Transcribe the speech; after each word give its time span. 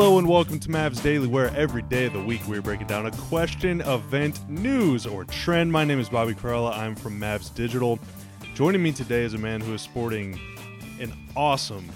Hello 0.00 0.16
and 0.16 0.26
welcome 0.26 0.58
to 0.58 0.70
Mavs 0.70 1.02
Daily, 1.02 1.28
where 1.28 1.54
every 1.54 1.82
day 1.82 2.06
of 2.06 2.14
the 2.14 2.22
week 2.22 2.40
we're 2.48 2.62
breaking 2.62 2.86
down 2.86 3.04
a 3.04 3.10
question, 3.10 3.82
event, 3.82 4.40
news, 4.48 5.04
or 5.04 5.26
trend. 5.26 5.70
My 5.70 5.84
name 5.84 6.00
is 6.00 6.08
Bobby 6.08 6.32
Karalla. 6.32 6.74
I'm 6.74 6.94
from 6.94 7.20
Mavs 7.20 7.54
Digital. 7.54 7.98
Joining 8.54 8.82
me 8.82 8.92
today 8.92 9.24
is 9.24 9.34
a 9.34 9.38
man 9.38 9.60
who 9.60 9.74
is 9.74 9.82
sporting 9.82 10.40
an 11.00 11.12
awesome 11.36 11.86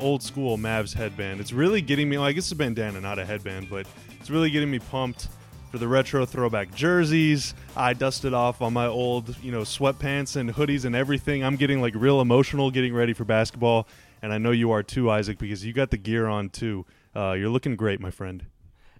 old 0.00 0.22
school 0.22 0.56
Mavs 0.56 0.94
headband. 0.94 1.40
It's 1.40 1.52
really 1.52 1.82
getting 1.82 2.08
me, 2.08 2.16
guess 2.16 2.44
it's 2.44 2.52
a 2.52 2.56
bandana, 2.56 3.02
not 3.02 3.18
a 3.18 3.24
headband, 3.26 3.68
but 3.68 3.86
it's 4.18 4.30
really 4.30 4.48
getting 4.48 4.70
me 4.70 4.78
pumped 4.78 5.28
for 5.70 5.76
the 5.76 5.86
retro 5.86 6.24
throwback 6.24 6.74
jerseys. 6.74 7.52
I 7.76 7.92
dusted 7.92 8.32
off 8.32 8.62
on 8.62 8.72
my 8.72 8.86
old, 8.86 9.36
you 9.42 9.52
know, 9.52 9.60
sweatpants 9.60 10.36
and 10.36 10.54
hoodies 10.54 10.86
and 10.86 10.96
everything. 10.96 11.44
I'm 11.44 11.56
getting 11.56 11.82
like 11.82 11.92
real 11.96 12.22
emotional 12.22 12.70
getting 12.70 12.94
ready 12.94 13.12
for 13.12 13.26
basketball. 13.26 13.88
And 14.22 14.32
I 14.32 14.38
know 14.38 14.52
you 14.52 14.70
are 14.70 14.82
too, 14.82 15.10
Isaac, 15.10 15.36
because 15.36 15.66
you 15.66 15.74
got 15.74 15.90
the 15.90 15.98
gear 15.98 16.28
on 16.28 16.48
too. 16.48 16.86
Uh, 17.14 17.32
you're 17.32 17.50
looking 17.50 17.76
great, 17.76 18.00
my 18.00 18.10
friend. 18.10 18.46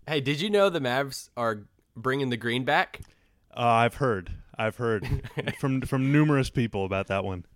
Hey, 0.06 0.20
did 0.20 0.40
you 0.40 0.50
know 0.50 0.68
the 0.68 0.80
Mavs 0.80 1.30
are 1.36 1.64
bringing 1.96 2.30
the 2.30 2.36
green 2.36 2.64
back? 2.64 3.00
Uh, 3.56 3.60
I've 3.60 3.94
heard. 3.94 4.32
I've 4.56 4.76
heard 4.76 5.30
from 5.58 5.80
from 5.82 6.12
numerous 6.12 6.50
people 6.50 6.84
about 6.84 7.06
that 7.08 7.24
one. 7.24 7.46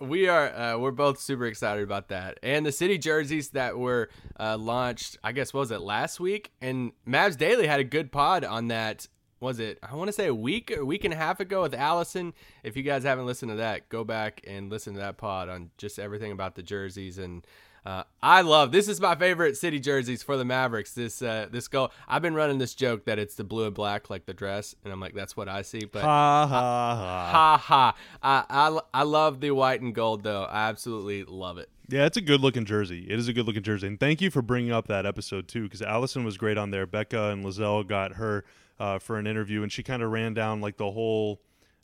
We 0.00 0.28
are 0.28 0.48
uh, 0.48 0.78
we're 0.78 0.92
both 0.92 1.20
super 1.20 1.46
excited 1.46 1.84
about 1.84 2.08
that, 2.08 2.38
and 2.42 2.64
the 2.64 2.72
city 2.72 2.98
jerseys 2.98 3.50
that 3.50 3.78
were 3.78 4.08
uh, 4.38 4.56
launched. 4.56 5.18
I 5.22 5.32
guess 5.32 5.52
what 5.52 5.60
was 5.60 5.70
it 5.70 5.80
last 5.80 6.18
week? 6.18 6.52
And 6.60 6.92
Mavs 7.06 7.36
Daily 7.36 7.66
had 7.66 7.80
a 7.80 7.84
good 7.84 8.10
pod 8.10 8.44
on 8.44 8.68
that. 8.68 9.06
Was 9.40 9.58
it? 9.58 9.78
I 9.82 9.94
want 9.94 10.08
to 10.08 10.12
say 10.12 10.26
a 10.26 10.34
week, 10.34 10.74
a 10.76 10.84
week 10.84 11.04
and 11.04 11.14
a 11.14 11.16
half 11.16 11.40
ago 11.40 11.62
with 11.62 11.74
Allison. 11.74 12.34
If 12.62 12.76
you 12.76 12.82
guys 12.82 13.04
haven't 13.04 13.26
listened 13.26 13.50
to 13.50 13.56
that, 13.56 13.88
go 13.88 14.04
back 14.04 14.42
and 14.46 14.70
listen 14.70 14.94
to 14.94 15.00
that 15.00 15.16
pod 15.16 15.48
on 15.48 15.70
just 15.78 15.98
everything 15.98 16.32
about 16.32 16.56
the 16.56 16.62
jerseys 16.62 17.16
and 17.18 17.46
uh, 17.86 18.02
I 18.22 18.42
love 18.42 18.72
this 18.72 18.88
is 18.88 19.00
my 19.00 19.14
favorite 19.14 19.56
city 19.56 19.80
jerseys 19.80 20.22
for 20.22 20.36
the 20.36 20.44
Mavericks. 20.44 20.92
This 20.92 21.22
uh, 21.22 21.48
this 21.50 21.68
goal. 21.68 21.90
I've 22.06 22.22
been 22.22 22.34
running 22.34 22.58
this 22.58 22.74
joke 22.74 23.06
that 23.06 23.18
it's 23.18 23.34
the 23.34 23.44
blue 23.44 23.66
and 23.66 23.74
black 23.74 24.10
like 24.10 24.26
the 24.26 24.34
dress, 24.34 24.74
and 24.84 24.92
I'm 24.92 25.00
like 25.00 25.14
that's 25.14 25.36
what 25.36 25.48
I 25.48 25.62
see. 25.62 25.84
But 25.84 26.02
ha 26.02 26.46
ha 26.46 26.96
ha 26.96 27.26
ha 27.32 27.56
ha. 27.58 27.96
I, 28.22 28.44
I 28.68 28.80
I 28.92 29.02
love 29.04 29.40
the 29.40 29.52
white 29.52 29.80
and 29.80 29.94
gold 29.94 30.22
though. 30.22 30.44
I 30.44 30.68
absolutely 30.68 31.24
love 31.24 31.58
it. 31.58 31.70
Yeah, 31.88 32.06
it's 32.06 32.16
a 32.16 32.20
good 32.20 32.40
looking 32.40 32.66
jersey. 32.66 33.06
It 33.08 33.18
is 33.18 33.28
a 33.28 33.32
good 33.32 33.46
looking 33.46 33.62
jersey, 33.62 33.88
and 33.88 33.98
thank 33.98 34.20
you 34.20 34.30
for 34.30 34.42
bringing 34.42 34.70
up 34.72 34.86
that 34.88 35.06
episode 35.06 35.48
too, 35.48 35.64
because 35.64 35.82
Allison 35.82 36.22
was 36.22 36.36
great 36.36 36.56
on 36.58 36.70
there. 36.70 36.86
Becca 36.86 37.30
and 37.30 37.44
Lizelle 37.44 37.86
got 37.86 38.12
her 38.12 38.44
uh, 38.78 38.98
for 38.98 39.18
an 39.18 39.26
interview, 39.26 39.62
and 39.62 39.72
she 39.72 39.82
kind 39.82 40.02
of 40.02 40.10
ran 40.10 40.32
down 40.32 40.60
like 40.60 40.76
the 40.76 40.90
whole, 40.90 41.40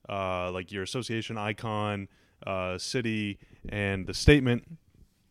uh, 0.09 0.53
like 0.53 0.71
your 0.71 0.85
association 0.85 1.37
icon, 1.37 2.07
uh, 2.47 2.79
city, 2.79 3.39
and 3.69 4.07
the 4.07 4.15
statement 4.15 4.79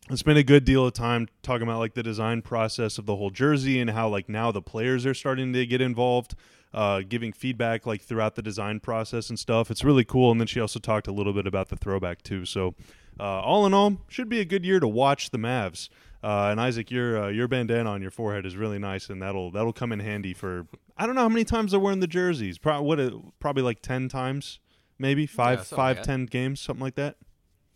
I 0.08 0.14
spent 0.14 0.38
a 0.38 0.44
good 0.44 0.64
deal 0.64 0.86
of 0.86 0.92
time 0.92 1.28
talking 1.42 1.66
about 1.66 1.80
like 1.80 1.94
the 1.94 2.02
design 2.02 2.40
process 2.42 2.96
of 2.96 3.06
the 3.06 3.16
whole 3.16 3.30
jersey 3.30 3.80
and 3.80 3.90
how 3.90 4.08
like 4.08 4.28
now 4.28 4.52
the 4.52 4.62
players 4.62 5.04
are 5.04 5.14
starting 5.14 5.52
to 5.52 5.66
get 5.66 5.80
involved, 5.80 6.36
uh, 6.72 7.02
giving 7.08 7.32
feedback 7.32 7.86
like 7.86 8.02
throughout 8.02 8.36
the 8.36 8.42
design 8.42 8.78
process 8.78 9.30
and 9.30 9.38
stuff. 9.38 9.68
It's 9.68 9.82
really 9.82 10.04
cool. 10.04 10.30
And 10.30 10.40
then 10.40 10.46
she 10.46 10.60
also 10.60 10.78
talked 10.78 11.08
a 11.08 11.12
little 11.12 11.32
bit 11.32 11.46
about 11.46 11.70
the 11.70 11.76
throwback 11.76 12.22
too. 12.22 12.44
So 12.44 12.76
uh, 13.18 13.40
all 13.40 13.66
in 13.66 13.74
all, 13.74 13.96
should 14.08 14.28
be 14.28 14.38
a 14.38 14.44
good 14.44 14.64
year 14.64 14.78
to 14.78 14.86
watch 14.86 15.30
the 15.30 15.38
Mavs. 15.38 15.88
Uh, 16.22 16.48
and 16.50 16.60
Isaac, 16.60 16.90
your 16.90 17.24
uh, 17.24 17.28
your 17.28 17.48
bandana 17.48 17.90
on 17.90 18.02
your 18.02 18.10
forehead 18.10 18.46
is 18.46 18.56
really 18.56 18.78
nice, 18.78 19.10
and 19.10 19.20
that'll 19.22 19.50
that'll 19.50 19.72
come 19.72 19.92
in 19.92 20.00
handy 20.00 20.34
for 20.34 20.66
I 20.96 21.06
don't 21.06 21.14
know 21.14 21.22
how 21.22 21.28
many 21.28 21.44
times 21.44 21.70
they're 21.70 21.80
wearing 21.80 22.00
the 22.00 22.06
jerseys. 22.06 22.58
Probably 22.58 22.86
what 22.86 23.00
uh, 23.00 23.18
probably 23.38 23.62
like 23.62 23.80
ten 23.80 24.08
times, 24.08 24.60
maybe 24.98 25.26
five, 25.26 25.58
Yeah, 25.58 25.64
five, 25.64 25.96
like 25.98 26.06
ten 26.06 26.26
games, 26.26 26.60
something 26.60 26.82
like 26.82 26.94
that. 26.96 27.16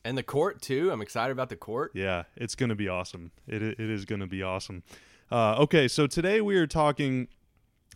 And 0.05 0.17
the 0.17 0.23
court 0.23 0.63
too. 0.63 0.91
I'm 0.91 1.03
excited 1.03 1.33
about 1.33 1.49
the 1.49 1.57
court. 1.57 1.93
Yeah, 1.95 2.25
it's 2.37 2.55
going 2.55 2.71
to 2.71 2.75
be 2.75 2.89
awesome. 2.89 3.33
It 3.47 3.63
it 3.63 3.81
is 3.81 4.05
going 4.05 4.21
to 4.21 4.27
be 4.27 4.43
awesome. 4.43 4.83
Uh, 5.31 5.57
okay, 5.59 5.87
so 5.89 6.07
today 6.07 6.41
we 6.41 6.57
are 6.57 6.67
talking 6.67 7.29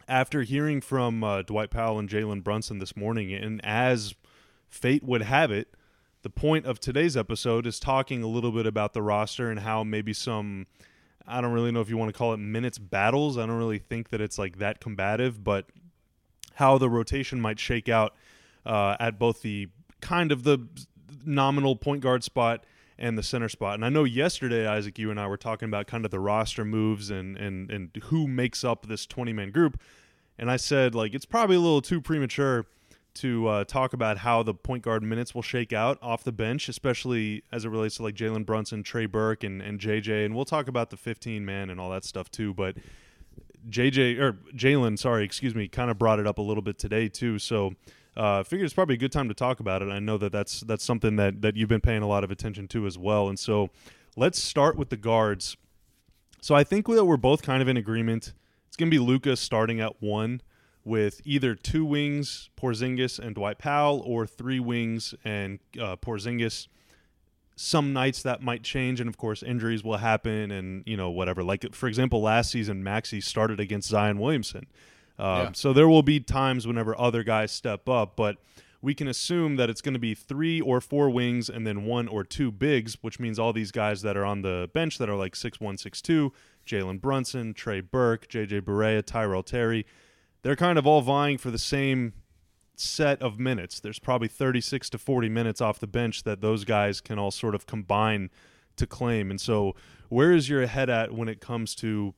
after 0.07 0.43
hearing 0.43 0.81
from 0.81 1.25
uh, 1.25 1.43
Dwight 1.43 1.71
Powell 1.71 1.99
and 1.99 2.09
Jalen 2.09 2.45
Brunson 2.45 2.79
this 2.79 2.97
morning, 2.97 3.33
and 3.33 3.65
as 3.65 4.15
fate 4.69 5.03
would 5.03 5.23
have 5.23 5.51
it, 5.51 5.75
the 6.23 6.31
point 6.31 6.67
of 6.67 6.79
today's 6.79 7.17
episode 7.17 7.67
is 7.67 7.81
talking 7.81 8.23
a 8.23 8.27
little 8.27 8.53
bit 8.53 8.67
about 8.67 8.93
the 8.93 9.03
roster 9.03 9.51
and 9.51 9.61
how 9.61 9.83
maybe 9.83 10.13
some. 10.13 10.67
I 11.27 11.41
don't 11.41 11.53
really 11.53 11.73
know 11.73 11.81
if 11.81 11.89
you 11.89 11.97
want 11.97 12.13
to 12.13 12.19
call 12.19 12.35
it 12.35 12.37
minutes 12.37 12.77
battles. 12.79 13.39
I 13.39 13.47
don't 13.47 13.57
really 13.57 13.79
think 13.79 14.11
that 14.11 14.21
it's 14.21 14.39
like 14.39 14.59
that 14.59 14.79
combative, 14.79 15.43
but 15.43 15.67
how 16.55 16.77
the 16.77 16.91
rotation 16.91 17.41
might 17.41 17.59
shake 17.59 17.89
out 17.89 18.15
uh, 18.67 18.97
at 19.01 19.19
both 19.19 19.41
the 19.41 19.69
kind 20.03 20.31
of 20.31 20.45
the 20.45 20.69
nominal 21.27 21.77
point 21.77 22.01
guard 22.01 22.25
spot 22.25 22.65
and 22.99 23.19
the 23.19 23.23
center 23.23 23.49
spot. 23.49 23.75
And 23.75 23.85
I 23.85 23.89
know 23.89 24.05
yesterday, 24.05 24.67
Isaac, 24.67 24.99
you 24.99 25.11
and 25.11 25.19
I 25.19 25.27
were 25.27 25.37
talking 25.37 25.69
about 25.69 25.87
kind 25.87 26.05
of 26.05 26.11
the 26.11 26.21
roster 26.21 26.65
moves 26.65 27.11
and 27.11 27.37
and 27.37 27.71
and 27.71 27.91
who 28.05 28.29
makes 28.29 28.65
up 28.65 28.87
this 28.87 29.07
twenty 29.07 29.33
man 29.33 29.51
group. 29.51 29.81
And 30.39 30.51
I 30.51 30.57
said 30.57 30.95
like 30.95 31.15
it's 31.15 31.27
probably 31.27 31.57
a 31.57 31.61
little 31.61 31.83
too 31.83 32.01
premature 32.01 32.67
to 33.15 33.47
uh, 33.47 33.65
talk 33.65 33.93
about 33.93 34.19
how 34.19 34.43
the 34.43 34.53
point 34.53 34.83
guard 34.83 35.03
minutes 35.03 35.35
will 35.35 35.43
shake 35.43 35.73
out 35.73 35.99
off 36.03 36.25
the 36.25 36.33
bench, 36.33 36.69
especially 36.69 37.45
as 37.53 37.65
it 37.65 37.69
relates 37.69 37.97
to 37.97 38.03
like 38.03 38.17
Jalen 38.17 38.45
Brunson, 38.45 38.83
Trey 38.83 39.07
Burke, 39.07 39.45
and 39.45 39.63
and 39.63 39.81
JJ. 39.81 40.25
And 40.27 40.35
we'll 40.35 40.45
talk 40.45 40.69
about 40.69 40.91
the 40.91 40.97
fifteen 40.97 41.45
man 41.45 41.71
and 41.71 41.81
all 41.81 41.91
that 41.91 42.05
stuff 42.05 42.31
too. 42.31 42.55
But 42.55 42.77
JJ 43.69 44.21
or 44.21 44.33
Jalen, 44.55 44.99
sorry, 44.99 45.25
excuse 45.25 45.55
me, 45.55 45.69
kind 45.69 45.91
of 45.91 45.99
brought 45.99 46.19
it 46.19 46.27
up 46.27 46.39
a 46.39 46.43
little 46.43 46.63
bit 46.63 46.79
today 46.79 47.09
too. 47.09 47.39
So 47.39 47.75
uh, 48.17 48.41
I 48.41 48.43
figured 48.43 48.65
it's 48.65 48.75
probably 48.75 48.95
a 48.95 48.99
good 48.99 49.13
time 49.13 49.29
to 49.29 49.35
talk 49.35 49.61
about 49.61 49.83
it. 49.83 49.89
I 49.89 49.99
know 49.99 50.19
that 50.19 50.33
that's 50.33 50.61
that's 50.61 50.85
something 50.85 51.17
that 51.17 51.43
that 51.43 51.57
you've 51.57 51.69
been 51.69 51.81
paying 51.81 52.03
a 52.03 52.07
lot 52.07 52.25
of 52.25 52.31
attention 52.31 52.69
to 52.69 52.87
as 52.87 52.97
well. 52.97 53.29
And 53.29 53.39
so 53.39 53.71
let's 54.17 54.41
start 54.41 54.77
with 54.77 54.91
the 54.91 54.97
guards. 54.97 55.57
So 56.41 56.55
I 56.55 56.65
think 56.65 56.87
that 56.87 57.05
we're 57.05 57.17
both 57.17 57.43
kind 57.43 57.63
of 57.63 57.69
in 57.69 57.77
agreement. 57.77 58.33
It's 58.69 58.77
going 58.77 58.91
to 58.91 58.95
be 58.95 59.03
Luka 59.03 59.37
starting 59.37 59.81
at 59.81 60.03
one 60.03 60.43
with 60.85 61.21
either 61.25 61.55
two 61.55 61.85
wings, 61.85 62.51
Porzingis 62.61 63.19
and 63.19 63.35
Dwight 63.35 63.59
Powell, 63.59 64.03
or 64.05 64.27
three 64.27 64.61
wings 64.61 65.15
and 65.25 65.59
uh, 65.81 65.97
Porzingis 65.97 66.69
some 67.57 67.93
nights 67.93 68.23
that 68.23 68.43
might 68.43 68.63
change 68.63 69.01
and 69.01 69.09
of 69.09 69.17
course 69.17 69.43
injuries 69.43 69.85
will 69.85 69.97
happen 69.97 70.51
and 70.51 70.83
you 70.87 70.97
know 70.97 71.11
whatever 71.11 71.43
like 71.43 71.73
for 71.75 71.87
example 71.87 72.21
last 72.21 72.51
season 72.51 72.83
maxi 72.83 73.23
started 73.23 73.61
against 73.61 73.89
zion 73.89 74.19
williamson 74.19 74.67
um, 75.19 75.27
Yeah. 75.39 75.51
so 75.53 75.73
there 75.73 75.89
will 75.89 76.03
be 76.03 76.21
times 76.21 76.67
whenever 76.67 76.99
other 76.99 77.23
guys 77.23 77.53
step 77.53 77.89
up 77.89 78.17
but 78.17 78.37
we 78.83 78.95
can 78.95 79.09
assume 79.09 79.57
that 79.57 79.71
it's 79.71 79.81
going 79.81 79.95
to 79.95 79.99
be 80.01 80.15
three 80.15 80.61
or 80.61 80.81
four 80.81 81.09
wings 81.09 81.49
and 81.49 81.67
then 81.67 81.85
one 81.85 82.07
or 82.09 82.25
two 82.25 82.51
bigs 82.51 82.99
which 83.01 83.19
means 83.19 83.39
all 83.39 83.53
these 83.53 83.71
guys 83.73 84.03
that 84.03 84.17
are 84.17 84.25
on 84.25 84.43
the 84.43 84.69
bench 84.75 84.99
that 84.99 85.09
are 85.09 85.17
like 85.17 85.35
six 85.37 85.61
one 85.61 85.77
six 85.79 86.03
two 86.03 86.33
jalen 86.67 87.01
brunson 87.01 87.55
trey 87.55 87.81
burke 87.81 88.29
jj 88.29 88.61
Barea, 88.61 89.03
tyrell 89.05 89.43
terry 89.43 89.87
they're 90.43 90.57
kind 90.57 90.79
of 90.79 90.87
all 90.87 91.01
vying 91.01 91.39
for 91.39 91.51
the 91.51 91.59
same 91.59 92.13
set 92.77 93.23
of 93.23 93.39
minutes. 93.39 93.79
There's 93.81 93.99
probably 94.01 94.29
36 94.29 94.91
to 94.91 94.99
40 94.99 95.29
minutes 95.31 95.61
off 95.61 95.79
the 95.79 95.87
bench 95.87 96.25
that 96.25 96.41
those 96.41 96.65
guys 96.65 97.01
can 97.01 97.19
all 97.19 97.31
sort 97.31 97.55
of 97.55 97.67
combine 97.67 98.29
to 98.77 98.87
claim. 98.87 99.31
And 99.31 99.41
so, 99.41 99.75
where 100.09 100.33
is 100.33 100.49
your 100.49 100.67
head 100.67 100.91
at 100.91 101.13
when 101.13 101.29
it 101.29 101.41
comes 101.41 101.75
to 101.77 102.15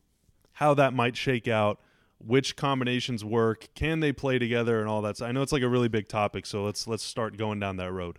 how 0.54 0.74
that 0.74 0.92
might 0.94 1.16
shake 1.16 1.46
out? 1.46 1.78
Which 2.18 2.56
combinations 2.56 3.24
work? 3.24 3.68
Can 3.74 4.00
they 4.00 4.12
play 4.12 4.38
together 4.38 4.80
and 4.80 4.88
all 4.88 5.02
that? 5.02 5.20
I 5.20 5.32
know 5.32 5.42
it's 5.42 5.52
like 5.52 5.62
a 5.62 5.68
really 5.68 5.88
big 5.88 6.08
topic, 6.08 6.46
so 6.46 6.64
let's 6.64 6.86
let's 6.86 7.04
start 7.04 7.36
going 7.36 7.60
down 7.60 7.76
that 7.76 7.92
road. 7.92 8.18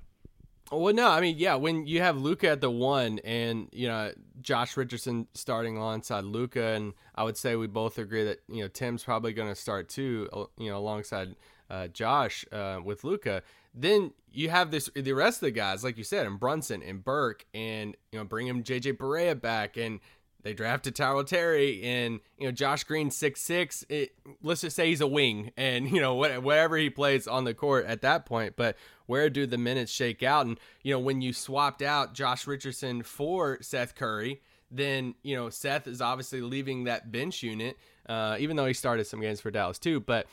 Well, 0.72 0.94
no, 0.94 1.10
I 1.10 1.22
mean, 1.22 1.38
yeah, 1.38 1.56
when 1.56 1.86
you 1.88 2.02
have 2.02 2.18
Luka 2.18 2.50
at 2.50 2.62
the 2.62 2.70
one 2.70 3.20
and, 3.20 3.70
you 3.72 3.88
know, 3.88 4.12
Josh 4.42 4.76
Richardson 4.76 5.28
starting 5.34 5.78
alongside 5.78 6.26
Luka, 6.26 6.62
and 6.62 6.94
I 7.16 7.24
would 7.24 7.38
say 7.38 7.56
we 7.56 7.68
both 7.68 7.98
agree 7.98 8.26
that, 8.26 8.40
you 8.50 8.64
know, 8.64 8.68
Tim's 8.68 9.04
probably 9.04 9.32
going 9.32 9.48
to 9.48 9.56
start 9.56 9.88
too, 9.88 10.28
you 10.58 10.70
know, 10.70 10.78
alongside 10.78 11.36
uh, 11.70 11.88
Josh 11.88 12.44
uh, 12.52 12.80
with 12.84 13.06
Luka. 13.06 13.44
Then 13.74 14.12
you 14.30 14.50
have 14.50 14.72
this, 14.72 14.90
the 14.94 15.14
rest 15.14 15.38
of 15.38 15.48
the 15.48 15.52
guys, 15.52 15.86
like 15.86 15.98
you 15.98 16.04
said, 16.04 16.26
and 16.28 16.38
Brunson 16.38 16.84
and 16.84 17.02
Burke, 17.02 17.46
and, 17.54 17.96
you 18.12 18.20
know, 18.20 18.26
bring 18.26 18.46
him 18.46 18.62
JJ 18.62 18.98
Barea 18.98 19.40
back, 19.40 19.78
and 19.78 20.02
they 20.44 20.54
drafted 20.54 20.96
Tyrell 20.96 21.24
Terry 21.24 21.84
and 21.84 22.20
you 22.38 22.48
know 22.48 22.52
Josh 22.52 22.84
Green 22.84 23.12
six 23.12 23.42
six. 23.42 23.86
Let's 24.42 24.62
just 24.62 24.76
say 24.76 24.88
he's 24.88 25.02
a 25.02 25.08
wing, 25.08 25.52
and 25.58 25.90
you 25.92 26.02
know 26.02 26.16
whatever 26.16 26.78
he 26.78 26.90
plays 26.90 27.28
on 27.28 27.44
the 27.44 27.54
court 27.54 27.86
at 27.86 28.02
that 28.02 28.26
point. 28.26 28.56
But 28.56 28.78
where 29.08 29.30
do 29.30 29.46
the 29.46 29.58
minutes 29.58 29.92
shake 29.92 30.24
out? 30.24 30.46
And 30.46 30.60
you 30.84 30.94
know 30.94 31.00
when 31.00 31.22
you 31.22 31.34
swapped 31.34 31.82
out 31.82 32.14
Josh 32.14 32.48
Richardson 32.48 33.04
for 33.04 33.58
Seth 33.62 33.96
Curry, 33.96 34.42
then 34.72 35.16
you 35.24 35.36
know 35.36 35.50
Seth 35.50 35.88
is 35.88 36.02
obviously 36.02 36.42
leaving 36.42 36.86
that 36.86 37.12
bench 37.12 37.44
unit, 37.44 37.78
uh, 38.08 38.38
even 38.40 38.56
though 38.56 38.66
he 38.66 38.74
started 38.74 39.06
some 39.06 39.22
games 39.22 39.42
for 39.42 39.52
Dallas 39.52 39.80
too. 39.80 40.00
But 40.00 40.28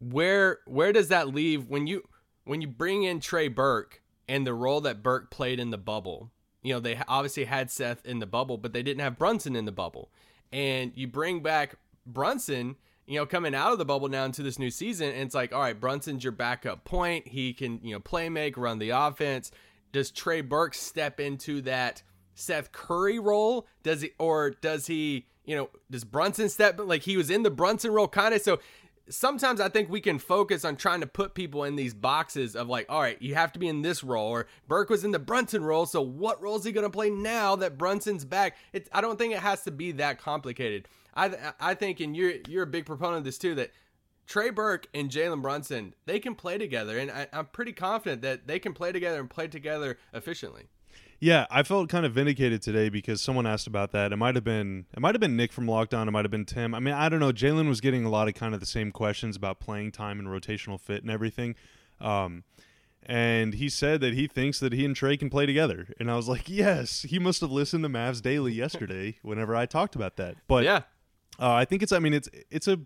where 0.00 0.58
where 0.66 0.92
does 0.92 1.08
that 1.08 1.28
leave 1.28 1.68
when 1.68 1.86
you 1.86 2.06
when 2.44 2.60
you 2.60 2.68
bring 2.68 3.04
in 3.04 3.20
Trey 3.20 3.48
Burke 3.48 4.02
and 4.28 4.46
the 4.46 4.54
role 4.54 4.80
that 4.82 5.02
Burke 5.02 5.30
played 5.30 5.60
in 5.60 5.70
the 5.70 5.78
bubble? 5.78 6.30
You 6.62 6.74
know, 6.74 6.80
they 6.80 7.00
obviously 7.06 7.44
had 7.44 7.70
Seth 7.70 8.04
in 8.04 8.18
the 8.18 8.26
bubble, 8.26 8.58
but 8.58 8.72
they 8.72 8.82
didn't 8.82 9.00
have 9.00 9.18
Brunson 9.18 9.54
in 9.54 9.64
the 9.64 9.72
bubble. 9.72 10.10
And 10.52 10.92
you 10.94 11.06
bring 11.06 11.40
back 11.40 11.76
Brunson, 12.06 12.76
you 13.06 13.16
know, 13.16 13.26
coming 13.26 13.54
out 13.54 13.72
of 13.72 13.78
the 13.78 13.84
bubble 13.84 14.08
now 14.08 14.24
into 14.24 14.42
this 14.42 14.58
new 14.58 14.70
season, 14.70 15.08
and 15.08 15.20
it's 15.20 15.34
like, 15.34 15.52
all 15.52 15.60
right, 15.60 15.78
Brunson's 15.78 16.24
your 16.24 16.32
backup 16.32 16.84
point. 16.84 17.28
He 17.28 17.52
can, 17.52 17.80
you 17.82 17.94
know, 17.94 18.00
play 18.00 18.28
make, 18.28 18.56
run 18.56 18.78
the 18.78 18.90
offense. 18.90 19.50
Does 19.92 20.10
Trey 20.10 20.40
Burke 20.40 20.74
step 20.74 21.20
into 21.20 21.60
that 21.62 22.02
Seth 22.34 22.72
Curry 22.72 23.18
role? 23.18 23.66
Does 23.82 24.02
he 24.02 24.10
or 24.18 24.50
does 24.50 24.86
he, 24.86 25.26
you 25.44 25.56
know, 25.56 25.70
does 25.90 26.04
Brunson 26.04 26.48
step 26.48 26.78
like 26.78 27.02
he 27.02 27.16
was 27.16 27.30
in 27.30 27.42
the 27.42 27.50
Brunson 27.50 27.92
role 27.92 28.08
kind 28.08 28.34
of 28.34 28.42
so 28.42 28.58
sometimes 29.10 29.60
I 29.60 29.68
think 29.68 29.88
we 29.88 30.00
can 30.00 30.18
focus 30.18 30.64
on 30.64 30.76
trying 30.76 31.00
to 31.00 31.06
put 31.06 31.34
people 31.34 31.64
in 31.64 31.76
these 31.76 31.94
boxes 31.94 32.54
of 32.54 32.68
like, 32.68 32.86
all 32.88 33.00
right, 33.00 33.20
you 33.20 33.34
have 33.34 33.52
to 33.52 33.58
be 33.58 33.68
in 33.68 33.82
this 33.82 34.04
role, 34.04 34.28
or 34.28 34.46
Burke 34.66 34.90
was 34.90 35.04
in 35.04 35.10
the 35.10 35.18
Brunson 35.18 35.64
role, 35.64 35.86
so 35.86 36.00
what 36.00 36.40
role 36.42 36.56
is 36.56 36.64
he 36.64 36.72
going 36.72 36.86
to 36.86 36.90
play 36.90 37.10
now 37.10 37.56
that 37.56 37.78
Brunson's 37.78 38.24
back? 38.24 38.56
It's 38.72 38.88
I 38.92 39.00
don't 39.00 39.18
think 39.18 39.34
it 39.34 39.40
has 39.40 39.62
to 39.64 39.70
be 39.70 39.92
that 39.92 40.20
complicated. 40.20 40.88
I 41.14 41.52
I 41.60 41.74
think, 41.74 42.00
and 42.00 42.16
you're 42.16 42.34
you're 42.48 42.64
a 42.64 42.66
big 42.66 42.86
proponent 42.86 43.18
of 43.18 43.24
this 43.24 43.38
too, 43.38 43.54
that 43.56 43.72
Trey 44.26 44.50
Burke 44.50 44.88
and 44.92 45.10
Jalen 45.10 45.42
Brunson 45.42 45.94
they 46.06 46.20
can 46.20 46.34
play 46.34 46.58
together, 46.58 46.98
and 46.98 47.10
I, 47.10 47.28
I'm 47.32 47.46
pretty 47.46 47.72
confident 47.72 48.22
that 48.22 48.46
they 48.46 48.58
can 48.58 48.74
play 48.74 48.92
together 48.92 49.18
and 49.20 49.30
play 49.30 49.48
together 49.48 49.98
efficiently. 50.12 50.68
Yeah, 51.20 51.46
I 51.50 51.64
felt 51.64 51.88
kind 51.88 52.06
of 52.06 52.12
vindicated 52.12 52.62
today 52.62 52.88
because 52.88 53.20
someone 53.20 53.46
asked 53.46 53.66
about 53.66 53.90
that. 53.90 54.12
It 54.12 54.16
might 54.16 54.36
have 54.36 54.44
been 54.44 54.86
it 54.94 55.00
might 55.00 55.14
have 55.14 55.20
been 55.20 55.36
Nick 55.36 55.52
from 55.52 55.66
Lockdown. 55.66 56.06
It 56.06 56.12
might 56.12 56.24
have 56.24 56.30
been 56.30 56.44
Tim. 56.44 56.74
I 56.74 56.80
mean, 56.80 56.94
I 56.94 57.08
don't 57.08 57.18
know. 57.18 57.32
Jalen 57.32 57.68
was 57.68 57.80
getting 57.80 58.04
a 58.04 58.08
lot 58.08 58.28
of 58.28 58.34
kind 58.34 58.54
of 58.54 58.60
the 58.60 58.66
same 58.66 58.92
questions 58.92 59.36
about 59.36 59.58
playing 59.58 59.92
time 59.92 60.20
and 60.20 60.28
rotational 60.28 60.80
fit 60.80 61.02
and 61.02 61.10
everything. 61.10 61.56
Um, 62.00 62.44
and 63.04 63.54
he 63.54 63.68
said 63.68 64.00
that 64.02 64.14
he 64.14 64.26
thinks 64.26 64.60
that 64.60 64.72
he 64.72 64.84
and 64.84 64.94
Trey 64.94 65.16
can 65.16 65.30
play 65.30 65.46
together. 65.46 65.88
And 65.98 66.10
I 66.10 66.14
was 66.14 66.28
like, 66.28 66.48
yes, 66.48 67.02
he 67.02 67.18
must 67.18 67.40
have 67.40 67.50
listened 67.50 67.82
to 67.84 67.88
Mavs 67.88 68.22
Daily 68.22 68.52
yesterday 68.52 69.18
whenever 69.22 69.56
I 69.56 69.66
talked 69.66 69.96
about 69.96 70.16
that. 70.16 70.36
But 70.46 70.64
yeah, 70.64 70.82
uh, 71.40 71.52
I 71.52 71.64
think 71.64 71.82
it's. 71.82 71.90
I 71.90 71.98
mean, 71.98 72.14
it's 72.14 72.28
it's 72.50 72.68
a 72.68 72.78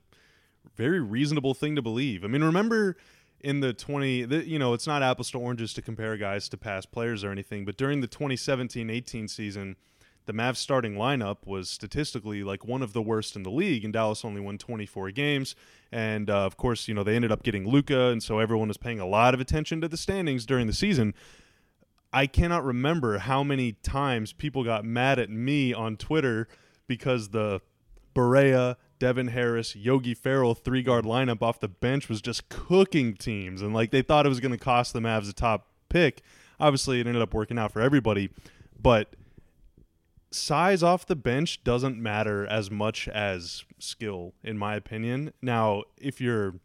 very 0.74 1.00
reasonable 1.00 1.52
thing 1.52 1.76
to 1.76 1.82
believe. 1.82 2.24
I 2.24 2.28
mean, 2.28 2.44
remember 2.44 2.96
in 3.42 3.60
the 3.60 3.72
20 3.72 4.24
the, 4.24 4.48
you 4.48 4.58
know 4.58 4.72
it's 4.72 4.86
not 4.86 5.02
apples 5.02 5.30
to 5.30 5.38
oranges 5.38 5.74
to 5.74 5.82
compare 5.82 6.16
guys 6.16 6.48
to 6.48 6.56
past 6.56 6.92
players 6.92 7.24
or 7.24 7.30
anything 7.30 7.64
but 7.64 7.76
during 7.76 8.00
the 8.00 8.08
2017-18 8.08 9.28
season 9.28 9.76
the 10.26 10.32
Mavs 10.32 10.56
starting 10.56 10.94
lineup 10.94 11.38
was 11.46 11.68
statistically 11.68 12.44
like 12.44 12.64
one 12.64 12.82
of 12.82 12.92
the 12.92 13.02
worst 13.02 13.34
in 13.34 13.42
the 13.42 13.50
league 13.50 13.84
and 13.84 13.92
Dallas 13.92 14.24
only 14.24 14.40
won 14.40 14.58
24 14.58 15.10
games. 15.10 15.54
And 15.90 16.30
uh, 16.30 16.44
of 16.44 16.56
course 16.56 16.88
you 16.88 16.94
know 16.94 17.02
they 17.02 17.16
ended 17.16 17.32
up 17.32 17.42
getting 17.42 17.68
Luka, 17.68 18.08
and 18.08 18.22
so 18.22 18.38
everyone 18.38 18.68
was 18.68 18.76
paying 18.76 19.00
a 19.00 19.06
lot 19.06 19.34
of 19.34 19.40
attention 19.40 19.80
to 19.80 19.88
the 19.88 19.96
standings 19.96 20.46
during 20.46 20.66
the 20.66 20.72
season. 20.72 21.14
I 22.12 22.26
cannot 22.26 22.64
remember 22.64 23.18
how 23.18 23.42
many 23.42 23.72
times 23.72 24.32
people 24.32 24.64
got 24.64 24.84
mad 24.84 25.18
at 25.18 25.30
me 25.30 25.72
on 25.72 25.96
Twitter 25.96 26.46
because 26.86 27.30
the 27.30 27.60
Barea 28.14 28.76
Devin 29.02 29.26
Harris, 29.26 29.74
Yogi 29.74 30.14
Ferrell 30.14 30.54
three 30.54 30.80
guard 30.80 31.04
lineup 31.04 31.42
off 31.42 31.58
the 31.58 31.66
bench 31.66 32.08
was 32.08 32.22
just 32.22 32.48
cooking 32.48 33.14
teams, 33.14 33.60
and 33.60 33.74
like 33.74 33.90
they 33.90 34.00
thought 34.00 34.26
it 34.26 34.28
was 34.28 34.38
going 34.38 34.52
to 34.52 34.56
cost 34.56 34.92
the 34.92 35.00
Mavs 35.00 35.28
a 35.28 35.32
top 35.32 35.66
pick. 35.88 36.22
Obviously, 36.60 37.00
it 37.00 37.08
ended 37.08 37.20
up 37.20 37.34
working 37.34 37.58
out 37.58 37.72
for 37.72 37.80
everybody, 37.80 38.30
but 38.80 39.16
size 40.30 40.84
off 40.84 41.04
the 41.04 41.16
bench 41.16 41.64
doesn't 41.64 41.98
matter 41.98 42.46
as 42.46 42.70
much 42.70 43.08
as 43.08 43.64
skill, 43.80 44.34
in 44.44 44.56
my 44.56 44.76
opinion. 44.76 45.32
Now, 45.42 45.82
if 45.98 46.20
you're 46.20 46.60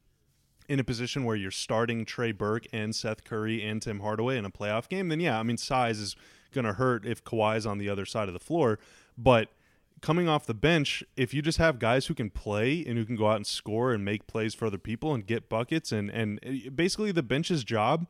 in 0.69 0.80
a 0.80 0.84
position 0.84 1.24
where 1.24 1.36
you're 1.36 1.50
starting 1.50 2.06
Trey 2.06 2.34
Burke 2.34 2.68
and 2.72 2.95
Seth 2.95 3.24
Curry 3.24 3.66
and 3.66 3.81
Tim 3.81 4.01
Hardaway 4.01 4.38
in 4.38 4.45
a 4.45 4.51
playoff 4.51 4.88
game, 4.89 5.07
then 5.07 5.19
yeah, 5.19 5.39
I 5.39 5.42
mean 5.42 5.57
size 5.57 5.98
is 5.98 6.16
going 6.51 6.66
to 6.66 6.74
hurt 6.74 7.04
if 7.04 7.24
Kawhi's 7.24 7.66
on 7.66 7.80
the 7.80 7.89
other 7.89 8.06
side 8.06 8.28
of 8.28 8.36
the 8.36 8.39
floor, 8.39 8.78
but 9.18 9.50
coming 10.02 10.28
off 10.28 10.46
the 10.46 10.54
bench, 10.54 11.04
if 11.16 11.34
you 11.34 11.42
just 11.42 11.58
have 11.58 11.80
guys 11.80 12.08
who 12.08 12.14
can 12.14 12.30
play 12.30 12.84
and 12.86 12.98
who 12.98 13.06
can 13.06 13.16
go 13.16 13.28
out 13.28 13.38
and 13.38 13.48
score 13.48 13.94
and 13.94 14.06
make 14.06 14.28
plays 14.28 14.54
for 14.54 14.66
other 14.66 14.78
people 14.78 15.14
and 15.14 15.26
get 15.26 15.50
buckets 15.50 15.92
and 15.92 16.10
and 16.10 16.40
eh, 16.44 16.70
basically 16.74 17.12
the 17.12 17.24
bench's 17.24 17.64
job 17.64 18.08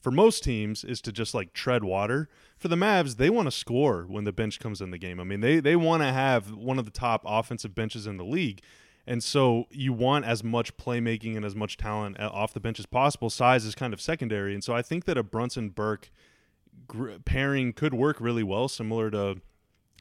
for 0.00 0.10
most 0.10 0.44
teams 0.44 0.84
is 0.84 1.00
to 1.02 1.12
just 1.12 1.34
like 1.34 1.52
tread 1.52 1.84
water. 1.84 2.28
For 2.56 2.68
the 2.68 2.76
Mavs, 2.76 3.16
they 3.16 3.30
want 3.30 3.46
to 3.46 3.50
score 3.50 4.04
when 4.08 4.24
the 4.24 4.32
bench 4.32 4.60
comes 4.60 4.80
in 4.80 4.90
the 4.90 4.98
game. 4.98 5.20
I 5.20 5.24
mean, 5.24 5.40
they 5.40 5.60
they 5.60 5.76
want 5.76 6.02
to 6.02 6.12
have 6.12 6.52
one 6.52 6.78
of 6.78 6.84
the 6.84 6.90
top 6.90 7.22
offensive 7.26 7.74
benches 7.74 8.06
in 8.06 8.16
the 8.16 8.24
league. 8.24 8.62
And 9.06 9.24
so 9.24 9.64
you 9.70 9.94
want 9.94 10.26
as 10.26 10.44
much 10.44 10.76
playmaking 10.76 11.34
and 11.34 11.44
as 11.44 11.56
much 11.56 11.78
talent 11.78 12.16
eh, 12.18 12.26
off 12.26 12.52
the 12.52 12.60
bench 12.60 12.78
as 12.78 12.86
possible. 12.86 13.30
Size 13.30 13.64
is 13.64 13.74
kind 13.74 13.94
of 13.94 14.00
secondary. 14.00 14.54
And 14.54 14.62
so 14.62 14.74
I 14.74 14.82
think 14.82 15.06
that 15.06 15.16
a 15.16 15.22
Brunson 15.22 15.70
Burke 15.70 16.10
pairing 17.24 17.72
could 17.72 17.94
work 17.94 18.20
really 18.20 18.42
well, 18.42 18.68
similar 18.68 19.10
to 19.10 19.40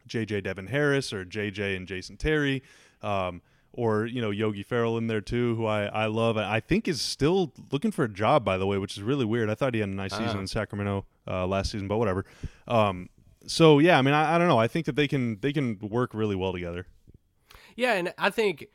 JJ 0.08 0.44
Devin 0.44 0.68
Harris 0.68 1.14
or 1.14 1.26
JJ 1.26 1.76
and 1.76 1.88
Jason 1.88 2.18
Terry. 2.18 2.64
Um, 3.02 3.42
or 3.74 4.08
you 4.08 4.22
know 4.22 4.32
Yogi 4.32 4.64
Ferrell 4.64 4.98
in 4.98 5.08
there 5.08 5.22
too, 5.22 5.56
who 5.56 5.66
I, 5.66 5.86
I 5.86 6.06
love. 6.08 6.36
I 6.36 6.60
think 6.60 6.88
is 6.88 7.02
still 7.02 7.54
looking 7.72 7.92
for 7.92 8.04
a 8.04 8.10
job, 8.10 8.44
by 8.44 8.58
the 8.58 8.66
way, 8.66 8.78
which 8.78 8.98
is 8.98 9.04
really 9.04 9.24
weird. 9.24 9.50
I 9.50 9.56
thought 9.56 9.74
he 9.74 9.80
had 9.80 9.90
a 9.90 9.94
nice 9.94 10.14
uh-huh. 10.14 10.26
season 10.26 10.40
in 10.42 10.48
Sacramento 10.48 11.06
uh, 11.28 11.46
last 11.46 11.72
season, 11.72 11.88
but 11.88 11.98
whatever. 11.98 12.26
Um, 12.68 13.10
so 13.46 13.80
yeah, 13.80 13.98
I 13.98 14.02
mean, 14.02 14.14
I, 14.14 14.36
I, 14.36 14.38
don't 14.38 14.48
know. 14.48 14.58
I 14.58 14.68
think 14.68 14.88
that 14.88 14.96
they 14.96 15.08
can 15.08 15.40
they 15.40 15.54
can 15.54 15.78
work 15.80 16.14
really 16.14 16.36
well 16.36 16.52
together. 16.52 16.88
Yeah, 17.76 17.94
and 17.94 18.14
I 18.18 18.32
think 18.32 18.68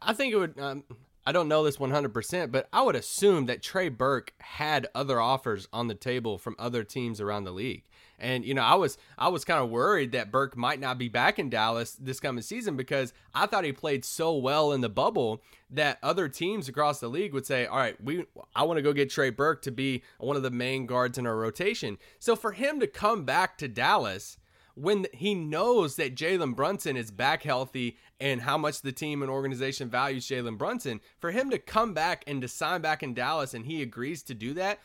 I 0.00 0.12
think 0.12 0.32
it 0.32 0.36
would. 0.36 0.58
Um, 0.58 0.84
I 1.26 1.32
don't 1.32 1.48
know 1.48 1.62
this 1.62 1.76
100%, 1.76 2.50
but 2.50 2.66
I 2.72 2.80
would 2.80 2.96
assume 2.96 3.44
that 3.46 3.62
Trey 3.62 3.90
Burke 3.90 4.32
had 4.40 4.88
other 4.94 5.20
offers 5.20 5.68
on 5.70 5.86
the 5.86 5.94
table 5.94 6.38
from 6.38 6.56
other 6.58 6.82
teams 6.82 7.20
around 7.20 7.44
the 7.44 7.52
league. 7.52 7.84
And 8.20 8.44
you 8.44 8.54
know, 8.54 8.62
I 8.62 8.74
was 8.74 8.98
I 9.18 9.28
was 9.28 9.44
kind 9.44 9.62
of 9.62 9.70
worried 9.70 10.12
that 10.12 10.30
Burke 10.30 10.56
might 10.56 10.80
not 10.80 10.98
be 10.98 11.08
back 11.08 11.38
in 11.38 11.50
Dallas 11.50 11.92
this 11.92 12.20
coming 12.20 12.42
season 12.42 12.76
because 12.76 13.12
I 13.34 13.46
thought 13.46 13.64
he 13.64 13.72
played 13.72 14.04
so 14.04 14.36
well 14.36 14.72
in 14.72 14.80
the 14.80 14.88
bubble 14.88 15.42
that 15.70 15.98
other 16.02 16.28
teams 16.28 16.68
across 16.68 17.00
the 17.00 17.08
league 17.08 17.32
would 17.32 17.46
say, 17.46 17.66
"All 17.66 17.78
right, 17.78 18.02
we 18.02 18.26
I 18.54 18.64
want 18.64 18.78
to 18.78 18.82
go 18.82 18.92
get 18.92 19.10
Trey 19.10 19.30
Burke 19.30 19.62
to 19.62 19.70
be 19.70 20.02
one 20.18 20.36
of 20.36 20.42
the 20.42 20.50
main 20.50 20.86
guards 20.86 21.18
in 21.18 21.26
our 21.26 21.36
rotation." 21.36 21.98
So 22.18 22.36
for 22.36 22.52
him 22.52 22.80
to 22.80 22.86
come 22.86 23.24
back 23.24 23.58
to 23.58 23.68
Dallas 23.68 24.38
when 24.74 25.06
he 25.12 25.34
knows 25.34 25.96
that 25.96 26.14
Jalen 26.14 26.54
Brunson 26.54 26.96
is 26.96 27.10
back 27.10 27.42
healthy 27.42 27.96
and 28.18 28.42
how 28.42 28.56
much 28.56 28.82
the 28.82 28.92
team 28.92 29.22
and 29.22 29.30
organization 29.30 29.90
values 29.90 30.26
Jalen 30.26 30.58
Brunson, 30.58 31.00
for 31.18 31.30
him 31.30 31.50
to 31.50 31.58
come 31.58 31.92
back 31.94 32.24
and 32.26 32.40
to 32.42 32.48
sign 32.48 32.80
back 32.80 33.02
in 33.02 33.14
Dallas 33.14 33.54
and 33.54 33.66
he 33.66 33.82
agrees 33.82 34.22
to 34.24 34.34
do 34.34 34.54
that, 34.54 34.80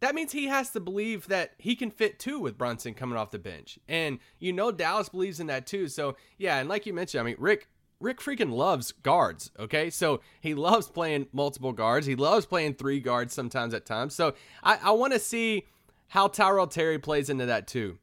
that 0.00 0.14
means 0.14 0.32
he 0.32 0.46
has 0.46 0.70
to 0.70 0.80
believe 0.80 1.26
that 1.28 1.52
he 1.58 1.74
can 1.74 1.90
fit 1.90 2.18
too 2.18 2.38
with 2.38 2.56
Brunson 2.56 2.94
coming 2.94 3.18
off 3.18 3.30
the 3.30 3.38
bench. 3.38 3.78
And 3.88 4.18
you 4.38 4.52
know 4.52 4.70
Dallas 4.70 5.08
believes 5.08 5.40
in 5.40 5.48
that 5.48 5.66
too. 5.66 5.88
So 5.88 6.16
yeah, 6.36 6.58
and 6.58 6.68
like 6.68 6.86
you 6.86 6.92
mentioned, 6.92 7.20
I 7.20 7.24
mean 7.24 7.36
Rick 7.38 7.68
Rick 8.00 8.20
freaking 8.20 8.52
loves 8.52 8.92
guards, 8.92 9.50
okay? 9.58 9.90
So 9.90 10.20
he 10.40 10.54
loves 10.54 10.88
playing 10.88 11.26
multiple 11.32 11.72
guards. 11.72 12.06
He 12.06 12.14
loves 12.14 12.46
playing 12.46 12.74
three 12.74 13.00
guards 13.00 13.34
sometimes 13.34 13.74
at 13.74 13.86
times. 13.86 14.14
So 14.14 14.34
I, 14.62 14.78
I 14.82 14.90
want 14.92 15.12
to 15.14 15.18
see 15.18 15.64
how 16.08 16.28
Tyrell 16.28 16.68
Terry 16.68 16.98
plays 16.98 17.28
into 17.28 17.46
that 17.46 17.66
too. 17.66 17.98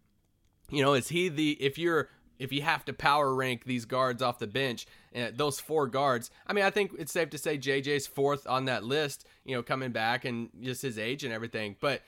You 0.69 0.83
know, 0.83 0.93
is 0.93 1.09
he 1.09 1.29
the 1.29 1.51
if 1.61 1.77
you're 1.77 2.09
if 2.39 2.51
you 2.51 2.61
have 2.61 2.85
to 2.85 2.93
power 2.93 3.33
rank 3.33 3.65
these 3.65 3.85
guards 3.85 4.21
off 4.21 4.39
the 4.39 4.47
bench, 4.47 4.85
uh, 5.15 5.31
those 5.33 5.59
four 5.59 5.87
guards, 5.87 6.31
I 6.47 6.53
mean, 6.53 6.65
I 6.65 6.69
think 6.69 6.91
it's 6.97 7.11
safe 7.11 7.29
to 7.31 7.37
say 7.37 7.57
JJ's 7.57 8.07
fourth 8.07 8.47
on 8.47 8.65
that 8.65 8.83
list, 8.83 9.25
you 9.45 9.55
know, 9.55 9.63
coming 9.63 9.91
back 9.91 10.25
and 10.25 10.49
just 10.61 10.81
his 10.81 10.97
age 10.97 11.23
and 11.23 11.33
everything. 11.33 11.75
But 11.79 12.01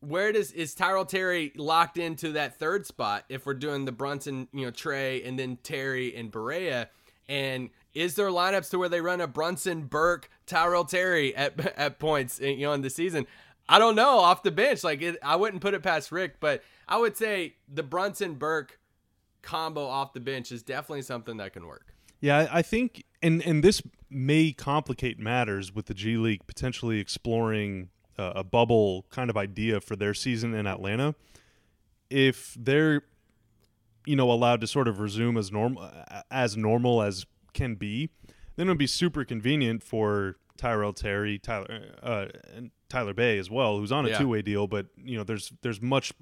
where 0.00 0.32
does 0.32 0.52
is 0.52 0.74
Tyrell 0.74 1.04
Terry 1.04 1.52
locked 1.56 1.98
into 1.98 2.32
that 2.32 2.58
third 2.58 2.86
spot 2.86 3.24
if 3.28 3.46
we're 3.46 3.54
doing 3.54 3.84
the 3.84 3.92
Brunson, 3.92 4.48
you 4.52 4.66
know, 4.66 4.70
Trey 4.70 5.22
and 5.22 5.38
then 5.38 5.58
Terry 5.62 6.14
and 6.14 6.30
Barea? 6.30 6.88
And 7.28 7.70
is 7.94 8.16
there 8.16 8.28
lineups 8.28 8.70
to 8.70 8.78
where 8.78 8.88
they 8.88 9.00
run 9.00 9.20
a 9.20 9.26
Brunson, 9.26 9.84
Burke, 9.84 10.28
Tyrell 10.46 10.84
Terry 10.84 11.34
at 11.34 11.58
at 11.78 11.98
points, 11.98 12.40
you 12.40 12.58
know, 12.58 12.72
in 12.72 12.82
the 12.82 12.90
season? 12.90 13.26
I 13.68 13.78
don't 13.78 13.96
know 13.96 14.18
off 14.18 14.42
the 14.42 14.50
bench. 14.50 14.84
Like 14.84 15.00
it, 15.02 15.16
I 15.22 15.36
wouldn't 15.36 15.62
put 15.62 15.74
it 15.74 15.82
past 15.82 16.12
Rick, 16.12 16.38
but 16.38 16.62
I 16.86 16.98
would 16.98 17.16
say 17.16 17.54
the 17.72 17.82
Brunson 17.82 18.34
Burke 18.34 18.78
combo 19.44 19.86
off 19.86 20.12
the 20.12 20.20
bench 20.20 20.50
is 20.50 20.62
definitely 20.62 21.02
something 21.02 21.36
that 21.36 21.52
can 21.52 21.66
work. 21.66 21.94
Yeah, 22.20 22.48
I 22.50 22.62
think, 22.62 23.04
and 23.22 23.42
and 23.42 23.62
this 23.62 23.82
may 24.10 24.52
complicate 24.52 25.18
matters 25.18 25.74
with 25.74 25.86
the 25.86 25.94
G 25.94 26.16
League 26.16 26.46
potentially 26.46 26.98
exploring 26.98 27.90
uh, 28.18 28.32
a 28.36 28.44
bubble 28.44 29.04
kind 29.10 29.30
of 29.30 29.36
idea 29.36 29.80
for 29.80 29.96
their 29.96 30.14
season 30.14 30.54
in 30.54 30.66
Atlanta. 30.66 31.14
If 32.10 32.56
they're, 32.58 33.02
you 34.06 34.16
know, 34.16 34.30
allowed 34.30 34.60
to 34.62 34.66
sort 34.66 34.88
of 34.88 35.00
resume 35.00 35.36
as 35.36 35.52
normal 35.52 35.90
as 36.30 36.56
normal 36.56 37.02
as 37.02 37.26
can 37.52 37.74
be, 37.74 38.10
then 38.56 38.68
it 38.68 38.70
would 38.70 38.78
be 38.78 38.86
super 38.86 39.24
convenient 39.24 39.82
for 39.82 40.36
Tyrell 40.56 40.92
Terry, 40.92 41.38
Tyler, 41.38 41.96
uh, 42.02 42.26
and 42.54 42.70
Tyler 42.88 43.14
Bey 43.14 43.38
as 43.38 43.50
well, 43.50 43.78
who's 43.78 43.92
on 43.92 44.06
a 44.06 44.10
yeah. 44.10 44.18
two 44.18 44.28
way 44.28 44.42
deal. 44.42 44.66
But 44.66 44.86
you 44.96 45.16
know, 45.16 45.24
there's 45.24 45.52
there's 45.62 45.82
much 45.82 46.12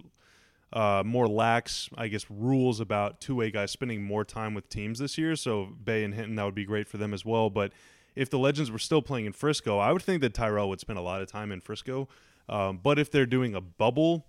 uh, 0.73 1.03
more 1.05 1.29
lax, 1.29 1.89
I 1.97 2.09
guess, 2.09 2.27
rules 2.31 2.81
about 2.81 3.21
two 3.21 3.35
way 3.35 3.51
guys 3.51 3.71
spending 3.71 4.03
more 4.03 4.25
time 4.25 4.55
with 4.55 4.69
teams 4.69 4.99
this 4.99 5.19
year. 5.19 5.37
So 5.37 5.69
Bey 5.85 6.05
and 6.05 6.15
Hinton, 6.15 6.37
that 6.37 6.45
would 6.45 6.55
be 6.55 6.65
great 6.65 6.89
for 6.89 6.97
them 6.97 7.13
as 7.13 7.25
well. 7.25 7.51
But 7.51 7.73
if 8.15 8.31
the 8.31 8.39
Legends 8.39 8.71
were 8.71 8.79
still 8.79 9.03
playing 9.03 9.27
in 9.27 9.33
Frisco, 9.33 9.79
I 9.79 9.93
would 9.93 10.03
think 10.03 10.21
that 10.23 10.35
Tyrell 10.35 10.69
would 10.69 10.81
spend 10.81 10.99
a 10.99 11.03
lot 11.03 11.21
of 11.21 11.31
time 11.31 11.53
in 11.53 11.61
Frisco. 11.61 12.09
Um, 12.49 12.81
but 12.83 12.99
if 12.99 13.11
they're 13.11 13.27
doing 13.27 13.55
a 13.55 13.61
bubble, 13.61 14.27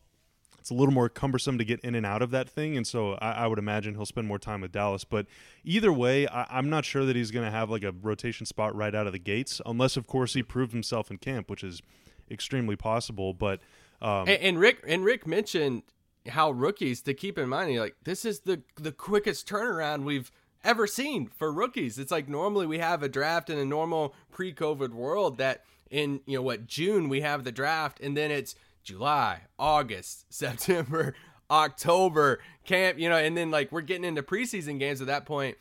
it's 0.60 0.70
a 0.70 0.74
little 0.74 0.94
more 0.94 1.10
cumbersome 1.10 1.58
to 1.58 1.66
get 1.66 1.80
in 1.82 1.96
and 1.96 2.06
out 2.06 2.22
of 2.22 2.32
that 2.32 2.50
thing. 2.50 2.78
And 2.78 2.88
so 2.88 3.14
I, 3.16 3.32
I 3.32 3.48
would 3.48 3.60
imagine 3.60 3.96
he'll 3.96 4.06
spend 4.06 4.28
more 4.28 4.40
time 4.40 4.62
with 4.62 4.72
Dallas. 4.72 5.04
But 5.04 5.28
either 5.64 5.92
way, 5.92 6.28
I, 6.28 6.58
am 6.58 6.70
not 6.70 6.86
sure 6.86 7.06
that 7.06 7.16
he's 7.16 7.32
going 7.32 7.46
to 7.46 7.52
have 7.52 7.70
like 7.70 7.84
a 7.84 7.92
rotation 7.92 8.46
spot 8.46 8.76
right 8.76 8.94
out 8.96 9.06
of 9.06 9.14
the 9.14 9.20
gates, 9.20 9.62
unless, 9.66 9.98
of 9.98 10.08
course, 10.08 10.34
he 10.34 10.44
proved 10.44 10.72
himself 10.72 11.12
in 11.12 11.18
camp, 11.18 11.50
which 11.50 11.64
is 11.64 11.82
extremely 12.30 12.76
possible. 12.76 13.34
But. 13.34 13.60
Um, 14.02 14.28
and, 14.28 14.30
and 14.30 14.60
Rick 14.60 14.84
and 14.88 15.04
Rick 15.04 15.28
mentioned 15.28 15.84
how 16.28 16.52
rookies 16.52 17.02
to 17.02 17.14
keep 17.14 17.38
in 17.38 17.50
mind 17.50 17.78
like 17.78 17.96
this 18.04 18.26
is 18.26 18.42
the 18.42 18.62
the 18.76 18.92
quickest 18.92 19.48
turnaround 19.48 20.04
we've 20.04 20.32
ever 20.64 20.88
seen 20.88 21.28
for 21.28 21.52
rookies. 21.52 22.00
It's 22.00 22.12
like 22.12 22.30
normally 22.30 22.66
we 22.66 22.80
have 22.80 23.04
a 23.04 23.10
draft 23.10 23.50
in 23.50 23.58
a 23.58 23.66
normal 23.66 24.16
pre-COVID 24.32 24.92
world 24.92 25.38
that 25.38 25.64
in 25.90 26.22
you 26.26 26.38
know 26.38 26.42
what 26.42 26.66
June 26.66 27.10
we 27.10 27.22
have 27.22 27.44
the 27.44 27.52
draft 27.52 28.00
and 28.00 28.16
then 28.16 28.32
it's 28.32 28.56
July, 28.84 29.42
August, 29.60 30.26
September, 30.34 31.14
October 31.50 32.40
camp, 32.66 32.98
you 33.00 33.10
know, 33.10 33.18
and 33.18 33.38
then 33.38 33.52
like 33.52 33.72
we're 33.72 33.82
getting 33.82 34.06
into 34.06 34.24
preseason 34.24 34.80
games 34.80 35.02
at 35.02 35.08
that 35.08 35.26
point. 35.26 35.58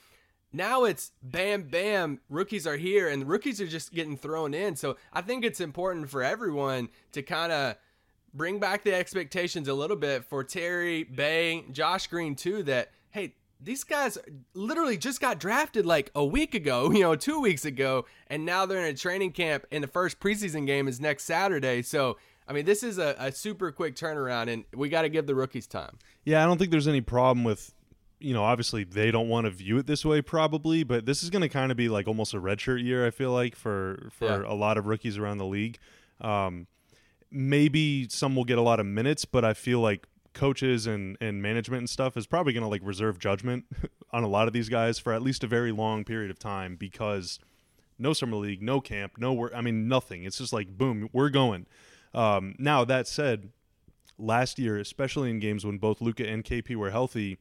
Now 0.53 0.85
it's 0.85 1.13
bam 1.23 1.65
bam, 1.65 2.21
rookies 2.29 2.67
are 2.67 2.77
here 2.77 3.09
and 3.09 3.27
rookies 3.27 3.61
are 3.61 3.67
just 3.67 3.93
getting 3.93 4.17
thrown 4.17 4.55
in. 4.55 4.77
So 4.77 4.97
I 5.13 5.23
think 5.23 5.45
it's 5.45 5.61
important 5.61 6.11
for 6.11 6.23
everyone 6.23 6.91
to 7.13 7.23
kind 7.23 7.53
of 7.53 7.77
bring 8.35 8.59
back 8.59 8.83
the 8.83 8.95
expectations 8.95 9.69
a 9.69 9.75
little 9.75 9.97
bit 9.97 10.25
for 10.25 10.45
Terry, 10.45 11.05
Bey, 11.05 11.65
Josh 11.71 12.07
Green 12.07 12.35
too 12.35 12.63
that 12.65 12.91
hey, 13.11 13.35
these 13.61 13.85
guys 13.85 14.19
literally 14.55 14.97
just 14.97 15.21
got 15.21 15.39
drafted 15.39 15.87
like 15.87 16.11
a 16.15 16.25
week 16.25 16.55
ago, 16.55 16.91
you 16.93 17.01
know, 17.01 17.15
two 17.15 17.41
weeks 17.41 17.65
ago, 17.65 18.07
and 18.29 18.45
now 18.45 18.67
they're 18.67 18.81
in 18.81 18.95
a 18.95 18.97
training 18.97 19.33
camp, 19.33 19.65
and 19.71 19.83
the 19.83 19.89
first 19.89 20.21
preseason 20.21 20.67
game 20.67 20.89
is 20.89 21.01
next 21.01 21.25
Saturday. 21.25 21.83
So, 21.83 22.19
I 22.49 22.53
mean, 22.53 22.65
this 22.65 22.83
is 22.83 22.99
a, 22.99 23.15
a 23.19 23.33
super 23.33 23.71
quick 23.71 23.95
turnaround, 23.95 24.53
and 24.53 24.65
we 24.75 24.89
got 24.89 25.03
to 25.03 25.09
give 25.09 25.27
the 25.27 25.35
rookies 25.35 25.67
time. 25.67 25.99
Yeah, 26.25 26.43
I 26.43 26.47
don't 26.47 26.59
think 26.59 26.71
there's 26.71 26.89
any 26.89 27.01
problem 27.01 27.45
with, 27.45 27.73
you 28.19 28.35
know, 28.35 28.43
obviously 28.43 28.85
they 28.85 29.11
don't 29.11 29.29
want 29.29 29.45
to 29.45 29.51
view 29.51 29.79
it 29.79 29.87
this 29.87 30.05
way, 30.05 30.23
probably, 30.23 30.83
but 30.83 31.07
this 31.07 31.23
is 31.23 31.31
going 31.31 31.43
to 31.43 31.49
kind 31.49 31.71
of 31.71 31.77
be 31.77 31.89
like 31.89 32.09
almost 32.09 32.35
a 32.35 32.41
redshirt 32.41 32.83
year. 32.83 33.07
I 33.07 33.11
feel 33.11 33.33
like 33.33 33.55
for 33.55 34.09
for 34.13 34.27
yeah. 34.27 34.43
a 34.53 34.55
lot 34.55 34.77
of 34.77 34.87
rookies 34.87 35.19
around 35.19 35.39
the 35.39 35.47
league. 35.47 35.79
Um, 36.21 36.67
maybe 37.33 38.09
some 38.09 38.37
will 38.37 38.45
get 38.45 38.59
a 38.59 38.63
lot 38.63 38.81
of 38.81 38.87
minutes, 38.87 39.25
but 39.25 39.45
I 39.45 39.55
feel 39.55 39.81
like 39.81 40.07
coaches 40.35 40.87
and, 40.87 41.17
and 41.21 41.43
management 41.43 41.81
and 41.81 41.91
stuff 41.91 42.17
is 42.17 42.27
probably 42.27 42.53
going 42.53 42.63
to 42.63 42.69
like 42.69 42.81
reserve 42.85 43.19
judgment 43.19 43.65
on 44.13 44.23
a 44.23 44.29
lot 44.29 44.47
of 44.47 44.53
these 44.53 44.69
guys 44.69 44.99
for 44.99 45.13
at 45.13 45.23
least 45.23 45.45
a 45.45 45.47
very 45.47 45.73
long 45.73 46.05
period 46.05 46.31
of 46.31 46.39
time 46.39 46.77
because 46.77 47.39
no 47.99 48.13
summer 48.13 48.37
league, 48.37 48.63
no 48.63 48.81
camp, 48.81 49.13
no 49.19 49.33
work. 49.33 49.53
I 49.55 49.61
mean, 49.61 49.89
nothing. 49.89 50.25
It's 50.25 50.39
just 50.39 50.53
like, 50.53 50.77
boom, 50.77 51.09
we're 51.13 51.31
going. 51.31 51.67
Um, 52.15 52.55
now, 52.59 52.85
that 52.85 53.07
said, 53.07 53.51
last 54.19 54.59
year, 54.59 54.79
especially 54.79 55.31
in 55.31 55.39
games 55.39 55.65
when 55.65 55.79
both 55.79 56.01
Luka 56.01 56.27
and 56.27 56.45
KP 56.45 56.77
were 56.77 56.91
healthy, 56.91 57.39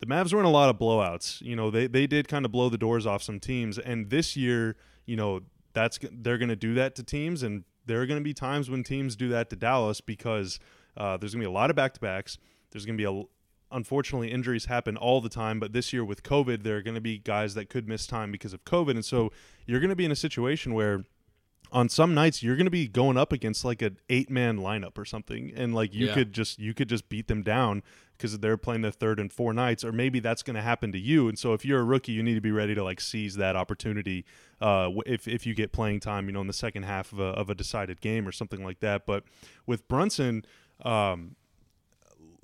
the 0.00 0.06
Mavs 0.06 0.32
were 0.32 0.40
in 0.40 0.46
a 0.46 0.50
lot 0.50 0.68
of 0.68 0.78
blowouts. 0.78 1.40
You 1.42 1.54
know, 1.54 1.70
they, 1.70 1.86
they 1.86 2.06
did 2.06 2.28
kind 2.28 2.44
of 2.44 2.52
blow 2.52 2.68
the 2.68 2.78
doors 2.78 3.06
off 3.06 3.22
some 3.22 3.38
teams. 3.38 3.78
And 3.78 4.10
this 4.10 4.36
year, 4.36 4.76
you 5.06 5.16
know, 5.16 5.40
that's 5.74 5.98
they're 6.10 6.38
going 6.38 6.48
to 6.48 6.56
do 6.56 6.74
that 6.74 6.94
to 6.96 7.02
teams. 7.02 7.42
And 7.42 7.64
there 7.86 8.00
are 8.00 8.06
going 8.06 8.20
to 8.20 8.24
be 8.24 8.34
times 8.34 8.70
when 8.70 8.82
teams 8.82 9.16
do 9.16 9.28
that 9.28 9.50
to 9.50 9.56
Dallas 9.56 10.00
because– 10.00 10.58
uh, 10.96 11.16
there's 11.16 11.32
going 11.34 11.42
to 11.42 11.48
be 11.48 11.50
a 11.50 11.54
lot 11.54 11.70
of 11.70 11.76
back 11.76 11.94
to 11.94 12.00
backs. 12.00 12.38
There's 12.70 12.84
going 12.84 12.96
to 12.96 13.02
be 13.02 13.20
a 13.20 13.24
unfortunately 13.74 14.30
injuries 14.30 14.66
happen 14.66 14.98
all 14.98 15.22
the 15.22 15.30
time 15.30 15.58
but 15.58 15.72
this 15.72 15.94
year 15.94 16.04
with 16.04 16.22
covid 16.22 16.62
there 16.62 16.76
are 16.76 16.82
going 16.82 16.94
to 16.94 17.00
be 17.00 17.16
guys 17.16 17.54
that 17.54 17.70
could 17.70 17.88
miss 17.88 18.06
time 18.06 18.30
because 18.30 18.52
of 18.52 18.62
covid 18.66 18.90
and 18.90 19.02
so 19.02 19.32
you're 19.64 19.80
going 19.80 19.88
to 19.88 19.96
be 19.96 20.04
in 20.04 20.12
a 20.12 20.16
situation 20.16 20.74
where 20.74 21.04
on 21.72 21.88
some 21.88 22.12
nights 22.12 22.42
you're 22.42 22.54
going 22.54 22.66
to 22.66 22.70
be 22.70 22.86
going 22.86 23.16
up 23.16 23.32
against 23.32 23.64
like 23.64 23.80
an 23.80 23.96
eight 24.10 24.28
man 24.28 24.58
lineup 24.58 24.98
or 24.98 25.06
something 25.06 25.50
and 25.56 25.74
like 25.74 25.94
you 25.94 26.08
yeah. 26.08 26.12
could 26.12 26.34
just 26.34 26.58
you 26.58 26.74
could 26.74 26.86
just 26.86 27.08
beat 27.08 27.28
them 27.28 27.42
down 27.42 27.82
because 28.22 28.38
they're 28.38 28.56
playing 28.56 28.82
the 28.82 28.92
third 28.92 29.18
and 29.18 29.32
four 29.32 29.52
nights 29.52 29.84
or 29.84 29.90
maybe 29.90 30.20
that's 30.20 30.44
going 30.44 30.54
to 30.54 30.62
happen 30.62 30.92
to 30.92 30.98
you 30.98 31.28
and 31.28 31.36
so 31.36 31.52
if 31.52 31.64
you're 31.64 31.80
a 31.80 31.84
rookie 31.84 32.12
you 32.12 32.22
need 32.22 32.34
to 32.34 32.40
be 32.40 32.52
ready 32.52 32.74
to 32.74 32.84
like 32.84 33.00
seize 33.00 33.34
that 33.34 33.56
opportunity 33.56 34.24
uh, 34.60 34.88
if, 35.06 35.26
if 35.26 35.44
you 35.44 35.54
get 35.54 35.72
playing 35.72 35.98
time 35.98 36.26
you 36.26 36.32
know 36.32 36.40
in 36.40 36.46
the 36.46 36.52
second 36.52 36.84
half 36.84 37.12
of 37.12 37.18
a, 37.18 37.24
of 37.24 37.50
a 37.50 37.54
decided 37.54 38.00
game 38.00 38.28
or 38.28 38.32
something 38.32 38.64
like 38.64 38.78
that 38.78 39.04
but 39.06 39.24
with 39.66 39.88
brunson 39.88 40.44
um, 40.84 41.34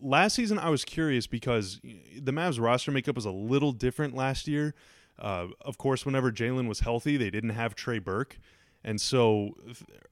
last 0.01 0.35
season, 0.35 0.59
I 0.59 0.71
was 0.71 0.85
curious 0.85 1.27
because 1.27 1.81
the 1.83 2.33
Mavs 2.33 2.61
roster 2.61 2.91
makeup 2.91 3.17
was 3.17 3.25
a 3.25 3.31
little 3.31 3.73
different 3.73 4.15
last 4.15 4.47
year. 4.47 4.75
Uh, 5.19 5.49
of 5.63 5.79
course, 5.79 6.07
whenever 6.07 6.31
Jalen 6.31 6.69
was 6.69 6.81
healthy, 6.81 7.17
they 7.17 7.31
didn't 7.31 7.51
have 7.51 7.75
Trey 7.75 7.99
Burke. 7.99 8.39
And 8.85 9.01
so, 9.01 9.57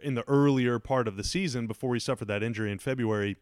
in 0.02 0.14
the 0.14 0.28
earlier 0.28 0.80
part 0.80 1.06
of 1.06 1.16
the 1.16 1.22
season, 1.22 1.68
before 1.68 1.94
he 1.94 2.00
suffered 2.00 2.26
that 2.28 2.42
injury 2.42 2.72
in 2.72 2.78
February, 2.78 3.36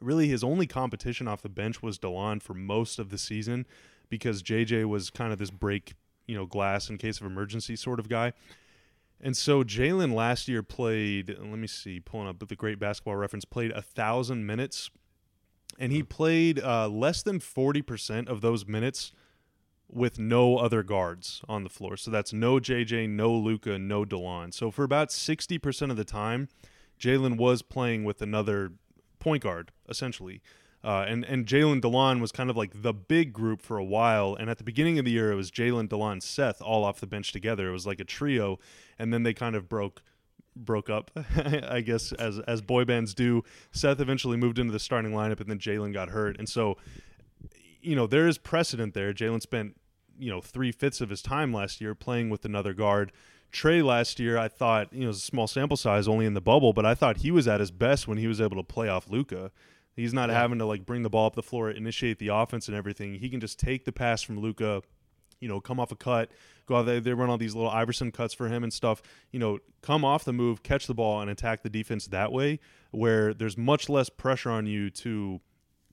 really 0.00 0.28
his 0.28 0.44
only 0.44 0.66
competition 0.66 1.28
off 1.28 1.42
the 1.42 1.48
bench 1.48 1.82
was 1.82 1.98
Delon 1.98 2.42
for 2.42 2.54
most 2.54 2.98
of 2.98 3.10
the 3.10 3.18
season 3.18 3.66
because 4.08 4.42
JJ 4.42 4.84
was 4.86 5.10
kind 5.10 5.32
of 5.32 5.38
this 5.38 5.50
break, 5.50 5.94
you 6.26 6.36
know, 6.36 6.46
glass 6.46 6.90
in 6.90 6.98
case 6.98 7.20
of 7.20 7.26
emergency 7.26 7.76
sort 7.76 7.98
of 7.98 8.08
guy. 8.08 8.32
And 9.20 9.36
so 9.36 9.62
Jalen 9.64 10.12
last 10.12 10.48
year 10.48 10.62
played, 10.62 11.30
let 11.38 11.58
me 11.58 11.66
see, 11.66 12.00
pulling 12.00 12.28
up 12.28 12.46
the 12.46 12.56
great 12.56 12.78
basketball 12.78 13.16
reference, 13.16 13.44
played 13.44 13.70
a 13.70 13.80
thousand 13.80 14.44
minutes, 14.44 14.90
and 15.78 15.92
he 15.92 16.02
played 16.02 16.60
uh, 16.62 16.88
less 16.88 17.22
than 17.22 17.40
40% 17.40 18.28
of 18.28 18.40
those 18.42 18.66
minutes 18.66 19.12
with 19.88 20.18
no 20.18 20.58
other 20.58 20.82
guards 20.82 21.40
on 21.48 21.62
the 21.62 21.70
floor. 21.70 21.96
So 21.96 22.10
that's 22.10 22.32
no 22.32 22.58
JJ, 22.58 23.08
no 23.08 23.32
Luka, 23.32 23.78
no 23.78 24.04
Delon. 24.04 24.52
So 24.52 24.70
for 24.70 24.84
about 24.84 25.08
60% 25.08 25.90
of 25.90 25.96
the 25.96 26.04
time, 26.04 26.48
Jalen 27.00 27.36
was 27.36 27.62
playing 27.62 28.04
with 28.04 28.20
another 28.20 28.72
point 29.24 29.42
guard, 29.42 29.72
essentially. 29.88 30.42
Uh, 30.84 31.06
and 31.08 31.24
and 31.24 31.46
Jalen 31.46 31.80
Delon 31.80 32.20
was 32.20 32.30
kind 32.30 32.50
of 32.50 32.58
like 32.58 32.82
the 32.82 32.92
big 32.92 33.32
group 33.32 33.62
for 33.62 33.78
a 33.78 33.84
while. 33.84 34.36
And 34.38 34.50
at 34.50 34.58
the 34.58 34.64
beginning 34.64 34.98
of 34.98 35.06
the 35.06 35.12
year, 35.12 35.32
it 35.32 35.34
was 35.34 35.50
Jalen 35.50 35.88
Delon, 35.88 36.22
Seth 36.22 36.60
all 36.60 36.84
off 36.84 37.00
the 37.00 37.06
bench 37.06 37.32
together. 37.32 37.70
It 37.70 37.72
was 37.72 37.86
like 37.86 38.00
a 38.00 38.04
trio, 38.04 38.58
and 38.98 39.12
then 39.12 39.22
they 39.22 39.32
kind 39.32 39.56
of 39.56 39.66
broke 39.66 40.02
broke 40.54 40.90
up, 40.90 41.10
I 41.36 41.80
guess, 41.80 42.12
as 42.12 42.38
as 42.40 42.60
boy 42.60 42.84
bands 42.84 43.14
do. 43.14 43.42
Seth 43.72 43.98
eventually 43.98 44.36
moved 44.36 44.58
into 44.58 44.72
the 44.74 44.78
starting 44.78 45.12
lineup, 45.12 45.40
and 45.40 45.48
then 45.48 45.58
Jalen 45.58 45.94
got 45.94 46.10
hurt, 46.10 46.38
and 46.38 46.48
so 46.48 46.76
you 47.80 47.96
know 47.96 48.06
there 48.06 48.28
is 48.28 48.36
precedent 48.36 48.92
there. 48.92 49.14
Jalen 49.14 49.40
spent 49.40 49.80
you 50.18 50.30
know 50.30 50.42
three 50.42 50.70
fifths 50.70 51.00
of 51.00 51.08
his 51.08 51.22
time 51.22 51.50
last 51.50 51.80
year 51.80 51.94
playing 51.94 52.28
with 52.28 52.44
another 52.44 52.74
guard. 52.74 53.10
Trey 53.54 53.82
last 53.82 54.18
year, 54.18 54.36
I 54.36 54.48
thought 54.48 54.92
you 54.92 55.00
know 55.00 55.04
it 55.04 55.08
was 55.08 55.18
a 55.18 55.20
small 55.20 55.46
sample 55.46 55.76
size, 55.76 56.08
only 56.08 56.26
in 56.26 56.34
the 56.34 56.40
bubble, 56.40 56.72
but 56.72 56.84
I 56.84 56.94
thought 56.94 57.18
he 57.18 57.30
was 57.30 57.46
at 57.46 57.60
his 57.60 57.70
best 57.70 58.08
when 58.08 58.18
he 58.18 58.26
was 58.26 58.40
able 58.40 58.56
to 58.56 58.64
play 58.64 58.88
off 58.88 59.08
Luka. 59.08 59.52
He's 59.94 60.12
not 60.12 60.28
yeah. 60.28 60.40
having 60.40 60.58
to 60.58 60.66
like 60.66 60.84
bring 60.84 61.04
the 61.04 61.08
ball 61.08 61.28
up 61.28 61.36
the 61.36 61.42
floor, 61.42 61.70
initiate 61.70 62.18
the 62.18 62.28
offense 62.28 62.66
and 62.66 62.76
everything. 62.76 63.14
He 63.14 63.30
can 63.30 63.38
just 63.38 63.60
take 63.60 63.84
the 63.84 63.92
pass 63.92 64.22
from 64.22 64.40
Luka, 64.40 64.82
you 65.38 65.46
know, 65.46 65.60
come 65.60 65.78
off 65.78 65.92
a 65.92 65.94
cut, 65.94 66.32
go 66.66 66.74
out 66.74 66.86
there. 66.86 66.98
They 66.98 67.14
run 67.14 67.30
all 67.30 67.38
these 67.38 67.54
little 67.54 67.70
Iverson 67.70 68.10
cuts 68.10 68.34
for 68.34 68.48
him 68.48 68.64
and 68.64 68.72
stuff. 68.72 69.00
You 69.30 69.38
know, 69.38 69.60
come 69.82 70.04
off 70.04 70.24
the 70.24 70.32
move, 70.32 70.64
catch 70.64 70.88
the 70.88 70.94
ball, 70.94 71.20
and 71.20 71.30
attack 71.30 71.62
the 71.62 71.70
defense 71.70 72.08
that 72.08 72.32
way, 72.32 72.58
where 72.90 73.32
there's 73.32 73.56
much 73.56 73.88
less 73.88 74.08
pressure 74.08 74.50
on 74.50 74.66
you 74.66 74.90
to 74.90 75.40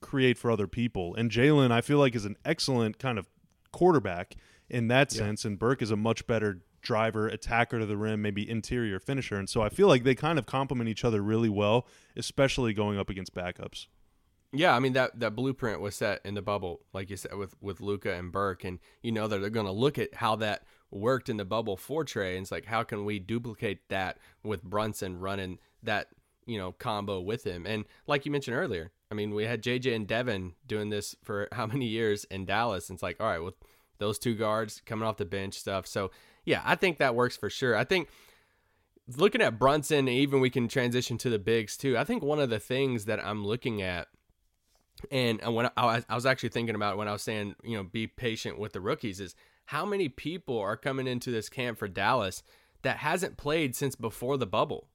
create 0.00 0.36
for 0.36 0.50
other 0.50 0.66
people. 0.66 1.14
And 1.14 1.30
Jalen, 1.30 1.70
I 1.70 1.80
feel 1.80 1.98
like, 1.98 2.16
is 2.16 2.24
an 2.24 2.36
excellent 2.44 2.98
kind 2.98 3.20
of 3.20 3.30
quarterback 3.70 4.34
in 4.68 4.88
that 4.88 5.14
yeah. 5.14 5.18
sense, 5.20 5.44
and 5.44 5.60
Burke 5.60 5.80
is 5.80 5.92
a 5.92 5.96
much 5.96 6.26
better 6.26 6.62
driver, 6.82 7.28
attacker 7.28 7.78
to 7.78 7.86
the 7.86 7.96
rim, 7.96 8.22
maybe 8.22 8.48
interior 8.48 8.98
finisher. 8.98 9.36
And 9.36 9.48
so 9.48 9.62
I 9.62 9.68
feel 9.68 9.88
like 9.88 10.04
they 10.04 10.14
kind 10.14 10.38
of 10.38 10.46
complement 10.46 10.90
each 10.90 11.04
other 11.04 11.22
really 11.22 11.48
well, 11.48 11.86
especially 12.16 12.74
going 12.74 12.98
up 12.98 13.08
against 13.08 13.34
backups. 13.34 13.86
Yeah, 14.54 14.76
I 14.76 14.80
mean 14.80 14.92
that 14.92 15.18
that 15.20 15.34
blueprint 15.34 15.80
was 15.80 15.96
set 15.96 16.20
in 16.24 16.34
the 16.34 16.42
bubble, 16.42 16.80
like 16.92 17.08
you 17.08 17.16
said, 17.16 17.34
with 17.34 17.56
with 17.62 17.80
Luka 17.80 18.12
and 18.12 18.30
Burke, 18.30 18.64
and 18.64 18.80
you 19.02 19.10
know 19.10 19.26
that 19.26 19.40
they're 19.40 19.48
going 19.48 19.66
to 19.66 19.72
look 19.72 19.98
at 19.98 20.14
how 20.14 20.36
that 20.36 20.64
worked 20.90 21.30
in 21.30 21.38
the 21.38 21.44
bubble 21.46 21.78
for 21.78 22.04
Trey, 22.04 22.36
and 22.36 22.42
it's 22.42 22.52
like 22.52 22.66
how 22.66 22.82
can 22.82 23.06
we 23.06 23.18
duplicate 23.18 23.88
that 23.88 24.18
with 24.44 24.62
Brunson 24.62 25.18
running 25.18 25.58
that 25.82 26.08
you 26.44 26.58
know 26.58 26.72
combo 26.72 27.18
with 27.18 27.44
him, 27.44 27.66
and 27.66 27.86
like 28.06 28.26
you 28.26 28.30
mentioned 28.30 28.54
earlier, 28.54 28.92
I 29.10 29.14
mean 29.14 29.34
we 29.34 29.44
had 29.44 29.62
JJ 29.62 29.96
and 29.96 30.06
Devin 30.06 30.52
doing 30.66 30.90
this 30.90 31.16
for 31.22 31.48
how 31.52 31.66
many 31.66 31.86
years 31.86 32.24
in 32.24 32.44
Dallas, 32.44 32.90
and 32.90 32.96
it's 32.96 33.02
like 33.02 33.16
all 33.20 33.28
right 33.28 33.42
with 33.42 33.54
those 33.96 34.18
two 34.18 34.34
guards 34.34 34.82
coming 34.84 35.08
off 35.08 35.16
the 35.16 35.24
bench 35.24 35.54
stuff, 35.54 35.86
so 35.86 36.10
yeah, 36.44 36.62
I 36.64 36.74
think 36.74 36.98
that 36.98 37.14
works 37.14 37.36
for 37.36 37.50
sure. 37.50 37.76
I 37.76 37.84
think 37.84 38.08
looking 39.16 39.42
at 39.42 39.58
Brunson, 39.58 40.08
even 40.08 40.40
we 40.40 40.50
can 40.50 40.68
transition 40.68 41.18
to 41.18 41.30
the 41.30 41.38
bigs 41.38 41.76
too. 41.76 41.96
I 41.96 42.04
think 42.04 42.22
one 42.22 42.40
of 42.40 42.50
the 42.50 42.58
things 42.58 43.06
that 43.06 43.24
I'm 43.24 43.44
looking 43.44 43.82
at, 43.82 44.08
and 45.10 45.40
when 45.54 45.66
I, 45.76 46.02
I 46.08 46.14
was 46.14 46.26
actually 46.26 46.50
thinking 46.50 46.74
about 46.74 46.96
when 46.96 47.08
I 47.08 47.12
was 47.12 47.22
saying, 47.22 47.54
you 47.62 47.76
know, 47.76 47.84
be 47.84 48.06
patient 48.06 48.58
with 48.58 48.72
the 48.72 48.80
rookies, 48.80 49.20
is 49.20 49.34
how 49.66 49.84
many 49.84 50.08
people 50.08 50.58
are 50.58 50.76
coming 50.76 51.06
into 51.06 51.30
this 51.30 51.48
camp 51.48 51.78
for 51.78 51.88
Dallas 51.88 52.42
that 52.82 52.98
hasn't 52.98 53.36
played 53.36 53.74
since 53.74 53.94
before 53.94 54.36
the 54.36 54.46
bubble. 54.46 54.88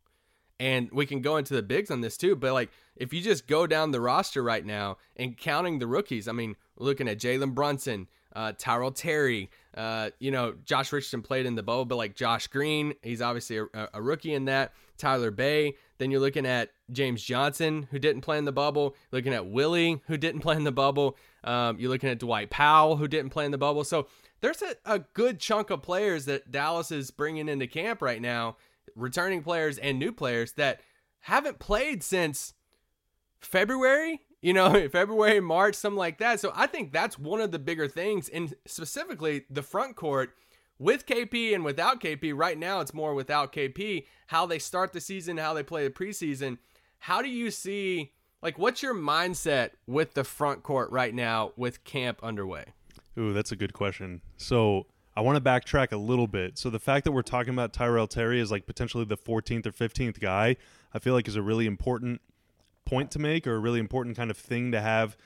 And 0.59 0.89
we 0.91 1.05
can 1.05 1.21
go 1.21 1.37
into 1.37 1.53
the 1.53 1.61
bigs 1.61 1.91
on 1.91 2.01
this 2.01 2.17
too, 2.17 2.35
but 2.35 2.53
like 2.53 2.71
if 2.95 3.13
you 3.13 3.21
just 3.21 3.47
go 3.47 3.67
down 3.67 3.91
the 3.91 4.01
roster 4.01 4.41
right 4.41 4.65
now 4.65 4.97
and 5.15 5.37
counting 5.37 5.79
the 5.79 5.87
rookies, 5.87 6.27
I 6.27 6.31
mean, 6.31 6.55
looking 6.77 7.07
at 7.07 7.19
Jalen 7.19 7.53
Brunson, 7.53 8.07
uh, 8.37 8.53
Tyrell 8.55 8.91
Terry, 8.91 9.49
uh, 9.75 10.11
you 10.19 10.29
know, 10.29 10.53
Josh 10.63 10.93
Richardson 10.93 11.23
played 11.23 11.47
in 11.47 11.55
the 11.55 11.63
bubble, 11.63 11.85
but 11.85 11.95
like 11.95 12.15
Josh 12.15 12.45
Green, 12.45 12.93
he's 13.01 13.19
obviously 13.19 13.57
a, 13.57 13.89
a, 13.95 14.01
rookie 14.01 14.35
in 14.35 14.45
that. 14.45 14.73
Tyler 14.99 15.31
Bey. 15.31 15.75
Then 15.97 16.11
you're 16.11 16.19
looking 16.19 16.45
at 16.45 16.69
James 16.91 17.23
Johnson, 17.23 17.87
who 17.89 17.97
didn't 17.97 18.21
play 18.21 18.37
in 18.37 18.45
the 18.45 18.51
bubble. 18.51 18.95
Looking 19.11 19.33
at 19.33 19.47
Willie, 19.47 20.03
who 20.05 20.17
didn't 20.17 20.41
play 20.41 20.55
in 20.55 20.65
the 20.65 20.71
bubble. 20.71 21.17
Um, 21.43 21.79
you're 21.79 21.89
looking 21.89 22.09
at 22.11 22.19
Dwight 22.19 22.51
Powell, 22.51 22.97
who 22.97 23.07
didn't 23.07 23.31
play 23.31 23.45
in 23.45 23.51
the 23.51 23.57
bubble. 23.57 23.83
So 23.83 24.07
there's 24.41 24.61
a, 24.61 24.75
a 24.85 24.99
good 24.99 25.39
chunk 25.39 25.71
of 25.71 25.81
players 25.81 26.25
that 26.25 26.51
Dallas 26.51 26.91
is 26.91 27.09
bringing 27.09 27.49
into 27.49 27.65
camp 27.65 28.03
right 28.03 28.21
now, 28.21 28.57
returning 28.95 29.41
players 29.41 29.79
and 29.79 29.97
new 29.97 30.11
players 30.11 30.53
that 30.53 30.81
haven't 31.21 31.57
played 31.57 32.03
since 32.03 32.53
February 33.39 34.21
you 34.41 34.53
know, 34.53 34.87
February, 34.91 35.39
March, 35.39 35.75
something 35.75 35.97
like 35.97 36.17
that. 36.19 36.39
So 36.39 36.51
I 36.55 36.67
think 36.67 36.91
that's 36.91 37.17
one 37.17 37.41
of 37.41 37.51
the 37.51 37.59
bigger 37.59 37.87
things, 37.87 38.29
and 38.29 38.53
specifically 38.65 39.45
the 39.49 39.63
front 39.63 39.95
court 39.95 40.31
with 40.79 41.05
KP 41.05 41.53
and 41.53 41.63
without 41.63 41.99
KP. 42.01 42.33
Right 42.35 42.57
now, 42.57 42.79
it's 42.79 42.93
more 42.93 43.13
without 43.13 43.53
KP. 43.53 44.05
How 44.27 44.45
they 44.45 44.59
start 44.59 44.93
the 44.93 45.01
season, 45.01 45.37
how 45.37 45.53
they 45.53 45.63
play 45.63 45.87
the 45.87 45.93
preseason. 45.93 46.57
How 46.99 47.21
do 47.21 47.29
you 47.29 47.51
see? 47.51 48.13
Like, 48.41 48.59
what's 48.59 48.83
your 48.83 48.93
mindset 48.93 49.71
with 49.87 50.13
the 50.13 50.23
front 50.23 50.61
court 50.61 50.91
right 50.91 51.13
now 51.13 51.53
with 51.57 51.83
camp 51.83 52.19
underway? 52.21 52.65
Ooh, 53.17 53.33
that's 53.33 53.51
a 53.51 53.55
good 53.55 53.73
question. 53.73 54.21
So 54.37 54.85
I 55.15 55.21
want 55.21 55.43
to 55.43 55.49
backtrack 55.49 55.91
a 55.91 55.97
little 55.97 56.27
bit. 56.27 56.59
So 56.59 56.69
the 56.69 56.79
fact 56.79 57.03
that 57.05 57.11
we're 57.11 57.23
talking 57.23 57.51
about 57.51 57.73
Tyrell 57.73 58.07
Terry 58.07 58.39
as 58.39 58.51
like 58.51 58.67
potentially 58.67 59.05
the 59.05 59.17
14th 59.17 59.65
or 59.65 59.71
15th 59.71 60.19
guy, 60.19 60.55
I 60.93 60.99
feel 60.99 61.15
like 61.15 61.27
is 61.27 61.35
a 61.35 61.41
really 61.41 61.65
important 61.65 62.21
point 62.87 63.11
to 63.11 63.19
make 63.19 63.45
or 63.45 63.55
a 63.55 63.59
really 63.59 63.79
important 63.79 64.15
kind 64.15 64.31
of 64.31 64.37
thing 64.37 64.71
to 64.71 64.79
have 64.79 65.17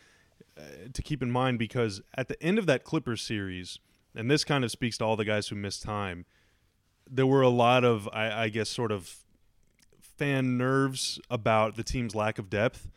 uh, 0.58 0.62
to 0.92 1.02
keep 1.02 1.22
in 1.22 1.30
mind 1.30 1.60
because 1.60 2.02
at 2.16 2.28
the 2.28 2.42
end 2.42 2.58
of 2.58 2.66
that 2.66 2.84
Clippers 2.84 3.22
series, 3.22 3.78
and 4.16 4.30
this 4.30 4.44
kind 4.44 4.64
of 4.64 4.72
speaks 4.72 4.98
to 4.98 5.06
all 5.06 5.16
the 5.16 5.26
guys 5.26 5.48
who 5.48 5.56
missed 5.56 5.84
time, 5.84 6.26
there 7.10 7.28
were 7.28 7.42
a 7.42 7.50
lot 7.50 7.84
of 7.84 8.10
I, 8.12 8.44
I 8.44 8.50
guess 8.50 8.70
sort 8.70 8.92
of 8.92 9.16
fan 10.00 10.58
nerves 10.58 11.20
about 11.30 11.76
the 11.76 11.84
team's 11.84 12.16
lack 12.16 12.40
of 12.40 12.50
depth 12.50 12.90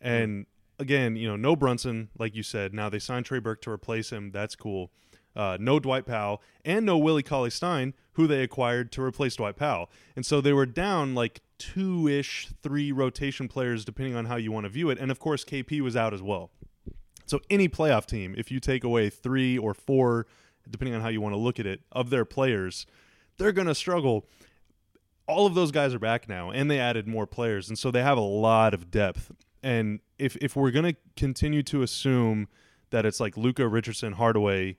and 0.00 0.46
again, 0.78 1.16
you 1.16 1.28
know, 1.28 1.36
no 1.36 1.56
Brunson, 1.56 2.08
like 2.18 2.34
you 2.34 2.42
said. 2.42 2.72
Now 2.74 2.88
they 2.88 2.98
signed 2.98 3.26
Trey 3.26 3.38
Burke 3.38 3.60
to 3.62 3.70
replace 3.70 4.10
him. 4.10 4.30
That's 4.30 4.56
cool. 4.56 4.90
Uh, 5.34 5.58
no 5.60 5.78
Dwight 5.78 6.06
Powell 6.06 6.42
and 6.64 6.86
no 6.86 6.96
Willie 6.96 7.22
Cauley 7.22 7.50
Stein, 7.50 7.92
who 8.12 8.26
they 8.26 8.42
acquired 8.42 8.90
to 8.92 9.02
replace 9.02 9.36
Dwight 9.36 9.56
Powell. 9.56 9.90
And 10.14 10.24
so 10.24 10.40
they 10.40 10.54
were 10.54 10.64
down 10.64 11.14
like 11.14 11.42
two 11.58 12.08
ish, 12.08 12.48
three 12.62 12.92
rotation 12.92 13.48
players, 13.48 13.84
depending 13.84 14.14
on 14.14 14.26
how 14.26 14.36
you 14.36 14.52
want 14.52 14.64
to 14.64 14.70
view 14.70 14.90
it. 14.90 14.98
And 14.98 15.10
of 15.10 15.18
course, 15.18 15.44
KP 15.44 15.80
was 15.80 15.96
out 15.96 16.14
as 16.14 16.22
well. 16.22 16.50
So 17.26 17.40
any 17.50 17.68
playoff 17.68 18.06
team, 18.06 18.34
if 18.38 18.50
you 18.50 18.60
take 18.60 18.84
away 18.84 19.10
three 19.10 19.58
or 19.58 19.74
four, 19.74 20.26
depending 20.68 20.94
on 20.94 21.00
how 21.00 21.08
you 21.08 21.20
want 21.20 21.34
to 21.34 21.38
look 21.38 21.58
at 21.58 21.66
it, 21.66 21.80
of 21.92 22.10
their 22.10 22.24
players, 22.24 22.86
they're 23.38 23.52
going 23.52 23.66
to 23.66 23.74
struggle. 23.74 24.26
All 25.26 25.46
of 25.46 25.54
those 25.54 25.72
guys 25.72 25.92
are 25.92 25.98
back 25.98 26.28
now, 26.28 26.50
and 26.50 26.70
they 26.70 26.78
added 26.78 27.08
more 27.08 27.26
players. 27.26 27.68
And 27.68 27.78
so 27.78 27.90
they 27.90 28.02
have 28.02 28.18
a 28.18 28.20
lot 28.20 28.74
of 28.74 28.90
depth. 28.90 29.32
And 29.62 30.00
if 30.18 30.36
if 30.36 30.54
we're 30.54 30.70
gonna 30.70 30.94
continue 31.16 31.62
to 31.64 31.82
assume 31.82 32.46
that 32.90 33.04
it's 33.04 33.18
like 33.18 33.36
Luka 33.36 33.66
Richardson, 33.66 34.12
Hardaway, 34.12 34.76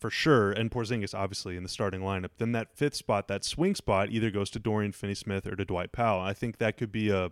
for 0.00 0.10
sure, 0.10 0.50
and 0.50 0.70
Porzingis 0.70 1.14
obviously 1.14 1.58
in 1.58 1.62
the 1.62 1.68
starting 1.68 2.00
lineup, 2.00 2.30
then 2.38 2.52
that 2.52 2.74
fifth 2.74 2.94
spot, 2.96 3.28
that 3.28 3.44
swing 3.44 3.74
spot, 3.74 4.08
either 4.10 4.30
goes 4.30 4.48
to 4.50 4.58
Dorian 4.58 4.92
Finney-Smith 4.92 5.46
or 5.46 5.54
to 5.54 5.64
Dwight 5.64 5.92
Powell. 5.92 6.20
I 6.20 6.32
think 6.32 6.56
that 6.56 6.78
could 6.78 6.90
be 6.90 7.10
a 7.10 7.28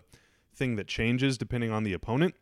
thing 0.54 0.76
that 0.76 0.86
changes 0.86 1.38
depending 1.38 1.70
on 1.70 1.82
the 1.82 1.94
opponent. 1.94 2.34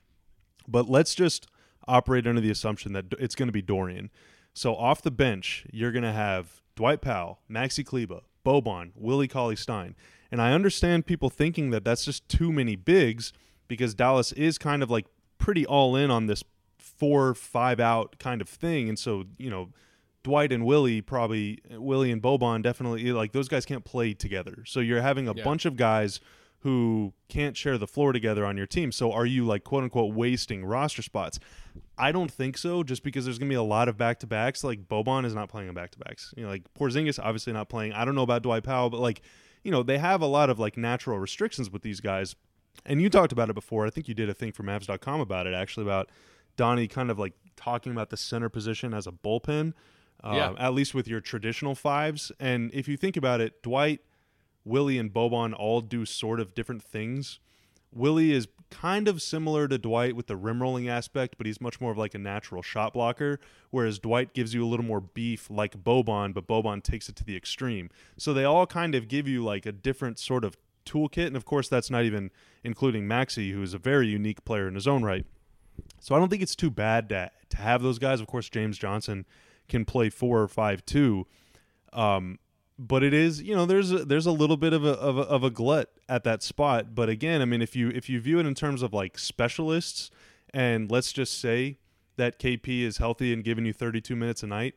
But 0.67 0.91
let's 0.91 1.15
just 1.15 1.47
operate 1.87 2.27
under 2.27 2.41
the 2.41 2.51
assumption 2.51 2.93
that 2.95 3.07
it's 3.21 3.37
going 3.37 3.47
to 3.47 3.53
be 3.53 3.63
Dorian. 3.63 4.11
So 4.53 4.75
off 4.75 5.01
the 5.01 5.13
bench, 5.13 5.65
you're 5.71 5.93
going 5.93 6.03
to 6.03 6.13
have 6.13 6.61
Dwight 6.75 7.01
Powell, 7.01 7.39
Maxi 7.49 7.87
Kleber, 7.87 8.23
Boban, 8.45 8.91
Willie 8.97 9.29
Cauley 9.29 9.55
Stein. 9.55 9.95
And 10.33 10.43
I 10.43 10.53
understand 10.53 11.07
people 11.07 11.31
thinking 11.31 11.71
that 11.71 11.85
that's 11.85 12.05
just 12.05 12.29
too 12.29 12.51
many 12.51 12.75
bigs 12.75 13.33
because 13.69 13.95
Dallas 13.95 14.33
is 14.33 14.59
kind 14.59 14.83
of 14.83 14.91
like 14.91 15.07
pretty 15.39 15.65
all 15.65 15.95
in 15.95 16.11
on 16.11 16.27
this 16.27 16.43
four 16.79 17.33
five 17.33 17.79
out 17.79 18.19
kind 18.19 18.41
of 18.41 18.49
thing, 18.49 18.89
and 18.89 18.99
so 18.99 19.27
you 19.39 19.51
know. 19.51 19.69
Dwight 20.27 20.53
and 20.53 20.67
Willie 20.67 21.01
probably 21.01 21.61
Willie 21.71 22.11
and 22.11 22.21
Boban 22.21 22.61
definitely 22.61 23.09
eh, 23.09 23.15
like 23.15 23.31
those 23.31 23.47
guys 23.49 23.65
can't 23.65 23.85
play 23.85 24.13
together. 24.13 24.65
So 24.67 24.81
you're 24.81 25.01
having 25.01 25.29
a 25.29 25.33
yeah. 25.33 25.45
bunch 25.45 25.65
of 25.65 25.77
guys 25.77 26.19
who 26.61 27.13
can't 27.29 27.57
share 27.57 27.79
the 27.79 27.87
floor 27.87 28.13
together 28.13 28.45
on 28.45 28.57
your 28.57 28.67
team. 28.67 28.91
So 28.91 29.13
are 29.13 29.25
you 29.25 29.47
like 29.47 29.63
quote 29.63 29.85
unquote 29.85 30.15
wasting 30.15 30.65
roster 30.65 31.03
spots? 31.03 31.39
I 31.97 32.11
don't 32.11 32.31
think 32.31 32.59
so, 32.59 32.83
just 32.83 33.05
because 33.05 33.25
there's 33.25 33.39
gonna 33.39 33.49
be 33.49 33.55
a 33.55 33.63
lot 33.63 33.89
of 33.89 33.97
back 33.97 34.19
to 34.21 34.27
backs. 34.27 34.65
Like 34.65 34.89
Boban 34.89 35.25
is 35.25 35.33
not 35.33 35.49
playing 35.49 35.69
on 35.69 35.75
back 35.75 35.93
to 35.93 35.99
backs. 36.01 36.35
You 36.37 36.43
know, 36.43 36.49
like 36.49 36.65
Porzingis 36.75 37.21
obviously 37.23 37.53
not 37.53 37.69
playing. 37.69 37.93
I 37.93 38.05
don't 38.05 38.17
know 38.17 38.23
about 38.23 38.43
Dwight 38.43 38.65
Powell, 38.65 38.91
but 38.91 38.99
like, 38.99 39.23
you 39.63 39.71
know, 39.71 39.85
they 39.85 39.99
have 39.99 40.23
a 40.23 40.27
lot 40.27 40.51
of 40.51 40.59
like 40.59 40.77
natural 40.77 41.19
restrictions 41.19 41.71
with 41.71 41.83
these 41.83 42.01
guys 42.01 42.35
and 42.85 43.01
you 43.01 43.09
talked 43.09 43.33
about 43.33 43.49
it 43.49 43.55
before. 43.55 43.87
I 43.87 43.91
think 43.91 44.09
you 44.09 44.15
did 44.15 44.29
a 44.29 44.35
thing 44.35 44.53
for 44.53 44.63
Mavs.com 44.63 45.21
about 45.21 45.47
it, 45.47 45.55
actually, 45.55 45.85
about 45.85 46.11
Donnie 46.57 46.89
kind 46.89 47.11
of 47.11 47.19
like 47.19 47.35
talking 47.57 47.93
about 47.93 48.11
the 48.11 48.17
center 48.17 48.49
position 48.49 48.93
as 48.93 49.07
a 49.07 49.13
bullpen, 49.13 49.73
yeah. 50.25 50.47
Um, 50.49 50.57
at 50.59 50.75
least 50.75 50.95
with 50.95 51.07
your 51.07 51.21
traditional 51.21 51.75
fives. 51.75 52.33
And 52.41 52.71
if 52.75 52.89
you 52.89 52.97
think 52.97 53.17
about 53.17 53.41
it, 53.41 53.63
Dwight, 53.63 54.01
Willie, 54.65 54.99
and 54.99 55.13
Boban 55.13 55.55
all 55.57 55.81
do 55.81 56.05
sort 56.05 56.41
of 56.41 56.55
different 56.55 56.83
things. 56.83 57.39
Willie 57.93 58.33
is 58.33 58.49
kind 58.71 59.09
of 59.09 59.23
similar 59.23 59.69
to 59.69 59.79
Dwight 59.79 60.17
with 60.17 60.27
the 60.27 60.37
rim 60.37 60.61
rolling 60.61 60.89
aspect, 60.89 61.37
but 61.39 61.47
he's 61.47 61.61
much 61.61 61.81
more 61.81 61.93
of 61.93 61.99
like 61.99 62.15
a 62.15 62.19
natural 62.19 62.63
shot 62.63 62.93
blocker, 62.93 63.39
whereas 63.71 63.99
Dwight 63.99 64.35
gives 64.35 64.53
you 64.53 64.65
a 64.65 64.67
little 64.67 64.85
more 64.85 65.01
beef 65.01 65.49
like 65.49 65.83
Boban, 65.83 66.35
but 66.35 66.47
Boban 66.47 66.83
takes 66.83 67.09
it 67.09 67.17
to 67.17 67.25
the 67.25 67.37
extreme. 67.37 67.89
So 68.17 68.35
they 68.35 68.45
all 68.45 68.67
kind 68.67 68.95
of 68.95 69.09
give 69.09 69.29
you 69.29 69.45
like 69.45 69.67
a 69.67 69.73
different 69.73 70.19
sort 70.19 70.45
of 70.45 70.57
toolkit. 70.85 71.27
And 71.27 71.37
of 71.37 71.45
course, 71.45 71.69
that's 71.69 71.91
not 71.91 72.05
even 72.05 72.31
including 72.65 73.05
Maxi, 73.05 73.53
who 73.53 73.63
is 73.63 73.73
a 73.73 73.79
very 73.79 74.09
unique 74.09 74.45
player 74.45 74.69
in 74.69 74.75
his 74.75 74.89
own 74.89 75.03
right. 75.03 75.25
So 76.01 76.15
I 76.15 76.19
don't 76.19 76.29
think 76.29 76.43
it's 76.43 76.57
too 76.57 76.71
bad 76.71 77.09
to, 77.11 77.31
to 77.51 77.57
have 77.57 77.83
those 77.83 77.99
guys. 77.99 78.21
Of 78.21 78.27
course, 78.27 78.49
James 78.49 78.79
Johnson 78.79 79.27
can 79.69 79.85
play 79.85 80.11
four 80.11 80.41
or 80.41 80.49
five 80.49 80.85
too. 80.87 81.27
Um, 81.93 82.39
but 82.79 83.03
it 83.03 83.15
is, 83.15 83.41
you 83.43 83.55
know, 83.55 83.65
there's 83.65 83.91
a, 83.91 84.05
there's 84.05 84.27
a 84.27 84.33
little 84.33 84.57
bit 84.57 84.73
of 84.73 84.85
a, 84.85 84.93
of 84.93 85.17
a 85.17 85.23
of 85.23 85.43
a 85.43 85.51
glut 85.51 85.91
at 86.09 86.25
that 86.25 86.43
spot. 86.43 86.95
But 86.95 87.09
again, 87.09 87.41
I 87.41 87.45
mean, 87.45 87.63
if 87.63 87.75
you 87.75 87.89
if 87.89 88.09
you 88.09 88.21
view 88.21 88.39
it 88.39 88.47
in 88.47 88.55
terms 88.55 88.83
of 88.83 88.93
like 88.93 89.19
specialists, 89.19 90.11
and 90.53 90.91
let's 90.91 91.13
just 91.13 91.41
say 91.41 91.79
that 92.17 92.39
KP 92.39 92.83
is 92.83 92.99
healthy 92.99 93.33
and 93.33 93.45
giving 93.45 93.65
you 93.65 93.73
32 93.73 94.15
minutes 94.17 94.43
a 94.43 94.47
night, 94.47 94.75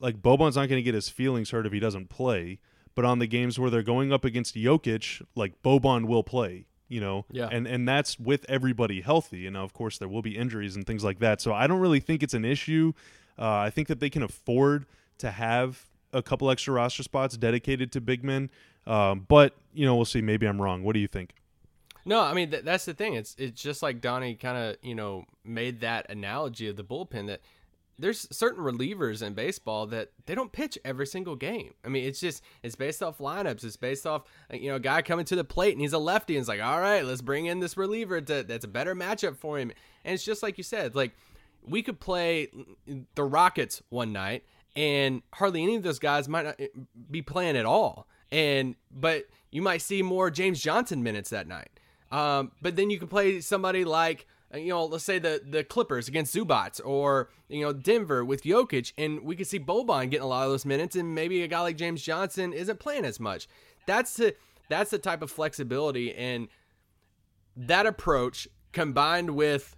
like 0.00 0.20
Boban's 0.20 0.56
not 0.56 0.68
going 0.68 0.78
to 0.78 0.82
get 0.82 0.94
his 0.94 1.08
feelings 1.08 1.50
hurt 1.50 1.66
if 1.66 1.72
he 1.72 1.80
doesn't 1.80 2.08
play. 2.08 2.60
But 2.94 3.04
on 3.04 3.18
the 3.18 3.26
games 3.26 3.58
where 3.58 3.70
they're 3.70 3.82
going 3.82 4.12
up 4.12 4.24
against 4.24 4.54
Jokic, 4.54 5.20
like 5.34 5.60
Boban 5.62 6.06
will 6.06 6.22
play, 6.22 6.66
you 6.88 7.00
know, 7.00 7.26
yeah. 7.30 7.48
and 7.50 7.66
and 7.66 7.88
that's 7.88 8.20
with 8.20 8.46
everybody 8.48 9.00
healthy. 9.00 9.48
And 9.48 9.56
of 9.56 9.72
course, 9.72 9.98
there 9.98 10.06
will 10.06 10.22
be 10.22 10.38
injuries 10.38 10.76
and 10.76 10.86
things 10.86 11.02
like 11.02 11.18
that. 11.18 11.40
So 11.40 11.52
I 11.52 11.66
don't 11.66 11.80
really 11.80 11.98
think 11.98 12.22
it's 12.22 12.34
an 12.34 12.44
issue. 12.44 12.92
Uh, 13.38 13.56
I 13.56 13.70
think 13.70 13.88
that 13.88 14.00
they 14.00 14.10
can 14.10 14.22
afford 14.22 14.86
to 15.18 15.30
have 15.30 15.86
a 16.12 16.22
couple 16.22 16.50
extra 16.50 16.74
roster 16.74 17.02
spots 17.02 17.36
dedicated 17.36 17.92
to 17.92 18.00
big 18.00 18.24
men. 18.24 18.50
Um, 18.86 19.26
but 19.28 19.54
you 19.72 19.84
know, 19.84 19.96
we'll 19.96 20.04
see. 20.04 20.22
Maybe 20.22 20.46
I'm 20.46 20.60
wrong. 20.60 20.82
What 20.82 20.94
do 20.94 21.00
you 21.00 21.08
think? 21.08 21.34
No, 22.04 22.20
I 22.20 22.34
mean 22.34 22.50
th- 22.50 22.64
that's 22.64 22.84
the 22.84 22.94
thing. 22.94 23.14
It's 23.14 23.34
it's 23.38 23.60
just 23.60 23.82
like 23.82 24.00
Donnie 24.00 24.34
kind 24.34 24.58
of 24.58 24.76
you 24.82 24.94
know 24.94 25.24
made 25.44 25.80
that 25.80 26.10
analogy 26.10 26.68
of 26.68 26.76
the 26.76 26.84
bullpen 26.84 27.26
that 27.28 27.40
there's 27.98 28.26
certain 28.30 28.62
relievers 28.62 29.22
in 29.22 29.34
baseball 29.34 29.86
that 29.86 30.10
they 30.26 30.34
don't 30.34 30.50
pitch 30.52 30.76
every 30.84 31.06
single 31.06 31.36
game. 31.36 31.74
I 31.84 31.88
mean, 31.88 32.04
it's 32.04 32.20
just 32.20 32.42
it's 32.62 32.74
based 32.74 33.02
off 33.02 33.18
lineups. 33.18 33.64
It's 33.64 33.76
based 33.76 34.06
off 34.06 34.24
you 34.52 34.68
know 34.68 34.76
a 34.76 34.80
guy 34.80 35.00
coming 35.02 35.24
to 35.26 35.36
the 35.36 35.44
plate 35.44 35.72
and 35.72 35.80
he's 35.80 35.92
a 35.92 35.98
lefty 35.98 36.36
and 36.36 36.42
it's 36.42 36.48
like, 36.48 36.62
all 36.62 36.80
right, 36.80 37.04
let's 37.04 37.22
bring 37.22 37.46
in 37.46 37.60
this 37.60 37.76
reliever 37.76 38.20
to, 38.20 38.42
that's 38.42 38.64
a 38.64 38.68
better 38.68 38.94
matchup 38.94 39.36
for 39.36 39.58
him. 39.58 39.72
And 40.04 40.14
it's 40.14 40.24
just 40.24 40.42
like 40.42 40.58
you 40.58 40.64
said, 40.64 40.94
like 40.94 41.12
we 41.66 41.82
could 41.82 42.00
play 42.00 42.48
the 43.14 43.24
Rockets 43.24 43.82
one 43.88 44.12
night 44.12 44.44
and 44.76 45.22
hardly 45.32 45.62
any 45.62 45.76
of 45.76 45.82
those 45.82 45.98
guys 45.98 46.28
might 46.28 46.44
not 46.44 46.60
be 47.10 47.22
playing 47.22 47.56
at 47.56 47.64
all. 47.64 48.08
And 48.30 48.74
but 48.90 49.24
you 49.50 49.62
might 49.62 49.82
see 49.82 50.02
more 50.02 50.30
James 50.30 50.60
Johnson 50.60 51.02
minutes 51.02 51.30
that 51.30 51.46
night. 51.46 51.70
Um, 52.10 52.52
but 52.60 52.76
then 52.76 52.90
you 52.90 52.98
can 52.98 53.08
play 53.08 53.40
somebody 53.40 53.84
like 53.84 54.26
you 54.54 54.68
know, 54.68 54.84
let's 54.84 55.04
say 55.04 55.18
the 55.18 55.42
the 55.48 55.64
Clippers 55.64 56.08
against 56.08 56.34
Zubac 56.34 56.80
or 56.84 57.30
you 57.48 57.62
know 57.62 57.72
Denver 57.72 58.24
with 58.24 58.42
Jokic, 58.42 58.92
and 58.96 59.22
we 59.22 59.36
could 59.36 59.46
see 59.46 59.58
Boban 59.58 60.10
getting 60.10 60.24
a 60.24 60.28
lot 60.28 60.44
of 60.44 60.50
those 60.50 60.64
minutes, 60.64 60.96
and 60.96 61.14
maybe 61.14 61.42
a 61.42 61.48
guy 61.48 61.60
like 61.60 61.76
James 61.76 62.02
Johnson 62.02 62.52
isn't 62.52 62.78
playing 62.78 63.04
as 63.04 63.18
much. 63.18 63.48
That's 63.86 64.14
the 64.14 64.34
that's 64.68 64.90
the 64.90 64.98
type 64.98 65.22
of 65.22 65.30
flexibility 65.30 66.14
and 66.14 66.48
that 67.56 67.86
approach 67.86 68.48
combined 68.72 69.30
with 69.30 69.76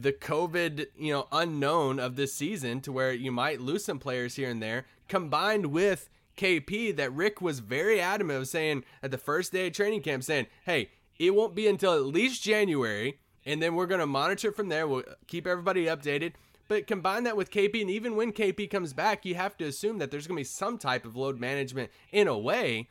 the 0.00 0.12
COVID, 0.12 0.86
you 0.96 1.12
know, 1.12 1.28
unknown 1.30 2.00
of 2.00 2.16
this 2.16 2.32
season 2.32 2.80
to 2.82 2.92
where 2.92 3.12
you 3.12 3.30
might 3.30 3.60
lose 3.60 3.84
some 3.84 3.98
players 3.98 4.36
here 4.36 4.48
and 4.48 4.62
there, 4.62 4.86
combined 5.08 5.66
with 5.66 6.08
KP 6.36 6.96
that 6.96 7.12
Rick 7.12 7.40
was 7.40 7.58
very 7.58 8.00
adamant 8.00 8.40
of 8.40 8.48
saying 8.48 8.84
at 9.02 9.10
the 9.10 9.18
first 9.18 9.52
day 9.52 9.66
of 9.66 9.74
training 9.74 10.02
camp, 10.02 10.24
saying, 10.24 10.46
hey, 10.64 10.90
it 11.18 11.34
won't 11.34 11.54
be 11.54 11.68
until 11.68 11.94
at 11.94 12.06
least 12.06 12.42
January 12.42 13.18
and 13.44 13.62
then 13.62 13.74
we're 13.74 13.86
going 13.86 14.00
to 14.00 14.06
monitor 14.06 14.52
from 14.52 14.68
there. 14.68 14.86
We'll 14.86 15.02
keep 15.26 15.46
everybody 15.46 15.86
updated. 15.86 16.32
But 16.68 16.86
combine 16.86 17.24
that 17.24 17.36
with 17.36 17.50
KP, 17.50 17.80
and 17.80 17.90
even 17.90 18.16
when 18.16 18.32
KP 18.32 18.70
comes 18.70 18.92
back, 18.92 19.26
you 19.26 19.34
have 19.34 19.56
to 19.58 19.64
assume 19.64 19.98
that 19.98 20.10
there's 20.10 20.26
going 20.26 20.36
to 20.36 20.40
be 20.40 20.44
some 20.44 20.78
type 20.78 21.04
of 21.04 21.16
load 21.16 21.38
management 21.38 21.90
in 22.12 22.28
a 22.28 22.38
way. 22.38 22.88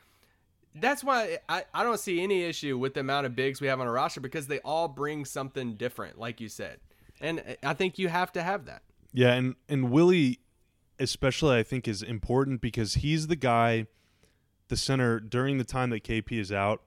That's 0.74 1.02
why 1.02 1.38
I, 1.48 1.64
I 1.74 1.82
don't 1.82 1.98
see 1.98 2.22
any 2.22 2.44
issue 2.44 2.78
with 2.78 2.94
the 2.94 3.00
amount 3.00 3.26
of 3.26 3.34
bigs 3.34 3.60
we 3.60 3.66
have 3.66 3.80
on 3.80 3.86
a 3.86 3.90
roster 3.90 4.20
because 4.20 4.46
they 4.46 4.60
all 4.60 4.88
bring 4.88 5.24
something 5.24 5.74
different, 5.74 6.18
like 6.18 6.40
you 6.40 6.48
said. 6.48 6.78
And 7.22 7.56
I 7.62 7.72
think 7.72 7.98
you 7.98 8.08
have 8.08 8.32
to 8.32 8.42
have 8.42 8.66
that. 8.66 8.82
Yeah, 9.12 9.32
and, 9.34 9.54
and 9.68 9.90
Willie, 9.90 10.40
especially, 10.98 11.56
I 11.56 11.62
think, 11.62 11.86
is 11.86 12.02
important 12.02 12.60
because 12.60 12.94
he's 12.94 13.28
the 13.28 13.36
guy, 13.36 13.86
the 14.68 14.76
center, 14.76 15.20
during 15.20 15.58
the 15.58 15.64
time 15.64 15.90
that 15.90 16.02
KP 16.02 16.32
is 16.32 16.50
out, 16.50 16.82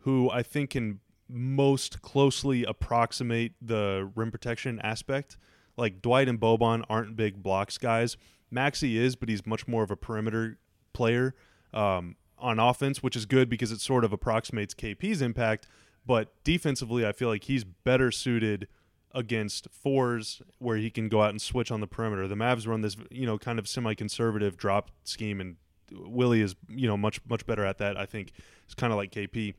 who 0.00 0.30
I 0.30 0.42
think 0.42 0.70
can 0.70 1.00
most 1.28 2.02
closely 2.02 2.64
approximate 2.64 3.52
the 3.62 4.10
rim 4.14 4.30
protection 4.30 4.80
aspect. 4.80 5.36
Like 5.76 6.02
Dwight 6.02 6.28
and 6.28 6.40
Boban 6.40 6.84
aren't 6.90 7.16
big 7.16 7.42
blocks 7.42 7.78
guys. 7.78 8.16
Maxi 8.52 8.96
is, 8.96 9.16
but 9.16 9.28
he's 9.28 9.46
much 9.46 9.68
more 9.68 9.82
of 9.82 9.90
a 9.90 9.96
perimeter 9.96 10.58
player 10.92 11.34
um, 11.72 12.16
on 12.36 12.58
offense, 12.58 13.02
which 13.02 13.14
is 13.16 13.26
good 13.26 13.48
because 13.48 13.70
it 13.70 13.80
sort 13.80 14.04
of 14.04 14.12
approximates 14.12 14.74
KP's 14.74 15.22
impact. 15.22 15.66
But 16.04 16.32
defensively, 16.42 17.06
I 17.06 17.12
feel 17.12 17.28
like 17.28 17.44
he's 17.44 17.64
better 17.64 18.10
suited 18.10 18.66
against 19.12 19.68
fours 19.70 20.40
where 20.58 20.76
he 20.76 20.90
can 20.90 21.08
go 21.08 21.22
out 21.22 21.30
and 21.30 21.40
switch 21.40 21.70
on 21.70 21.80
the 21.80 21.86
perimeter. 21.86 22.28
The 22.28 22.34
Mavs 22.34 22.66
run 22.66 22.80
this, 22.80 22.96
you 23.10 23.26
know, 23.26 23.38
kind 23.38 23.58
of 23.58 23.68
semi-conservative 23.68 24.56
drop 24.56 24.90
scheme, 25.04 25.40
and 25.40 25.56
Willie 25.92 26.40
is, 26.40 26.54
you 26.68 26.86
know, 26.86 26.96
much 26.96 27.20
much 27.28 27.46
better 27.46 27.64
at 27.64 27.78
that. 27.78 27.96
I 27.96 28.06
think 28.06 28.32
it's 28.64 28.74
kind 28.74 28.92
of 28.92 28.96
like 28.96 29.10
KP. 29.10 29.54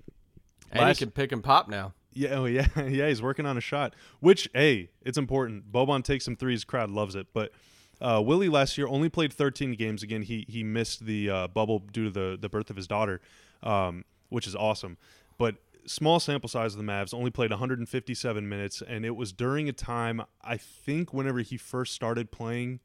And 0.72 0.82
Last, 0.82 1.00
he 1.00 1.06
can 1.06 1.12
pick 1.12 1.32
and 1.32 1.44
pop 1.44 1.68
now. 1.68 1.94
Yeah, 2.14 2.30
oh 2.36 2.46
yeah, 2.46 2.68
yeah. 2.78 3.08
He's 3.08 3.22
working 3.22 3.46
on 3.46 3.58
a 3.58 3.62
shot, 3.62 3.96
which 4.20 4.50
hey, 4.54 4.90
it's 5.02 5.18
important. 5.18 5.72
Boban 5.72 6.04
takes 6.04 6.26
some 6.26 6.36
threes, 6.36 6.64
crowd 6.64 6.90
loves 6.90 7.16
it. 7.16 7.28
But 7.34 7.52
uh, 8.00 8.22
Willie 8.24 8.50
last 8.50 8.78
year 8.78 8.88
only 8.88 9.10
played 9.10 9.32
13 9.32 9.74
games. 9.74 10.04
Again, 10.04 10.22
he 10.24 10.46
he 10.48 10.64
missed 10.64 11.06
the 11.06 11.30
uh, 11.30 11.48
bubble 11.48 11.80
due 11.80 12.06
to 12.06 12.10
the 12.10 12.38
the 12.40 12.50
birth 12.50 12.70
of 12.70 12.76
his 12.76 12.88
daughter, 12.88 13.22
um, 13.64 14.06
which 14.30 14.48
is 14.48 14.56
awesome. 14.56 14.98
But 15.38 15.56
small 15.86 16.20
sample 16.20 16.50
size 16.50 16.74
of 16.74 16.78
the 16.78 16.92
Mavs, 16.92 17.14
only 17.14 17.32
played 17.32 17.52
157 17.52 18.48
minutes, 18.48 18.82
and 18.86 19.06
it 19.06 19.16
was 19.16 19.32
during 19.32 19.70
a 19.70 19.74
time 19.74 20.22
I 20.42 20.58
think 20.58 21.14
whenever 21.14 21.40
he 21.40 21.58
first 21.58 21.94
started 21.94 22.32
playing, 22.32 22.80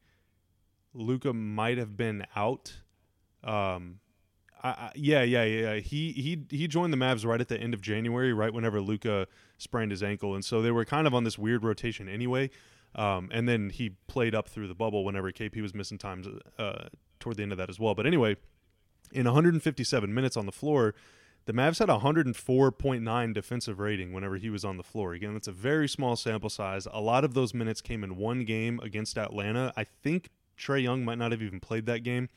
Luka 0.93 1.33
might 1.33 1.77
have 1.77 1.95
been 1.95 2.25
out. 2.35 2.77
Um, 3.43 3.99
I, 4.63 4.69
I, 4.69 4.91
yeah, 4.95 5.21
yeah, 5.21 5.43
yeah. 5.43 5.75
He 5.75 6.11
he 6.11 6.45
he 6.49 6.67
joined 6.67 6.91
the 6.91 6.97
Mavs 6.97 7.25
right 7.25 7.39
at 7.39 7.47
the 7.47 7.59
end 7.59 7.73
of 7.73 7.81
January, 7.81 8.33
right 8.33 8.53
whenever 8.53 8.81
Luka 8.81 9.27
sprained 9.57 9.91
his 9.91 10.01
ankle, 10.03 10.33
and 10.33 10.43
so 10.43 10.61
they 10.61 10.71
were 10.71 10.85
kind 10.85 11.07
of 11.07 11.13
on 11.13 11.23
this 11.23 11.37
weird 11.37 11.63
rotation 11.63 12.09
anyway. 12.09 12.49
Um, 12.95 13.29
and 13.31 13.47
then 13.47 13.69
he 13.69 13.91
played 14.07 14.33
up 14.33 14.47
through 14.47 14.67
the 14.67 14.73
bubble 14.73 15.05
whenever 15.05 15.31
KP 15.31 15.61
was 15.61 15.75
missing 15.75 15.97
times 15.99 16.27
uh, 16.57 16.87
toward 17.19 17.37
the 17.37 17.43
end 17.43 17.51
of 17.51 17.57
that 17.59 17.69
as 17.69 17.79
well. 17.79 17.93
But 17.93 18.07
anyway, 18.07 18.37
in 19.11 19.25
157 19.25 20.13
minutes 20.13 20.35
on 20.35 20.45
the 20.45 20.51
floor, 20.51 20.95
the 21.47 21.53
Mavs 21.53 21.79
had 21.79 21.89
a 21.89 21.99
104.9 21.99 23.33
defensive 23.33 23.79
rating 23.79 24.11
whenever 24.11 24.35
he 24.35 24.49
was 24.49 24.65
on 24.65 24.75
the 24.75 24.83
floor. 24.83 25.13
Again, 25.13 25.31
that's 25.31 25.47
a 25.47 25.53
very 25.53 25.87
small 25.87 26.17
sample 26.17 26.49
size. 26.49 26.89
A 26.91 26.99
lot 26.99 27.23
of 27.23 27.33
those 27.33 27.53
minutes 27.53 27.79
came 27.79 28.03
in 28.03 28.17
one 28.17 28.43
game 28.43 28.81
against 28.83 29.17
Atlanta. 29.17 29.71
I 29.77 29.85
think 29.85 30.29
Trae 30.59 30.83
Young 30.83 31.05
might 31.05 31.17
not 31.17 31.31
have 31.31 31.41
even 31.41 31.61
played 31.61 31.85
that 31.85 32.03
game. 32.03 32.27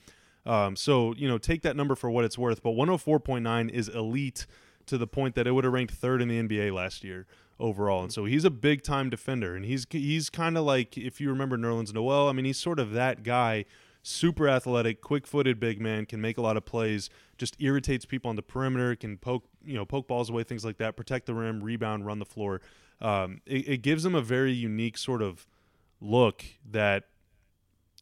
Um, 0.46 0.76
so, 0.76 1.12
you 1.16 1.26
know, 1.26 1.38
take 1.38 1.62
that 1.62 1.74
number 1.74 1.96
for 1.96 2.08
what 2.08 2.24
it's 2.24 2.38
worth. 2.38 2.62
But 2.62 2.70
104.9 2.70 3.68
is 3.70 3.88
elite 3.88 4.46
to 4.86 4.96
the 4.96 5.08
point 5.08 5.34
that 5.34 5.48
it 5.48 5.52
would 5.52 5.64
have 5.64 5.72
ranked 5.72 5.94
third 5.94 6.22
in 6.22 6.28
the 6.28 6.40
NBA 6.40 6.72
last 6.72 7.02
year 7.02 7.26
overall. 7.58 8.04
And 8.04 8.12
so 8.12 8.26
he's 8.26 8.44
a 8.44 8.50
big 8.50 8.84
time 8.84 9.10
defender. 9.10 9.56
And 9.56 9.64
he's 9.64 9.88
he's 9.90 10.30
kind 10.30 10.56
of 10.56 10.64
like, 10.64 10.96
if 10.96 11.20
you 11.20 11.30
remember 11.30 11.58
Nerlens 11.58 11.92
Noel, 11.92 12.28
I 12.28 12.32
mean, 12.32 12.44
he's 12.44 12.58
sort 12.58 12.78
of 12.78 12.92
that 12.92 13.24
guy 13.24 13.64
super 14.02 14.48
athletic, 14.48 15.00
quick-footed 15.00 15.60
big 15.60 15.80
man, 15.80 16.06
can 16.06 16.20
make 16.20 16.38
a 16.38 16.40
lot 16.40 16.56
of 16.56 16.64
plays, 16.64 17.10
just 17.38 17.56
irritates 17.60 18.04
people 18.04 18.28
on 18.28 18.36
the 18.36 18.42
perimeter, 18.42 18.96
can 18.96 19.18
poke, 19.18 19.44
you 19.64 19.74
know, 19.74 19.84
poke 19.84 20.08
balls 20.08 20.30
away, 20.30 20.42
things 20.42 20.64
like 20.64 20.78
that, 20.78 20.96
protect 20.96 21.26
the 21.26 21.34
rim, 21.34 21.62
rebound, 21.62 22.06
run 22.06 22.18
the 22.18 22.24
floor. 22.24 22.60
Um, 23.00 23.40
it, 23.46 23.68
it 23.68 23.82
gives 23.82 24.04
him 24.04 24.14
a 24.14 24.22
very 24.22 24.52
unique 24.52 24.98
sort 24.98 25.22
of 25.22 25.46
look 26.00 26.44
that 26.70 27.04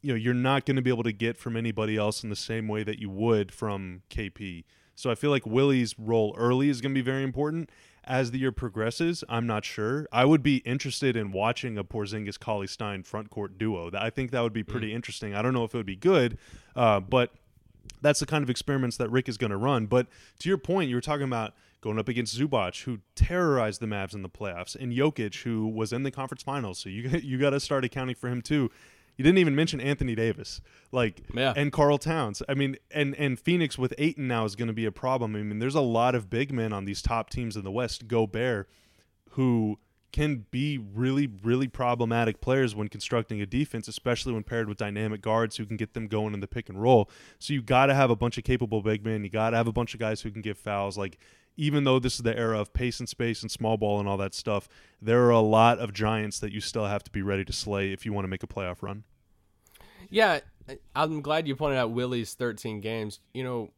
you 0.02 0.12
know 0.12 0.16
you're 0.16 0.34
not 0.34 0.64
going 0.64 0.76
to 0.76 0.82
be 0.82 0.90
able 0.90 1.02
to 1.02 1.12
get 1.12 1.36
from 1.36 1.56
anybody 1.56 1.96
else 1.96 2.22
in 2.22 2.30
the 2.30 2.36
same 2.36 2.68
way 2.68 2.82
that 2.84 2.98
you 2.98 3.10
would 3.10 3.52
from 3.52 4.02
KP. 4.10 4.64
So 4.94 5.10
I 5.10 5.14
feel 5.14 5.30
like 5.30 5.46
Willie's 5.46 5.96
role 5.98 6.34
early 6.36 6.68
is 6.68 6.80
going 6.80 6.92
to 6.92 6.98
be 6.98 7.04
very 7.04 7.22
important, 7.22 7.70
as 8.08 8.30
the 8.30 8.38
year 8.38 8.50
progresses, 8.50 9.22
I'm 9.28 9.46
not 9.46 9.64
sure. 9.64 10.08
I 10.10 10.24
would 10.24 10.42
be 10.42 10.56
interested 10.58 11.14
in 11.14 11.30
watching 11.30 11.76
a 11.76 11.84
Porzingis 11.84 12.40
Cauley 12.40 12.66
Stein 12.66 13.02
front 13.02 13.30
court 13.30 13.58
duo. 13.58 13.90
I 13.94 14.10
think 14.10 14.30
that 14.30 14.40
would 14.40 14.54
be 14.54 14.64
pretty 14.64 14.90
mm. 14.90 14.94
interesting. 14.94 15.34
I 15.34 15.42
don't 15.42 15.52
know 15.52 15.64
if 15.64 15.74
it 15.74 15.76
would 15.76 15.86
be 15.86 15.94
good, 15.94 16.38
uh, 16.74 17.00
but 17.00 17.32
that's 18.00 18.20
the 18.20 18.26
kind 18.26 18.42
of 18.42 18.48
experiments 18.48 18.96
that 18.96 19.10
Rick 19.10 19.28
is 19.28 19.36
going 19.36 19.50
to 19.50 19.56
run. 19.56 19.86
But 19.86 20.06
to 20.40 20.48
your 20.48 20.58
point, 20.58 20.88
you 20.88 20.96
were 20.96 21.02
talking 21.02 21.26
about 21.26 21.54
going 21.80 21.98
up 21.98 22.08
against 22.08 22.36
Zubac, 22.36 22.82
who 22.84 23.00
terrorized 23.14 23.80
the 23.80 23.86
Mavs 23.86 24.14
in 24.14 24.22
the 24.22 24.28
playoffs, 24.28 24.74
and 24.74 24.92
Jokic, 24.92 25.42
who 25.42 25.68
was 25.68 25.92
in 25.92 26.02
the 26.02 26.10
conference 26.10 26.42
finals. 26.42 26.78
So 26.78 26.88
you 26.88 27.08
you 27.22 27.38
got 27.38 27.50
to 27.50 27.60
start 27.60 27.84
accounting 27.84 28.16
for 28.16 28.28
him 28.28 28.40
too. 28.40 28.70
You 29.18 29.24
didn't 29.24 29.38
even 29.38 29.56
mention 29.56 29.80
Anthony 29.80 30.14
Davis, 30.14 30.60
like, 30.92 31.22
yeah. 31.34 31.52
and 31.56 31.72
Karl 31.72 31.98
Towns. 31.98 32.40
I 32.48 32.54
mean, 32.54 32.76
and 32.92 33.16
and 33.16 33.38
Phoenix 33.38 33.76
with 33.76 33.92
Ayton 33.98 34.28
now 34.28 34.44
is 34.44 34.54
going 34.54 34.68
to 34.68 34.74
be 34.74 34.86
a 34.86 34.92
problem. 34.92 35.34
I 35.34 35.42
mean, 35.42 35.58
there's 35.58 35.74
a 35.74 35.80
lot 35.80 36.14
of 36.14 36.30
big 36.30 36.52
men 36.52 36.72
on 36.72 36.84
these 36.84 37.02
top 37.02 37.28
teams 37.28 37.56
in 37.56 37.64
the 37.64 37.70
West, 37.72 38.06
Gobert, 38.06 38.68
who 39.30 39.78
can 40.12 40.46
be 40.50 40.78
really, 40.78 41.26
really 41.42 41.66
problematic 41.68 42.40
players 42.40 42.74
when 42.74 42.88
constructing 42.88 43.42
a 43.42 43.46
defense, 43.46 43.88
especially 43.88 44.32
when 44.32 44.42
paired 44.42 44.68
with 44.68 44.78
dynamic 44.78 45.20
guards 45.20 45.56
who 45.56 45.66
can 45.66 45.76
get 45.76 45.94
them 45.94 46.06
going 46.06 46.32
in 46.32 46.40
the 46.40 46.46
pick 46.46 46.68
and 46.68 46.80
roll. 46.80 47.10
So 47.40 47.52
you 47.52 47.60
got 47.60 47.86
to 47.86 47.94
have 47.94 48.10
a 48.10 48.16
bunch 48.16 48.38
of 48.38 48.44
capable 48.44 48.82
big 48.82 49.04
men. 49.04 49.24
You 49.24 49.30
got 49.30 49.50
to 49.50 49.56
have 49.56 49.66
a 49.66 49.72
bunch 49.72 49.94
of 49.94 50.00
guys 50.00 50.22
who 50.22 50.30
can 50.30 50.42
give 50.42 50.56
fouls. 50.56 50.96
Like 50.96 51.18
even 51.58 51.82
though 51.82 51.98
this 51.98 52.14
is 52.14 52.20
the 52.20 52.38
era 52.38 52.58
of 52.58 52.72
pace 52.72 53.00
and 53.00 53.08
space 53.08 53.42
and 53.42 53.50
small 53.50 53.76
ball 53.76 53.98
and 53.98 54.08
all 54.08 54.16
that 54.16 54.32
stuff, 54.32 54.68
there 55.02 55.24
are 55.24 55.30
a 55.30 55.40
lot 55.40 55.78
of 55.78 55.92
giants 55.92 56.38
that 56.38 56.52
you 56.52 56.60
still 56.60 56.86
have 56.86 57.02
to 57.02 57.10
be 57.10 57.20
ready 57.20 57.44
to 57.44 57.52
slay 57.52 57.92
if 57.92 58.06
you 58.06 58.12
want 58.12 58.24
to 58.24 58.28
make 58.28 58.44
a 58.44 58.46
playoff 58.46 58.80
run. 58.80 59.02
Yeah, 60.08 60.38
I'm 60.94 61.20
glad 61.20 61.48
you 61.48 61.56
pointed 61.56 61.76
out 61.76 61.90
Willie's 61.90 62.32
13 62.34 62.80
games. 62.80 63.18
You 63.34 63.42
know, 63.42 63.70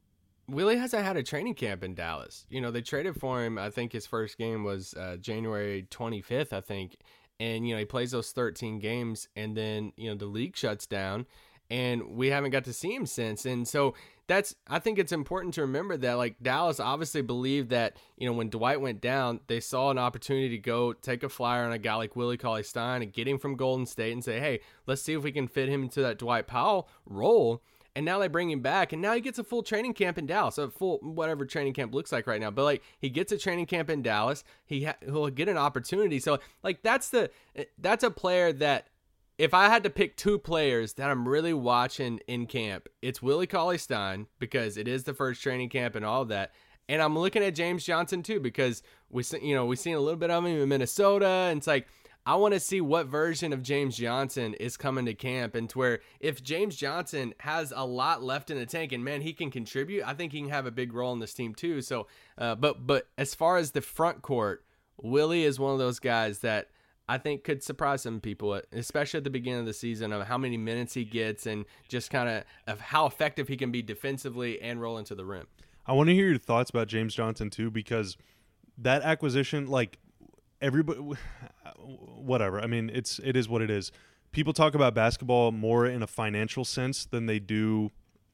Willie 0.47 0.77
hasn't 0.77 1.05
had 1.05 1.17
a 1.17 1.23
training 1.23 1.55
camp 1.55 1.83
in 1.83 1.95
Dallas. 1.95 2.45
You 2.51 2.61
know, 2.61 2.71
they 2.71 2.83
traded 2.83 3.19
for 3.19 3.43
him. 3.43 3.57
I 3.57 3.71
think 3.71 3.93
his 3.93 4.07
first 4.07 4.37
game 4.37 4.63
was 4.63 4.93
uh, 4.95 5.17
January 5.17 5.87
25th, 5.91 6.53
I 6.53 6.61
think. 6.61 6.99
And, 7.41 7.67
you 7.67 7.75
know, 7.75 7.79
he 7.79 7.87
plays 7.87 8.11
those 8.11 8.33
13 8.33 8.79
games 8.79 9.27
and 9.35 9.57
then, 9.57 9.93
you 9.97 10.11
know, 10.11 10.17
the 10.17 10.27
league 10.27 10.55
shuts 10.55 10.87
down 10.87 11.25
and 11.71 12.17
we 12.17 12.29
haven't 12.29 12.51
got 12.51 12.65
to 12.65 12.73
see 12.73 12.95
him 12.95 13.07
since. 13.07 13.47
And 13.47 13.67
so 13.67 13.95
that's 14.27 14.55
I 14.69 14.79
think 14.79 14.99
it's 14.99 15.13
important 15.13 15.55
to 15.55 15.63
remember 15.63 15.97
that 15.97 16.15
like 16.15 16.37
Dallas 16.43 16.79
obviously 16.79 17.23
believed 17.23 17.71
that 17.71 17.97
you 18.17 18.29
know 18.29 18.33
when 18.33 18.49
Dwight 18.49 18.81
went 18.81 19.01
down, 19.01 19.41
they 19.47 19.61
saw 19.61 19.91
an 19.91 19.99
opportunity 19.99 20.51
to 20.51 20.59
go 20.59 20.93
take 20.93 21.23
a 21.23 21.29
flyer 21.29 21.65
on 21.65 21.73
a 21.73 21.79
guy 21.79 21.95
like 21.95 22.17
Willie 22.17 22.37
Cauley 22.37 22.63
Stein 22.63 23.03
and 23.03 23.13
get 23.13 23.27
him 23.27 23.39
from 23.39 23.57
Golden 23.57 23.87
State 23.87 24.13
and 24.13 24.25
say, 24.25 24.41
hey, 24.41 24.61
let's 24.87 25.03
see 25.03 25.15
if 25.15 25.23
we 25.23 25.33
can 25.33 25.49
fit 25.49 25.69
him 25.69 25.83
into 25.83 26.03
that 26.03 26.19
Dwight 26.19 26.47
Powell 26.47 26.89
role. 27.07 27.63
And 27.97 28.07
now 28.07 28.21
they 28.21 28.29
bring 28.29 28.53
him 28.53 28.61
back, 28.61 28.93
and 28.93 29.03
now 29.03 29.15
he 29.15 29.21
gets 29.21 29.41
a 29.41 29.45
full 29.45 29.65
training 29.65 29.95
camp 29.95 30.17
in 30.17 30.25
Dallas, 30.25 30.59
a 30.59 30.71
full 30.71 30.99
whatever 30.99 31.45
training 31.45 31.73
camp 31.73 31.93
looks 31.93 32.13
like 32.13 32.29
right 32.29 32.41
now. 32.41 32.53
But 32.53 32.63
like 32.63 32.83
he 33.01 33.11
gets 33.11 33.33
a 33.33 33.37
training 33.37 33.67
camp 33.67 33.91
in 33.91 34.01
Dallas, 34.01 34.45
he 34.65 34.85
ha- 34.85 34.95
he'll 35.05 35.29
get 35.29 35.49
an 35.49 35.57
opportunity. 35.57 36.21
So 36.21 36.39
like 36.63 36.83
that's 36.83 37.09
the 37.09 37.31
eh, 37.57 37.65
that's 37.79 38.05
a 38.05 38.11
player 38.13 38.53
that 38.53 38.87
if 39.41 39.55
I 39.55 39.71
had 39.71 39.85
to 39.85 39.91
pick 39.91 40.19
two 40.19 40.39
players 40.39 40.93
that 40.95 41.11
I'm 41.11 41.27
really 41.27 41.55
watching 41.55 42.21
in 42.29 42.45
camp, 42.45 42.91
it's 43.01 43.23
Willie 43.23 43.47
Cauley 43.47 43.79
Stein 43.79 44.27
because 44.39 44.77
it 44.77 44.87
is 44.87 45.05
the 45.05 45.15
first 45.15 45.43
training 45.43 45.71
camp 45.71 45.95
and 45.95 46.05
all 46.05 46.27
that. 46.27 46.53
And 46.91 47.01
I'm 47.01 47.19
looking 47.19 47.43
at 47.43 47.55
James 47.55 47.83
Johnson 47.83 48.23
too 48.23 48.39
because 48.39 48.83
we 49.09 49.25
you 49.41 49.55
know 49.55 49.65
we've 49.65 49.79
seen 49.79 49.95
a 49.95 50.01
little 50.01 50.19
bit 50.19 50.31
of 50.31 50.45
him 50.45 50.61
in 50.61 50.69
Minnesota 50.69 51.27
and 51.27 51.57
it's 51.57 51.67
like 51.67 51.89
I 52.27 52.35
want 52.35 52.53
to 52.53 52.61
see 52.61 52.83
what 52.83 53.07
version 53.07 53.55
of 53.55 53.63
James 53.63 53.97
Johnson 53.97 54.53
is 54.55 54.77
coming 54.77 55.07
to 55.07 55.15
camp 55.15 55.55
and 55.55 55.71
to 55.71 55.79
where 55.79 56.01
if 56.21 56.43
James 56.43 56.77
Johnson 56.77 57.33
has 57.39 57.73
a 57.75 57.87
lot 57.87 58.23
left 58.23 58.51
in 58.51 58.59
the 58.59 58.67
tank 58.67 58.93
and 58.93 59.03
man 59.03 59.23
he 59.23 59.33
can 59.33 59.51
contribute, 59.51 60.07
I 60.07 60.13
think 60.13 60.33
he 60.33 60.41
can 60.41 60.51
have 60.51 60.67
a 60.67 60.71
big 60.71 60.93
role 60.93 61.15
in 61.15 61.19
this 61.19 61.33
team 61.33 61.55
too. 61.55 61.81
So, 61.81 62.09
uh, 62.37 62.57
but 62.57 62.87
but 62.87 63.09
as 63.17 63.35
far 63.35 63.57
as 63.57 63.71
the 63.71 63.81
front 63.81 64.21
court, 64.21 64.67
Willie 64.99 65.45
is 65.45 65.59
one 65.59 65.73
of 65.73 65.79
those 65.79 65.99
guys 65.99 66.41
that 66.41 66.69
I 67.11 67.19
think 67.19 67.43
could 67.43 67.61
surprise 67.61 68.03
some 68.03 68.21
people, 68.21 68.63
especially 68.73 69.19
at 69.19 69.25
the 69.25 69.31
beginning 69.31 69.59
of 69.59 69.67
the 69.67 69.73
season, 69.73 70.13
of 70.13 70.29
how 70.29 70.39
many 70.39 70.57
minutes 70.57 70.95
he 70.95 71.05
gets 71.05 71.45
and 71.45 71.65
just 71.89 72.09
kind 72.09 72.29
of 72.29 72.45
of 72.69 72.81
how 72.81 73.07
effective 73.07 73.49
he 73.49 73.57
can 73.57 73.73
be 73.73 73.83
defensively 73.83 74.63
and 74.63 74.81
roll 74.81 74.97
into 74.97 75.17
the 75.17 75.25
rim. 75.25 75.49
I 75.89 75.93
want 75.93 76.09
to 76.09 76.15
hear 76.15 76.29
your 76.29 76.39
thoughts 76.39 76.71
about 76.71 76.87
James 76.87 77.13
Johnson 77.13 77.51
too, 77.51 77.69
because 77.69 78.17
that 78.79 79.03
acquisition, 79.03 79.67
like 79.67 79.99
everybody, 80.63 81.01
whatever. 81.81 82.61
I 82.61 82.69
mean, 82.69 82.93
it's 82.95 83.19
it 83.25 83.35
is 83.35 83.49
what 83.49 83.61
it 83.61 83.71
is. 83.71 83.91
People 84.31 84.53
talk 84.53 84.77
about 84.77 84.95
basketball 84.95 85.51
more 85.51 85.87
in 85.87 86.05
a 86.05 86.07
financial 86.07 86.65
sense 86.65 87.07
than 87.07 87.27
they 87.27 87.41
do 87.41 87.91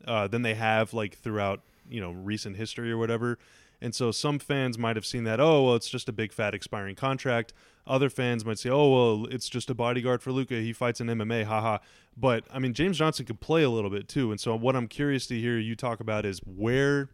uh, 0.07 0.29
than 0.29 0.43
they 0.43 0.53
have 0.53 0.93
like 0.93 1.17
throughout 1.17 1.63
you 1.89 2.03
know 2.03 2.11
recent 2.11 2.57
history 2.57 2.93
or 2.93 2.99
whatever. 2.99 3.39
And 3.81 3.95
so 3.95 4.11
some 4.11 4.39
fans 4.39 4.79
might 4.79 4.97
have 4.97 5.07
seen 5.07 5.25
that, 5.25 5.41
oh, 5.41 5.65
well, 5.65 5.75
it's 5.75 5.89
just 5.89 6.09
a 6.09 6.13
big 6.13 6.33
fat 6.33 6.55
expiring 6.55 6.97
contract. 6.97 7.53
Other 7.87 8.11
fans 8.11 8.45
might 8.45 8.59
say, 8.59 8.71
oh, 8.71 8.91
well, 8.91 9.27
it's 9.31 9.49
just 9.49 9.71
a 9.71 9.75
bodyguard 9.75 10.23
for 10.23 10.33
Luka. 10.33 10.55
He 10.55 10.73
fights 10.73 11.01
in 11.01 11.07
MMA, 11.07 11.45
haha. 11.45 11.79
But 12.17 12.45
I 12.51 12.59
mean, 12.59 12.73
James 12.73 12.99
Johnson 12.99 13.27
could 13.27 13.41
play 13.41 13.63
a 13.63 13.71
little 13.71 13.91
bit 13.91 14.09
too. 14.09 14.31
And 14.31 14.41
so 14.41 14.57
what 14.57 14.75
I'm 14.75 14.89
curious 14.89 15.27
to 15.29 15.39
hear 15.39 15.59
you 15.59 15.77
talk 15.77 16.01
about 16.01 16.25
is 16.25 16.41
where, 16.41 17.11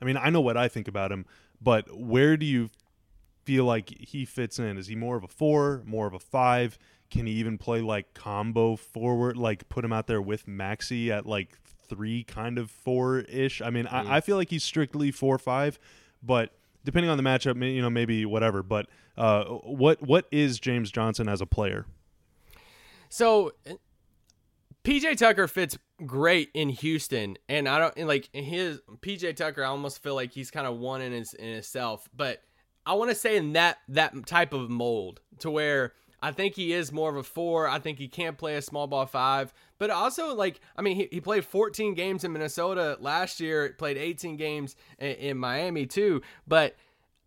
I 0.00 0.04
mean, 0.04 0.16
I 0.16 0.30
know 0.30 0.40
what 0.40 0.56
I 0.56 0.68
think 0.68 0.88
about 0.88 1.12
him, 1.12 1.26
but 1.60 1.94
where 1.96 2.36
do 2.36 2.46
you 2.46 2.70
feel 3.44 3.64
like 3.64 3.90
he 3.90 4.24
fits 4.24 4.58
in? 4.58 4.78
Is 4.78 4.86
he 4.86 4.96
more 4.96 5.16
of 5.16 5.24
a 5.24 5.28
four, 5.28 5.82
more 5.84 6.06
of 6.06 6.14
a 6.14 6.18
five? 6.18 6.78
Can 7.10 7.26
he 7.26 7.34
even 7.34 7.58
play 7.58 7.80
like 7.80 8.14
combo 8.14 8.76
forward, 8.76 9.36
like 9.36 9.68
put 9.68 9.84
him 9.84 9.92
out 9.92 10.06
there 10.06 10.22
with 10.22 10.46
Maxi 10.46 11.10
at 11.10 11.26
like 11.26 11.58
three, 11.88 12.24
kind 12.24 12.58
of 12.58 12.70
four 12.70 13.20
ish. 13.20 13.62
I 13.62 13.70
mean, 13.70 13.86
mm. 13.86 13.92
I, 13.92 14.16
I, 14.16 14.20
feel 14.20 14.36
like 14.36 14.50
he's 14.50 14.64
strictly 14.64 15.10
four 15.10 15.38
five, 15.38 15.78
but 16.22 16.52
depending 16.84 17.10
on 17.10 17.16
the 17.16 17.22
matchup, 17.22 17.60
you 17.74 17.82
know, 17.82 17.90
maybe 17.90 18.24
whatever. 18.26 18.62
But 18.62 18.86
uh, 19.16 19.44
what 19.44 20.02
what 20.02 20.26
is 20.30 20.58
James 20.58 20.90
Johnson 20.90 21.28
as 21.28 21.40
a 21.40 21.46
player? 21.46 21.86
So 23.08 23.52
PJ 24.84 25.16
Tucker 25.16 25.48
fits 25.48 25.78
great 26.04 26.50
in 26.54 26.68
Houston, 26.68 27.36
and 27.48 27.68
I 27.68 27.78
don't 27.78 28.06
like 28.06 28.28
his 28.32 28.80
PJ 29.00 29.36
Tucker. 29.36 29.64
I 29.64 29.68
almost 29.68 30.02
feel 30.02 30.14
like 30.14 30.32
he's 30.32 30.50
kind 30.50 30.66
of 30.66 30.78
one 30.78 31.00
in 31.00 31.12
his 31.12 31.32
in 31.34 31.52
himself, 31.54 32.08
but 32.14 32.42
I 32.86 32.94
want 32.94 33.10
to 33.10 33.14
say 33.14 33.36
in 33.36 33.54
that 33.54 33.78
that 33.88 34.26
type 34.26 34.52
of 34.52 34.68
mold 34.68 35.20
to 35.38 35.50
where 35.50 35.94
I 36.24 36.32
think 36.32 36.54
he 36.54 36.72
is 36.72 36.90
more 36.90 37.10
of 37.10 37.16
a 37.16 37.22
four. 37.22 37.68
I 37.68 37.78
think 37.78 37.98
he 37.98 38.08
can't 38.08 38.38
play 38.38 38.56
a 38.56 38.62
small 38.62 38.86
ball 38.86 39.04
five, 39.04 39.52
but 39.76 39.90
also 39.90 40.34
like 40.34 40.58
I 40.74 40.80
mean 40.80 40.96
he, 40.96 41.08
he 41.12 41.20
played 41.20 41.44
14 41.44 41.92
games 41.92 42.24
in 42.24 42.32
Minnesota 42.32 42.96
last 42.98 43.40
year, 43.40 43.74
played 43.76 43.98
18 43.98 44.38
games 44.38 44.74
in, 44.98 45.12
in 45.12 45.38
Miami 45.38 45.86
too, 45.86 46.22
but. 46.48 46.76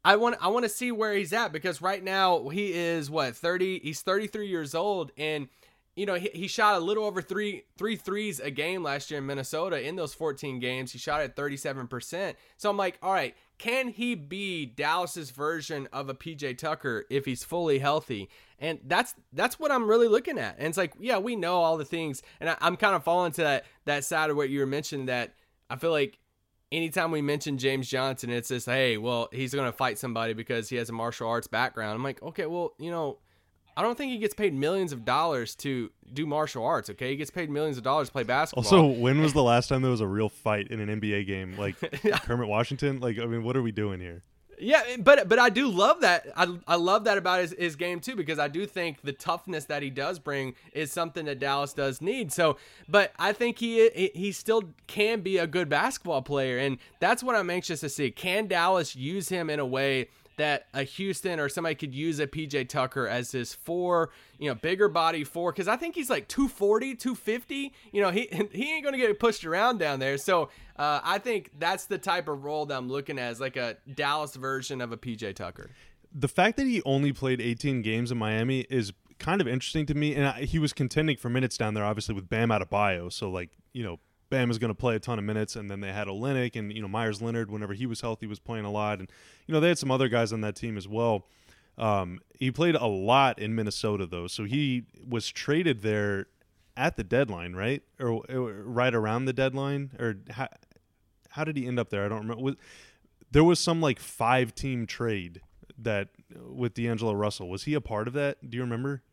I 0.05 0.15
want 0.15 0.37
I 0.39 0.47
want 0.47 0.63
to 0.63 0.69
see 0.69 0.93
where 0.93 1.13
he's 1.15 1.33
at 1.33 1.51
because 1.51 1.81
right 1.81 2.01
now 2.01 2.47
he 2.47 2.71
is 2.71 3.09
what 3.09 3.35
30 3.35 3.79
he's 3.79 4.01
33 4.01 4.47
years 4.47 4.73
old 4.73 5.11
and 5.17 5.49
you 5.97 6.05
know, 6.05 6.13
he, 6.13 6.29
he 6.31 6.47
shot 6.47 6.75
a 6.75 6.79
little 6.79 7.03
over 7.03 7.23
three 7.23 7.63
three 7.75 7.95
threes 7.95 8.39
a 8.39 8.51
game 8.51 8.83
last 8.83 9.09
year 9.09 9.17
in 9.17 9.25
Minnesota 9.25 9.81
in 9.81 9.95
those 9.95 10.13
14 10.13 10.59
games. 10.59 10.91
He 10.91 10.99
shot 10.99 11.21
at 11.21 11.35
37%. 11.35 12.35
So 12.55 12.69
I'm 12.69 12.77
like, 12.77 12.99
all 13.01 13.11
right, 13.11 13.35
can 13.57 13.87
he 13.87 14.13
be 14.13 14.67
Dallas's 14.67 15.31
version 15.31 15.89
of 15.91 16.07
a 16.07 16.13
PJ 16.13 16.59
Tucker 16.59 17.05
if 17.09 17.25
he's 17.25 17.43
fully 17.43 17.79
healthy? 17.79 18.29
And 18.59 18.79
that's 18.85 19.15
that's 19.33 19.59
what 19.59 19.71
I'm 19.71 19.87
really 19.87 20.07
looking 20.07 20.37
at. 20.37 20.57
And 20.59 20.67
it's 20.67 20.77
like, 20.77 20.93
yeah, 20.99 21.17
we 21.17 21.35
know 21.35 21.55
all 21.63 21.77
the 21.77 21.85
things, 21.85 22.21
and 22.39 22.51
I, 22.51 22.57
am 22.61 22.77
kind 22.77 22.95
of 22.95 23.03
falling 23.03 23.31
to 23.33 23.41
that 23.41 23.65
that 23.85 24.05
side 24.05 24.29
of 24.29 24.37
what 24.37 24.49
you 24.49 24.59
were 24.59 24.67
mentioning. 24.67 25.07
That 25.07 25.33
I 25.67 25.77
feel 25.77 25.91
like 25.91 26.19
anytime 26.71 27.09
we 27.09 27.23
mention 27.23 27.57
James 27.57 27.89
Johnson, 27.89 28.29
it's 28.29 28.49
just, 28.49 28.67
hey, 28.67 28.97
well, 28.97 29.29
he's 29.31 29.53
going 29.53 29.69
to 29.69 29.75
fight 29.75 29.97
somebody 29.97 30.33
because 30.33 30.69
he 30.69 30.75
has 30.75 30.89
a 30.89 30.93
martial 30.93 31.27
arts 31.27 31.47
background. 31.47 31.95
I'm 31.95 32.03
like, 32.03 32.21
okay, 32.21 32.45
well, 32.45 32.73
you 32.77 32.91
know 32.91 33.17
I 33.77 33.83
don't 33.83 33.95
think 33.95 34.11
he 34.11 34.17
gets 34.17 34.33
paid 34.33 34.55
millions 34.55 34.91
of 34.91 35.05
dollars 35.05 35.53
to 35.57 35.91
do 36.11 36.25
martial 36.25 36.65
arts. 36.65 36.89
Okay, 36.89 37.11
he 37.11 37.15
gets 37.15 37.29
paid 37.29 37.51
millions 37.51 37.77
of 37.77 37.83
dollars 37.83 38.07
to 38.07 38.11
play 38.11 38.23
basketball. 38.23 38.63
Also, 38.63 38.99
when 38.99 39.21
was 39.21 39.33
the 39.33 39.43
last 39.43 39.67
time 39.67 39.83
there 39.83 39.91
was 39.91 40.01
a 40.01 40.07
real 40.07 40.29
fight 40.29 40.69
in 40.69 40.79
an 40.79 40.99
NBA 40.99 41.27
game, 41.27 41.55
like 41.59 41.75
Kermit 42.23 42.47
Washington? 42.47 42.99
Like, 42.99 43.19
I 43.19 43.27
mean, 43.27 43.43
what 43.43 43.55
are 43.55 43.61
we 43.61 43.71
doing 43.71 43.99
here? 43.99 44.23
Yeah, 44.59 44.81
but 44.97 45.29
but 45.29 45.37
I 45.37 45.49
do 45.49 45.67
love 45.67 46.01
that. 46.01 46.25
I, 46.35 46.57
I 46.67 46.75
love 46.77 47.03
that 47.03 47.19
about 47.19 47.41
his, 47.41 47.55
his 47.55 47.75
game 47.75 47.99
too 47.99 48.15
because 48.15 48.39
I 48.39 48.47
do 48.47 48.65
think 48.65 49.01
the 49.03 49.13
toughness 49.13 49.65
that 49.65 49.83
he 49.83 49.91
does 49.91 50.17
bring 50.17 50.55
is 50.73 50.91
something 50.91 51.25
that 51.25 51.37
Dallas 51.37 51.73
does 51.73 52.01
need. 52.01 52.33
So, 52.33 52.57
but 52.89 53.11
I 53.19 53.33
think 53.33 53.59
he 53.59 53.89
he 54.15 54.31
still 54.31 54.63
can 54.87 55.21
be 55.21 55.37
a 55.37 55.45
good 55.45 55.69
basketball 55.69 56.23
player, 56.23 56.57
and 56.57 56.79
that's 56.99 57.21
what 57.21 57.35
I'm 57.35 57.51
anxious 57.51 57.81
to 57.81 57.89
see. 57.89 58.09
Can 58.09 58.47
Dallas 58.47 58.95
use 58.95 59.29
him 59.29 59.51
in 59.51 59.59
a 59.59 59.65
way 59.65 60.07
that 60.37 60.67
a 60.73 60.83
Houston 60.83 61.39
or 61.39 61.49
somebody 61.49 61.75
could 61.75 61.93
use 61.93 62.19
a 62.19 62.27
PJ 62.27 62.69
Tucker 62.69 63.07
as 63.07 63.31
his 63.31 63.53
four, 63.53 64.11
you 64.39 64.47
know, 64.49 64.55
bigger 64.55 64.87
body 64.87 65.23
four 65.23 65.51
because 65.51 65.67
I 65.67 65.75
think 65.75 65.95
he's 65.95 66.09
like 66.09 66.27
240, 66.27 66.95
250. 66.95 67.73
You 67.91 68.01
know, 68.01 68.11
he 68.11 68.29
he 68.51 68.73
ain't 68.73 68.85
gonna 68.85 68.97
get 68.97 69.19
pushed 69.19 69.45
around 69.45 69.79
down 69.79 69.99
there. 69.99 70.17
So 70.17 70.49
uh, 70.77 71.01
I 71.03 71.17
think 71.19 71.51
that's 71.57 71.85
the 71.85 71.97
type 71.97 72.27
of 72.27 72.43
role 72.43 72.65
that 72.67 72.77
I'm 72.77 72.89
looking 72.89 73.19
at, 73.19 73.31
as 73.31 73.39
like 73.39 73.57
a 73.57 73.77
Dallas 73.93 74.35
version 74.35 74.81
of 74.81 74.91
a 74.91 74.97
PJ 74.97 75.35
Tucker. 75.35 75.69
The 76.13 76.27
fact 76.27 76.57
that 76.57 76.65
he 76.65 76.81
only 76.85 77.11
played 77.11 77.41
18 77.41 77.81
games 77.81 78.11
in 78.11 78.17
Miami 78.17 78.61
is 78.69 78.93
kind 79.19 79.41
of 79.41 79.47
interesting 79.47 79.85
to 79.87 79.93
me, 79.93 80.15
and 80.15 80.25
I, 80.25 80.41
he 80.43 80.57
was 80.57 80.73
contending 80.73 81.17
for 81.17 81.29
minutes 81.29 81.57
down 81.57 81.73
there, 81.73 81.83
obviously 81.83 82.15
with 82.15 82.29
Bam 82.29 82.49
Adebayo. 82.49 83.11
So 83.11 83.29
like 83.29 83.49
you 83.73 83.83
know 83.83 83.99
Bam 84.29 84.51
is 84.51 84.57
going 84.57 84.69
to 84.69 84.75
play 84.75 84.95
a 84.95 84.99
ton 84.99 85.19
of 85.19 85.25
minutes, 85.25 85.55
and 85.55 85.69
then 85.71 85.79
they 85.79 85.91
had 85.91 86.07
Olynyk 86.07 86.55
and 86.55 86.73
you 86.73 86.81
know 86.81 86.87
Meyers 86.87 87.21
Leonard. 87.21 87.49
Whenever 87.49 87.73
he 87.73 87.85
was 87.85 88.01
healthy, 88.01 88.27
was 88.27 88.39
playing 88.39 88.65
a 88.65 88.71
lot, 88.71 88.99
and 88.99 89.09
you 89.45 89.53
know 89.53 89.59
they 89.59 89.69
had 89.69 89.77
some 89.77 89.91
other 89.91 90.09
guys 90.09 90.33
on 90.33 90.41
that 90.41 90.55
team 90.55 90.77
as 90.77 90.87
well. 90.87 91.25
Um, 91.77 92.19
he 92.39 92.51
played 92.51 92.75
a 92.75 92.87
lot 92.87 93.39
in 93.39 93.55
Minnesota 93.55 94.05
though, 94.05 94.27
so 94.27 94.45
he 94.45 94.85
was 95.07 95.29
traded 95.29 95.81
there 95.81 96.27
at 96.75 96.95
the 96.95 97.03
deadline, 97.03 97.53
right, 97.53 97.83
or, 97.99 98.23
or 98.29 98.51
right 98.63 98.93
around 98.93 99.25
the 99.25 99.33
deadline, 99.33 99.91
or 99.99 100.15
how, 100.29 100.47
how 101.29 101.43
did 101.43 101.57
he 101.57 101.67
end 101.67 101.79
up 101.79 101.89
there? 101.89 102.05
I 102.05 102.09
don't 102.09 102.21
remember. 102.21 102.43
Was, 102.43 102.55
there 103.31 103.43
was 103.43 103.59
some 103.59 103.81
like 103.81 103.99
five 103.99 104.55
team 104.55 104.85
trade 104.85 105.41
that 105.77 106.09
with 106.47 106.73
D'Angelo 106.73 107.13
Russell. 107.13 107.49
Was 107.49 107.63
he 107.63 107.73
a 107.73 107.81
part 107.81 108.07
of 108.07 108.13
that? 108.13 108.49
Do 108.49 108.57
you 108.57 108.63
remember? 108.63 109.03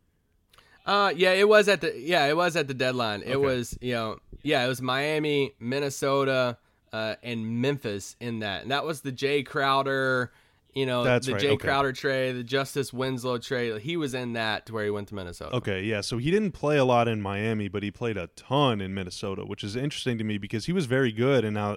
Uh, 0.87 1.13
yeah, 1.17 1.33
it 1.33 1.49
was 1.49 1.69
at 1.69 1.81
the 1.81 1.99
yeah, 1.99 2.27
it 2.27 2.37
was 2.37 2.57
at 2.57 2.69
the 2.69 2.75
deadline. 2.75 3.23
It 3.23 3.37
okay. 3.37 3.37
was 3.37 3.79
you 3.81 3.95
know 3.95 4.19
yeah, 4.43 4.65
it 4.65 4.69
was 4.69 4.83
Miami, 4.83 5.55
Minnesota, 5.59 6.59
uh, 6.93 7.17
and 7.23 7.61
Memphis 7.63 8.17
in 8.21 8.41
that, 8.41 8.63
and 8.63 8.71
that 8.71 8.85
was 8.85 9.01
the 9.01 9.11
Jae 9.11 9.45
Crowder, 9.45 10.31
you 10.75 10.87
know, 10.87 11.03
That's 11.03 11.27
the 11.27 11.33
right. 11.33 11.43
Jae 11.43 11.51
okay. 11.53 11.67
Crowder 11.67 11.93
trade, 11.93 12.33
the 12.37 12.45
Justice 12.45 12.93
Winslow 12.93 13.39
trade. 13.39 13.81
He 13.81 13.97
was 13.97 14.13
in 14.13 14.35
that 14.35 14.67
to 14.67 14.75
where 14.75 14.85
he 14.85 14.91
went 14.91 15.09
to 15.09 15.15
Minnesota. 15.15 15.57
Okay, 15.57 15.83
yeah, 15.83 16.03
so 16.03 16.19
he 16.19 16.31
didn't 16.31 16.53
play 16.53 16.77
a 16.77 16.85
lot 16.85 17.09
in 17.09 17.23
Miami, 17.23 17.69
but 17.69 17.83
he 17.83 17.91
played 17.91 18.17
a 18.17 18.27
ton 18.37 18.81
in 18.81 18.93
Minnesota, 18.93 19.45
which 19.45 19.65
is 19.65 19.77
interesting 19.77 20.19
to 20.19 20.25
me 20.25 20.37
because 20.37 20.67
he 20.67 20.73
was 20.73 20.87
very 20.87 21.11
good, 21.11 21.45
and 21.45 21.55
now 21.55 21.77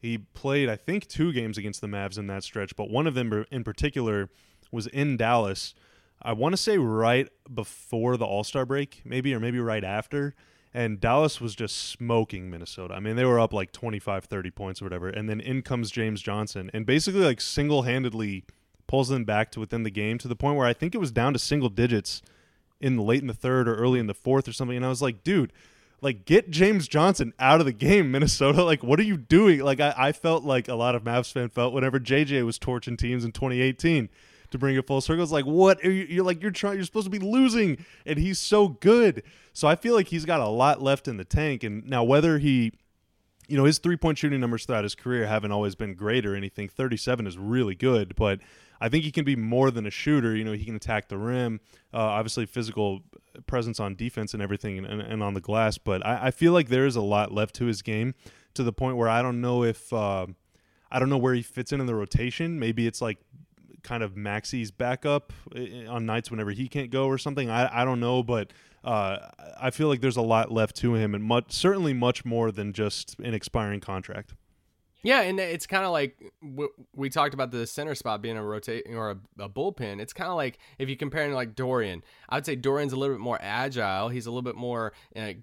he 0.00 0.18
played 0.18 0.68
I 0.68 0.76
think 0.76 1.06
two 1.06 1.32
games 1.32 1.56
against 1.56 1.80
the 1.80 1.86
Mavs 1.86 2.18
in 2.18 2.26
that 2.26 2.42
stretch, 2.42 2.74
but 2.76 2.90
one 2.90 3.06
of 3.06 3.14
them 3.14 3.44
in 3.50 3.62
particular 3.62 4.28
was 4.72 4.86
in 4.88 5.16
Dallas 5.16 5.74
I 6.20 6.32
want 6.32 6.52
to 6.52 6.56
say 6.56 6.78
right 6.78 7.28
before 7.52 8.16
the 8.16 8.24
All 8.24 8.44
Star 8.44 8.66
break, 8.66 9.02
maybe, 9.04 9.34
or 9.34 9.40
maybe 9.40 9.60
right 9.60 9.84
after. 9.84 10.34
And 10.74 11.00
Dallas 11.00 11.40
was 11.40 11.54
just 11.54 11.76
smoking 11.76 12.50
Minnesota. 12.50 12.94
I 12.94 13.00
mean, 13.00 13.16
they 13.16 13.24
were 13.24 13.40
up 13.40 13.52
like 13.52 13.72
25, 13.72 14.26
30 14.26 14.50
points 14.50 14.82
or 14.82 14.84
whatever. 14.84 15.08
And 15.08 15.28
then 15.28 15.40
in 15.40 15.62
comes 15.62 15.90
James 15.90 16.20
Johnson 16.20 16.70
and 16.74 16.84
basically 16.84 17.22
like 17.22 17.40
single 17.40 17.82
handedly 17.82 18.44
pulls 18.86 19.08
them 19.08 19.24
back 19.24 19.50
to 19.52 19.60
within 19.60 19.82
the 19.82 19.90
game 19.90 20.18
to 20.18 20.28
the 20.28 20.36
point 20.36 20.56
where 20.56 20.66
I 20.66 20.72
think 20.72 20.94
it 20.94 20.98
was 20.98 21.10
down 21.10 21.32
to 21.32 21.38
single 21.38 21.68
digits 21.68 22.22
in 22.80 22.96
the 22.96 23.02
late 23.02 23.22
in 23.22 23.28
the 23.28 23.34
third 23.34 23.66
or 23.66 23.76
early 23.76 23.98
in 23.98 24.06
the 24.08 24.14
fourth 24.14 24.46
or 24.46 24.52
something. 24.52 24.76
And 24.76 24.84
I 24.84 24.88
was 24.88 25.02
like, 25.02 25.24
dude, 25.24 25.52
like 26.00 26.24
get 26.24 26.50
James 26.50 26.86
Johnson 26.86 27.32
out 27.38 27.60
of 27.60 27.66
the 27.66 27.72
game, 27.72 28.10
Minnesota. 28.12 28.62
Like, 28.62 28.82
what 28.82 29.00
are 29.00 29.04
you 29.04 29.16
doing? 29.16 29.60
Like, 29.60 29.80
I, 29.80 29.94
I 29.96 30.12
felt 30.12 30.44
like 30.44 30.68
a 30.68 30.74
lot 30.74 30.94
of 30.94 31.02
Mavs 31.02 31.32
fan 31.32 31.48
felt 31.48 31.72
whenever 31.72 31.98
JJ 31.98 32.44
was 32.44 32.58
torching 32.58 32.96
teams 32.96 33.24
in 33.24 33.32
2018 33.32 34.08
to 34.50 34.58
bring 34.58 34.76
it 34.76 34.86
full 34.86 35.00
circle. 35.00 35.22
It's 35.22 35.32
like, 35.32 35.44
what 35.44 35.84
are 35.84 35.90
you? 35.90 36.04
You're 36.04 36.24
like, 36.24 36.42
you're 36.42 36.50
trying. 36.50 36.76
You're 36.76 36.84
supposed 36.84 37.06
to 37.06 37.10
be 37.10 37.18
losing, 37.18 37.84
and 38.06 38.18
he's 38.18 38.38
so 38.38 38.68
good. 38.68 39.22
So 39.52 39.68
I 39.68 39.76
feel 39.76 39.94
like 39.94 40.08
he's 40.08 40.24
got 40.24 40.40
a 40.40 40.48
lot 40.48 40.82
left 40.82 41.08
in 41.08 41.16
the 41.16 41.24
tank. 41.24 41.62
And 41.64 41.86
now 41.86 42.04
whether 42.04 42.38
he, 42.38 42.72
you 43.46 43.56
know, 43.56 43.64
his 43.64 43.78
three 43.78 43.96
point 43.96 44.18
shooting 44.18 44.40
numbers 44.40 44.64
throughout 44.64 44.84
his 44.84 44.94
career 44.94 45.26
haven't 45.26 45.52
always 45.52 45.74
been 45.74 45.94
great 45.94 46.24
or 46.24 46.34
anything. 46.34 46.68
Thirty 46.68 46.96
seven 46.96 47.26
is 47.26 47.36
really 47.36 47.74
good, 47.74 48.14
but 48.16 48.40
I 48.80 48.88
think 48.88 49.04
he 49.04 49.10
can 49.10 49.24
be 49.24 49.36
more 49.36 49.70
than 49.70 49.86
a 49.86 49.90
shooter. 49.90 50.34
You 50.36 50.44
know, 50.44 50.52
he 50.52 50.64
can 50.64 50.76
attack 50.76 51.08
the 51.08 51.18
rim. 51.18 51.60
Uh, 51.92 51.98
obviously, 51.98 52.46
physical 52.46 53.00
presence 53.46 53.80
on 53.80 53.94
defense 53.94 54.34
and 54.34 54.42
everything, 54.42 54.78
and, 54.78 54.86
and, 54.86 55.00
and 55.00 55.22
on 55.22 55.34
the 55.34 55.40
glass. 55.40 55.78
But 55.78 56.04
I, 56.06 56.26
I, 56.26 56.30
feel 56.30 56.52
like 56.52 56.68
there 56.68 56.86
is 56.86 56.96
a 56.96 57.00
lot 57.00 57.32
left 57.32 57.54
to 57.56 57.66
his 57.66 57.82
game, 57.82 58.14
to 58.54 58.62
the 58.62 58.72
point 58.72 58.96
where 58.96 59.08
I 59.08 59.22
don't 59.22 59.40
know 59.40 59.64
if 59.64 59.92
uh, 59.92 60.26
I 60.90 60.98
don't 60.98 61.08
know 61.08 61.18
where 61.18 61.34
he 61.34 61.42
fits 61.42 61.72
in 61.72 61.80
in 61.80 61.86
the 61.86 61.94
rotation. 61.94 62.58
Maybe 62.58 62.86
it's 62.86 63.00
like 63.00 63.18
kind 63.82 64.02
of 64.02 64.16
Maxi's 64.16 64.70
backup 64.70 65.32
on 65.88 66.06
nights 66.06 66.30
whenever 66.30 66.50
he 66.50 66.68
can't 66.68 66.90
go 66.90 67.06
or 67.06 67.18
something. 67.18 67.50
I, 67.50 67.82
I 67.82 67.84
don't 67.84 68.00
know, 68.00 68.22
but 68.22 68.52
uh, 68.84 69.18
I 69.60 69.70
feel 69.70 69.88
like 69.88 70.00
there's 70.00 70.16
a 70.16 70.22
lot 70.22 70.52
left 70.52 70.76
to 70.76 70.94
him, 70.94 71.14
and 71.14 71.24
much, 71.24 71.52
certainly 71.52 71.92
much 71.92 72.24
more 72.24 72.50
than 72.52 72.72
just 72.72 73.18
an 73.20 73.34
expiring 73.34 73.80
contract. 73.80 74.34
Yeah, 75.02 75.20
and 75.20 75.38
it's 75.38 75.66
kind 75.66 75.84
of 75.84 75.92
like 75.92 76.20
we 76.94 77.08
talked 77.08 77.32
about 77.32 77.52
the 77.52 77.68
center 77.68 77.94
spot 77.94 78.20
being 78.20 78.36
a 78.36 78.44
rotate 78.44 78.84
or 78.90 79.12
a, 79.12 79.44
a 79.44 79.48
bullpen. 79.48 80.00
It's 80.00 80.12
kind 80.12 80.28
of 80.28 80.34
like 80.34 80.58
if 80.76 80.88
you 80.88 80.96
compare 80.96 81.24
him 81.24 81.32
like 81.32 81.54
Dorian. 81.54 82.02
I 82.28 82.36
would 82.36 82.44
say 82.44 82.56
Dorian's 82.56 82.92
a 82.92 82.96
little 82.96 83.14
bit 83.14 83.20
more 83.20 83.38
agile. 83.40 84.08
He's 84.08 84.26
a 84.26 84.30
little 84.30 84.42
bit 84.42 84.56
more 84.56 84.92
uh, 85.14 85.34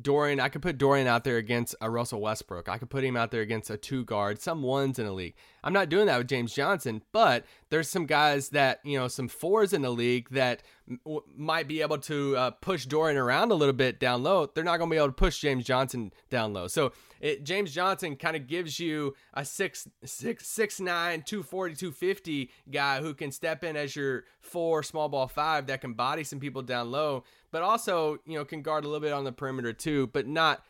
Dorian. 0.00 0.40
I 0.40 0.48
could 0.48 0.62
put 0.62 0.78
Dorian 0.78 1.06
out 1.06 1.24
there 1.24 1.36
against 1.36 1.74
a 1.82 1.90
Russell 1.90 2.22
Westbrook. 2.22 2.68
I 2.70 2.78
could 2.78 2.88
put 2.88 3.04
him 3.04 3.14
out 3.14 3.30
there 3.30 3.42
against 3.42 3.68
a 3.68 3.76
two 3.76 4.04
guard, 4.06 4.40
some 4.40 4.62
ones 4.62 4.98
in 4.98 5.04
the 5.04 5.12
league. 5.12 5.34
I'm 5.62 5.74
not 5.74 5.90
doing 5.90 6.06
that 6.06 6.16
with 6.16 6.28
James 6.28 6.54
Johnson, 6.54 7.02
but 7.12 7.44
there's 7.74 7.90
some 7.90 8.06
guys 8.06 8.50
that 8.50 8.78
you 8.84 8.96
know, 8.96 9.08
some 9.08 9.26
fours 9.26 9.72
in 9.72 9.82
the 9.82 9.90
league 9.90 10.28
that 10.30 10.62
m- 10.88 11.00
might 11.36 11.66
be 11.66 11.82
able 11.82 11.98
to 11.98 12.36
uh, 12.36 12.50
push 12.52 12.86
Dorian 12.86 13.18
around 13.18 13.50
a 13.50 13.54
little 13.56 13.72
bit 13.72 13.98
down 13.98 14.22
low. 14.22 14.46
They're 14.46 14.62
not 14.62 14.76
going 14.76 14.88
to 14.88 14.94
be 14.94 14.96
able 14.96 15.08
to 15.08 15.12
push 15.12 15.40
James 15.40 15.64
Johnson 15.64 16.12
down 16.30 16.52
low. 16.52 16.68
So 16.68 16.92
it, 17.20 17.42
James 17.42 17.74
Johnson 17.74 18.14
kind 18.14 18.36
of 18.36 18.46
gives 18.46 18.78
you 18.78 19.16
a 19.32 19.44
six 19.44 19.88
six 20.04 20.46
six 20.46 20.78
nine 20.78 21.22
240 21.22 21.74
250 21.74 22.50
guy 22.70 23.00
who 23.00 23.12
can 23.12 23.32
step 23.32 23.64
in 23.64 23.76
as 23.76 23.96
your 23.96 24.22
four 24.40 24.84
small 24.84 25.08
ball 25.08 25.26
five 25.26 25.66
that 25.66 25.80
can 25.80 25.94
body 25.94 26.22
some 26.22 26.38
people 26.38 26.62
down 26.62 26.92
low, 26.92 27.24
but 27.50 27.62
also 27.62 28.20
you 28.24 28.38
know 28.38 28.44
can 28.44 28.62
guard 28.62 28.84
a 28.84 28.86
little 28.86 29.00
bit 29.00 29.12
on 29.12 29.24
the 29.24 29.32
perimeter 29.32 29.72
too, 29.72 30.06
but 30.12 30.28
not 30.28 30.64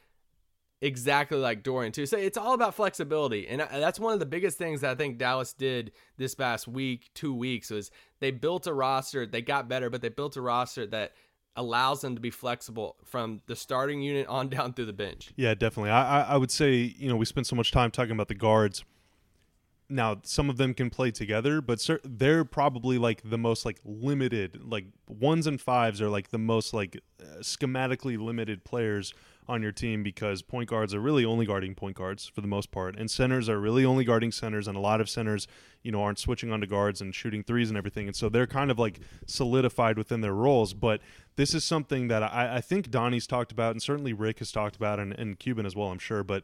exactly 0.84 1.38
like 1.38 1.62
Dorian 1.62 1.92
too. 1.92 2.06
So 2.06 2.16
it's 2.18 2.36
all 2.36 2.52
about 2.52 2.74
flexibility, 2.74 3.48
and 3.48 3.60
that's 3.60 3.98
one 3.98 4.12
of 4.12 4.20
the 4.20 4.26
biggest 4.26 4.58
things 4.58 4.82
that 4.82 4.90
I 4.90 4.94
think 4.94 5.18
Dallas 5.18 5.52
did 5.52 5.92
this 6.18 6.34
past 6.34 6.68
week, 6.68 7.10
two 7.14 7.34
weeks, 7.34 7.70
was 7.70 7.90
they 8.20 8.30
built 8.30 8.66
a 8.66 8.74
roster. 8.74 9.26
They 9.26 9.42
got 9.42 9.68
better, 9.68 9.90
but 9.90 10.02
they 10.02 10.10
built 10.10 10.36
a 10.36 10.42
roster 10.42 10.86
that 10.88 11.12
allows 11.56 12.00
them 12.00 12.16
to 12.16 12.20
be 12.20 12.30
flexible 12.30 12.96
from 13.04 13.40
the 13.46 13.56
starting 13.56 14.02
unit 14.02 14.26
on 14.26 14.48
down 14.48 14.72
through 14.74 14.86
the 14.86 14.92
bench. 14.92 15.32
Yeah, 15.36 15.54
definitely. 15.54 15.90
I 15.90 16.22
I 16.22 16.36
would 16.36 16.50
say 16.50 16.74
you 16.74 17.08
know 17.08 17.16
we 17.16 17.24
spent 17.24 17.46
so 17.46 17.56
much 17.56 17.72
time 17.72 17.90
talking 17.90 18.12
about 18.12 18.28
the 18.28 18.34
guards. 18.34 18.84
now 19.88 20.20
some 20.24 20.50
of 20.50 20.56
them 20.56 20.74
can 20.74 20.90
play 20.90 21.10
together, 21.10 21.60
but 21.60 21.88
they're 22.04 22.44
probably 22.44 22.98
like 22.98 23.22
the 23.24 23.38
most 23.38 23.64
like 23.64 23.78
limited. 23.84 24.60
Like 24.62 24.86
ones 25.08 25.46
and 25.46 25.60
fives 25.60 26.02
are 26.02 26.08
like 26.10 26.28
the 26.28 26.38
most 26.38 26.74
like 26.74 27.00
uh, 27.20 27.38
schematically 27.40 28.18
limited 28.18 28.64
players 28.64 29.14
on 29.46 29.62
your 29.62 29.72
team 29.72 30.02
because 30.02 30.42
point 30.42 30.68
guards 30.68 30.94
are 30.94 31.00
really 31.00 31.24
only 31.24 31.46
guarding 31.46 31.74
point 31.74 31.96
guards 31.96 32.26
for 32.26 32.40
the 32.40 32.46
most 32.46 32.70
part, 32.70 32.96
and 32.96 33.10
centers 33.10 33.48
are 33.48 33.60
really 33.60 33.84
only 33.84 34.04
guarding 34.04 34.32
centers, 34.32 34.66
and 34.66 34.76
a 34.76 34.80
lot 34.80 35.00
of 35.00 35.08
centers, 35.08 35.46
you 35.82 35.92
know, 35.92 36.02
aren't 36.02 36.18
switching 36.18 36.52
onto 36.52 36.66
guards 36.66 37.00
and 37.00 37.14
shooting 37.14 37.42
threes 37.42 37.68
and 37.68 37.76
everything, 37.76 38.06
and 38.06 38.16
so 38.16 38.28
they're 38.28 38.46
kind 38.46 38.70
of 38.70 38.78
like 38.78 39.00
solidified 39.26 39.98
within 39.98 40.20
their 40.20 40.34
roles. 40.34 40.72
But 40.74 41.00
this 41.36 41.54
is 41.54 41.64
something 41.64 42.08
that 42.08 42.22
I, 42.22 42.56
I 42.56 42.60
think 42.60 42.90
Donnie's 42.90 43.26
talked 43.26 43.52
about, 43.52 43.72
and 43.72 43.82
certainly 43.82 44.12
Rick 44.12 44.38
has 44.38 44.50
talked 44.50 44.76
about, 44.76 44.98
and, 44.98 45.12
and 45.12 45.38
Cuban 45.38 45.66
as 45.66 45.76
well, 45.76 45.88
I'm 45.88 45.98
sure. 45.98 46.24
But 46.24 46.42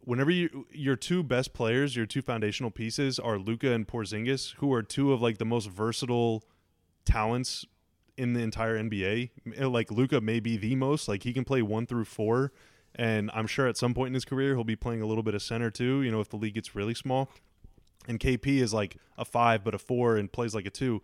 whenever 0.00 0.30
you 0.30 0.66
your 0.72 0.96
two 0.96 1.22
best 1.22 1.52
players, 1.52 1.94
your 1.94 2.06
two 2.06 2.22
foundational 2.22 2.70
pieces 2.70 3.18
are 3.18 3.38
Luka 3.38 3.72
and 3.72 3.86
Porzingis, 3.86 4.54
who 4.56 4.72
are 4.72 4.82
two 4.82 5.12
of 5.12 5.22
like 5.22 5.38
the 5.38 5.44
most 5.44 5.68
versatile 5.68 6.42
talents 7.04 7.64
in 8.18 8.34
the 8.34 8.40
entire 8.40 8.76
NBA. 8.76 9.30
Eh, 9.56 9.66
like 9.66 9.90
Luka 9.90 10.20
may 10.20 10.40
be 10.40 10.56
the 10.56 10.74
most. 10.74 11.08
Like 11.08 11.22
he 11.22 11.32
can 11.32 11.44
play 11.44 11.62
one 11.62 11.86
through 11.86 12.04
four, 12.04 12.52
and 12.94 13.30
I'm 13.32 13.46
sure 13.46 13.66
at 13.66 13.76
some 13.76 13.94
point 13.94 14.08
in 14.08 14.14
his 14.14 14.24
career 14.24 14.54
he'll 14.54 14.64
be 14.64 14.76
playing 14.76 15.00
a 15.00 15.06
little 15.06 15.22
bit 15.22 15.34
of 15.34 15.42
center 15.42 15.70
too. 15.70 16.02
You 16.02 16.10
know, 16.10 16.20
if 16.20 16.28
the 16.28 16.36
league 16.36 16.54
gets 16.54 16.74
really 16.74 16.94
small. 16.94 17.30
And 18.06 18.18
KP 18.18 18.46
is 18.46 18.72
like 18.72 18.96
a 19.18 19.24
five, 19.24 19.62
but 19.62 19.74
a 19.74 19.78
four, 19.78 20.16
and 20.16 20.30
plays 20.30 20.54
like 20.54 20.66
a 20.66 20.70
two. 20.70 21.02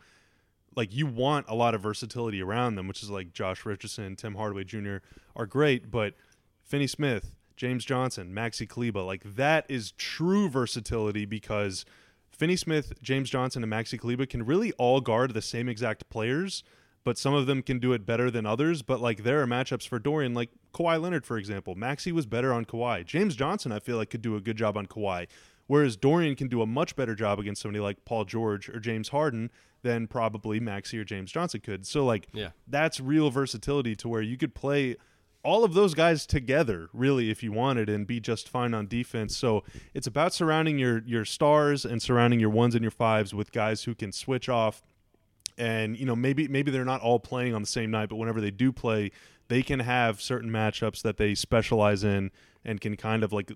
Like 0.75 0.93
you 0.93 1.07
want 1.07 1.47
a 1.49 1.55
lot 1.55 1.75
of 1.75 1.83
versatility 1.83 2.43
around 2.43 2.75
them, 2.75 2.89
which 2.89 3.03
is 3.03 3.11
like 3.11 3.33
Josh 3.33 3.65
Richardson, 3.65 4.17
Tim 4.17 4.35
Hardaway 4.35 4.65
Jr. 4.65 4.97
are 5.37 5.47
great, 5.47 5.91
but 5.91 6.15
Finney 6.63 6.87
Smith, 6.87 7.37
James 7.57 7.85
Johnson, 7.85 8.35
Maxi 8.35 8.69
Kleber, 8.69 9.03
like 9.03 9.23
that 9.37 9.67
is 9.69 9.93
true 9.93 10.49
versatility 10.49 11.27
because 11.27 11.85
Finney 12.31 12.57
Smith, 12.57 12.95
James 13.01 13.31
Johnson, 13.31 13.63
and 13.63 13.73
Maxi 13.73 13.99
Kleber 13.99 14.27
can 14.27 14.45
really 14.45 14.73
all 14.73 15.01
guard 15.01 15.35
the 15.35 15.43
same 15.43 15.69
exact 15.69 16.09
players, 16.09 16.65
but 17.05 17.17
some 17.19 17.35
of 17.35 17.47
them 17.47 17.63
can 17.63 17.79
do 17.79 17.93
it 17.93 18.05
better 18.07 18.31
than 18.31 18.47
others. 18.47 18.83
But 18.83 19.01
like 19.01 19.23
there 19.23 19.43
are 19.43 19.47
matchups 19.47 19.87
for 19.87 19.99
Dorian, 19.99 20.35
like 20.35 20.51
Kawhi 20.73 21.01
Leonard, 21.01 21.25
for 21.27 21.37
example. 21.39 21.77
Maxi 21.77 22.13
was 22.13 22.27
better 22.27 22.53
on 22.53 22.65
Kawhi. 22.65 23.05
James 23.05 23.37
Johnson, 23.37 23.71
I 23.73 23.79
feel 23.79 23.97
like, 23.97 24.11
could 24.11 24.23
do 24.23 24.37
a 24.37 24.41
good 24.41 24.57
job 24.57 24.77
on 24.77 24.87
Kawhi. 24.87 25.27
Whereas 25.67 25.97
Dorian 25.97 26.35
can 26.37 26.49
do 26.49 26.61
a 26.61 26.67
much 26.67 26.95
better 26.97 27.15
job 27.15 27.39
against 27.39 27.63
somebody 27.63 27.81
like 27.81 28.05
Paul 28.05 28.25
George 28.25 28.69
or 28.69 28.81
James 28.81 29.09
Harden 29.09 29.51
than 29.83 30.07
probably 30.07 30.61
Maxi 30.61 30.99
or 30.99 31.05
James 31.05 31.31
Johnson 31.33 31.61
could. 31.61 31.87
So 31.87 32.05
like 32.05 32.29
Yeah. 32.33 32.51
that's 32.67 33.01
real 33.01 33.31
versatility 33.31 33.95
to 33.97 34.09
where 34.09 34.23
you 34.23 34.37
could 34.37 34.55
play 34.55 34.97
all 35.43 35.63
of 35.63 35.75
those 35.75 35.93
guys 35.95 36.25
together 36.27 36.89
really 36.95 37.31
if 37.31 37.43
you 37.43 37.53
wanted 37.53 37.91
and 37.91 38.07
be 38.07 38.19
just 38.19 38.49
fine 38.49 38.73
on 38.73 38.87
defense. 38.87 39.37
So 39.37 39.63
it's 39.93 40.07
about 40.07 40.33
surrounding 40.33 40.79
your 40.79 41.03
your 41.07 41.25
stars 41.27 41.85
and 41.85 42.01
surrounding 42.01 42.41
your 42.41 42.49
ones 42.51 42.75
and 42.75 42.83
your 42.83 42.91
fives 42.91 43.35
with 43.35 43.53
guys 43.53 43.85
who 43.85 43.95
can 43.95 44.11
switch 44.13 44.49
off 44.49 44.83
and 45.57 45.97
you 45.97 46.05
know 46.05 46.17
maybe 46.17 46.49
maybe 46.49 46.71
they're 46.71 46.85
not 46.85 47.01
all 47.01 47.21
playing 47.21 47.55
on 47.55 47.63
the 47.63 47.67
same 47.67 47.91
night 47.91 48.09
but 48.09 48.17
whenever 48.17 48.41
they 48.41 48.51
do 48.51 48.73
play 48.73 49.11
they 49.49 49.63
can 49.63 49.81
have 49.81 50.21
certain 50.21 50.51
matchups 50.51 51.03
that 51.03 51.17
they 51.17 51.35
specialize 51.35 52.03
in 52.03 52.31
and 52.65 52.81
can 52.81 52.97
kind 52.97 53.23
of 53.23 53.33
like 53.33 53.53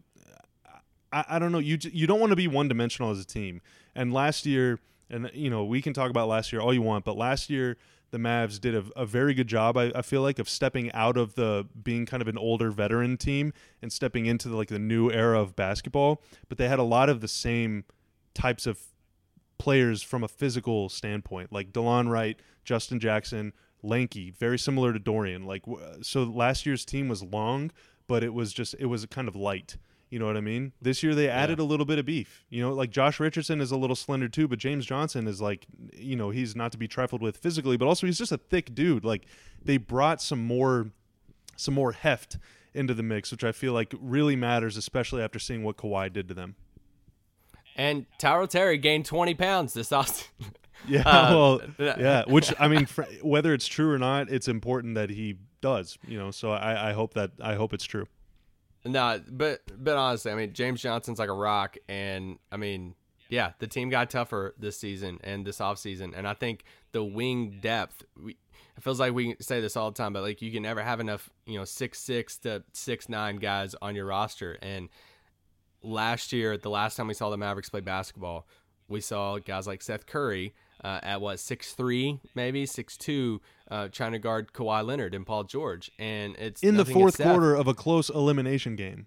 I, 1.12 1.24
I 1.28 1.38
don't 1.38 1.52
know. 1.52 1.58
You 1.58 1.78
you 1.92 2.06
don't 2.06 2.20
want 2.20 2.30
to 2.30 2.36
be 2.36 2.48
one 2.48 2.68
dimensional 2.68 3.10
as 3.10 3.20
a 3.20 3.24
team. 3.24 3.60
And 3.94 4.12
last 4.12 4.46
year 4.46 4.78
and 5.10 5.30
you 5.32 5.50
know 5.50 5.64
we 5.64 5.80
can 5.82 5.92
talk 5.92 6.10
about 6.10 6.28
last 6.28 6.52
year 6.52 6.60
all 6.60 6.74
you 6.74 6.82
want 6.82 7.02
but 7.04 7.16
last 7.16 7.48
year 7.48 7.78
the 8.10 8.18
Mavs 8.18 8.60
did 8.60 8.74
a, 8.74 8.84
a 8.94 9.06
very 9.06 9.32
good 9.32 9.46
job 9.46 9.76
I, 9.78 9.90
I 9.94 10.02
feel 10.02 10.20
like 10.20 10.38
of 10.38 10.48
stepping 10.48 10.92
out 10.92 11.16
of 11.16 11.34
the 11.34 11.66
being 11.82 12.04
kind 12.04 12.20
of 12.20 12.28
an 12.28 12.36
older 12.36 12.70
veteran 12.70 13.16
team 13.16 13.52
and 13.80 13.92
stepping 13.92 14.26
into 14.26 14.48
the, 14.48 14.56
like 14.56 14.68
the 14.68 14.78
new 14.78 15.10
era 15.10 15.40
of 15.40 15.56
basketball. 15.56 16.22
But 16.48 16.58
they 16.58 16.68
had 16.68 16.78
a 16.78 16.84
lot 16.84 17.08
of 17.08 17.20
the 17.20 17.28
same 17.28 17.84
types 18.34 18.66
of 18.66 18.78
players 19.58 20.02
from 20.02 20.24
a 20.24 20.28
physical 20.28 20.88
standpoint, 20.88 21.52
like 21.52 21.72
Delon 21.72 22.08
Wright, 22.08 22.40
Justin 22.64 23.00
Jackson, 23.00 23.52
lanky, 23.82 24.30
very 24.30 24.58
similar 24.58 24.92
to 24.92 24.98
Dorian. 24.98 25.44
Like 25.44 25.64
so, 26.02 26.24
last 26.24 26.66
year's 26.66 26.84
team 26.84 27.08
was 27.08 27.22
long, 27.22 27.70
but 28.06 28.24
it 28.24 28.34
was 28.34 28.52
just 28.52 28.74
it 28.78 28.86
was 28.86 29.04
kind 29.06 29.28
of 29.28 29.36
light. 29.36 29.76
You 30.10 30.18
know 30.18 30.26
what 30.26 30.38
I 30.38 30.40
mean? 30.40 30.72
This 30.80 31.02
year 31.02 31.14
they 31.14 31.28
added 31.28 31.58
a 31.58 31.64
little 31.64 31.84
bit 31.84 31.98
of 31.98 32.06
beef. 32.06 32.44
You 32.48 32.62
know, 32.62 32.72
like 32.72 32.90
Josh 32.90 33.20
Richardson 33.20 33.60
is 33.60 33.70
a 33.70 33.76
little 33.76 33.96
slender 33.96 34.28
too, 34.28 34.48
but 34.48 34.58
James 34.58 34.86
Johnson 34.86 35.26
is 35.26 35.40
like, 35.40 35.66
you 35.92 36.16
know, 36.16 36.30
he's 36.30 36.56
not 36.56 36.72
to 36.72 36.78
be 36.78 36.88
trifled 36.88 37.20
with 37.20 37.36
physically, 37.36 37.76
but 37.76 37.86
also 37.86 38.06
he's 38.06 38.16
just 38.16 38.32
a 38.32 38.38
thick 38.38 38.74
dude. 38.74 39.04
Like 39.04 39.26
they 39.62 39.76
brought 39.76 40.22
some 40.22 40.42
more, 40.42 40.92
some 41.56 41.74
more 41.74 41.92
heft 41.92 42.38
into 42.72 42.94
the 42.94 43.02
mix, 43.02 43.30
which 43.30 43.44
I 43.44 43.52
feel 43.52 43.74
like 43.74 43.94
really 44.00 44.34
matters, 44.36 44.78
especially 44.78 45.22
after 45.22 45.38
seeing 45.38 45.62
what 45.62 45.76
Kawhi 45.76 46.10
did 46.10 46.26
to 46.28 46.34
them. 46.34 46.56
And 47.78 48.06
Tyrell 48.18 48.48
Terry 48.48 48.76
gained 48.76 49.06
20 49.06 49.34
pounds 49.34 49.72
this 49.72 49.92
off. 49.92 50.30
Yeah, 50.86 51.02
Uh, 51.06 51.30
well, 51.30 51.60
yeah. 51.98 52.22
Which 52.28 52.54
I 52.58 52.68
mean, 52.68 52.86
fr- 52.86 53.02
whether 53.20 53.52
it's 53.52 53.66
true 53.66 53.90
or 53.92 53.98
not, 53.98 54.30
it's 54.30 54.46
important 54.46 54.94
that 54.94 55.10
he 55.10 55.36
does. 55.60 55.98
You 56.06 56.18
know, 56.18 56.30
so 56.30 56.52
I, 56.52 56.90
I 56.90 56.92
hope 56.92 57.14
that 57.14 57.32
I 57.40 57.54
hope 57.54 57.74
it's 57.74 57.84
true. 57.84 58.06
No, 58.84 59.20
but 59.28 59.60
but 59.76 59.96
honestly, 59.96 60.30
I 60.30 60.36
mean 60.36 60.52
James 60.52 60.80
Johnson's 60.80 61.18
like 61.18 61.28
a 61.28 61.34
rock, 61.34 61.76
and 61.88 62.38
I 62.52 62.58
mean, 62.58 62.94
yeah, 63.28 63.52
the 63.58 63.66
team 63.66 63.90
got 63.90 64.08
tougher 64.08 64.54
this 64.56 64.78
season 64.78 65.18
and 65.24 65.44
this 65.44 65.58
offseason, 65.58 66.16
and 66.16 66.28
I 66.28 66.34
think 66.34 66.62
the 66.92 67.02
wing 67.02 67.58
depth. 67.60 68.04
We, 68.16 68.36
it 68.76 68.82
feels 68.84 69.00
like 69.00 69.12
we 69.12 69.34
say 69.40 69.60
this 69.60 69.76
all 69.76 69.90
the 69.90 69.96
time, 69.96 70.12
but 70.12 70.22
like 70.22 70.40
you 70.40 70.52
can 70.52 70.62
never 70.62 70.80
have 70.80 71.00
enough, 71.00 71.28
you 71.44 71.58
know, 71.58 71.64
six 71.64 71.98
six 71.98 72.38
to 72.38 72.62
six 72.72 73.08
nine 73.08 73.36
guys 73.38 73.74
on 73.82 73.96
your 73.96 74.06
roster. 74.06 74.56
And 74.62 74.88
last 75.82 76.32
year, 76.32 76.56
the 76.56 76.70
last 76.70 76.96
time 76.96 77.06
we 77.08 77.14
saw 77.14 77.30
the 77.30 77.36
Mavericks 77.36 77.68
play 77.70 77.80
basketball, 77.80 78.46
we 78.88 79.00
saw 79.00 79.38
guys 79.38 79.66
like 79.66 79.82
Seth 79.82 80.06
Curry 80.06 80.54
uh, 80.82 81.00
at 81.02 81.20
what 81.20 81.40
six 81.40 81.72
three, 81.72 82.20
maybe 82.34 82.66
six 82.66 82.96
two, 82.96 83.40
uh, 83.70 83.88
trying 83.88 84.12
to 84.12 84.18
guard 84.18 84.52
Kawhi 84.52 84.84
Leonard 84.84 85.14
and 85.14 85.26
Paul 85.26 85.44
George, 85.44 85.90
and 85.98 86.36
it's 86.36 86.62
In 86.62 86.76
the 86.76 86.84
fourth 86.84 87.20
quarter 87.20 87.54
of 87.54 87.68
a 87.68 87.74
close 87.74 88.08
elimination 88.08 88.76
game. 88.76 89.06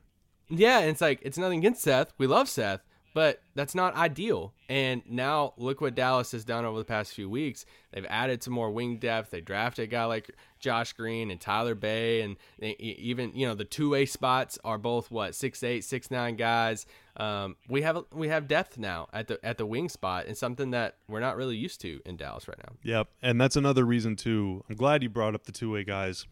Yeah, 0.50 0.80
and 0.80 0.90
it's 0.90 1.02
like 1.02 1.20
it's 1.22 1.38
nothing 1.38 1.60
against 1.60 1.82
Seth. 1.82 2.14
We 2.18 2.28
love 2.28 2.50
Seth, 2.50 2.82
but 3.14 3.42
that's 3.56 3.76
not 3.76 3.96
ideal. 3.96 4.54
And 4.70 5.02
now 5.08 5.54
look 5.58 5.82
what 5.82 5.96
Dallas 5.96 6.32
has 6.32 6.46
done 6.46 6.64
over 6.64 6.78
the 6.78 6.86
past 6.86 7.14
few 7.14 7.30
weeks. 7.30 7.66
They've 7.92 8.06
added 8.10 8.42
some 8.42 8.54
more 8.54 8.72
wing 8.72 8.98
depth. 8.98 9.32
They 9.32 9.42
drafted 9.42 9.84
a 9.84 9.88
guy 9.88 10.06
like 10.06 10.32
Josh 10.60 10.94
Green 10.94 11.30
and 11.30 11.42
Tyler 11.42 11.76
Bey, 11.76 12.22
and 12.22 12.38
they, 12.60 12.72
even 12.80 13.34
you 13.34 13.48
know 13.48 13.56
the 13.56 13.66
two 13.66 13.90
way 13.90 14.06
spots 14.06 14.58
are 14.64 14.78
both 14.78 15.12
what 15.12 15.36
six 15.36 15.62
eight, 15.64 15.84
six 15.84 16.10
nine 16.10 16.36
guys. 16.36 16.86
Um, 17.18 17.58
we 17.68 17.82
have 17.82 18.06
we 18.14 18.30
have 18.30 18.48
depth 18.48 18.78
now 18.78 19.10
at 19.12 19.28
the 19.28 19.44
at 19.44 19.58
the 19.58 19.66
wing 19.66 19.90
spot, 19.90 20.28
and 20.28 20.38
something 20.38 20.72
that 20.72 20.96
we're 21.10 21.20
not 21.20 21.36
really 21.36 21.58
used 21.58 21.82
to 21.82 22.00
in 22.06 22.16
Dallas 22.16 22.48
right 22.48 22.60
now. 22.60 22.76
Yep, 22.84 23.10
and 23.22 23.42
that's 23.42 23.56
another 23.58 23.86
reason 23.86 24.16
too. 24.16 24.64
I'm 24.70 24.76
glad 24.76 25.04
you 25.04 25.10
brought 25.10 25.36
up 25.36 25.44
the 25.44 25.52
two 25.52 25.72
way 25.72 25.84
guys. 25.84 26.26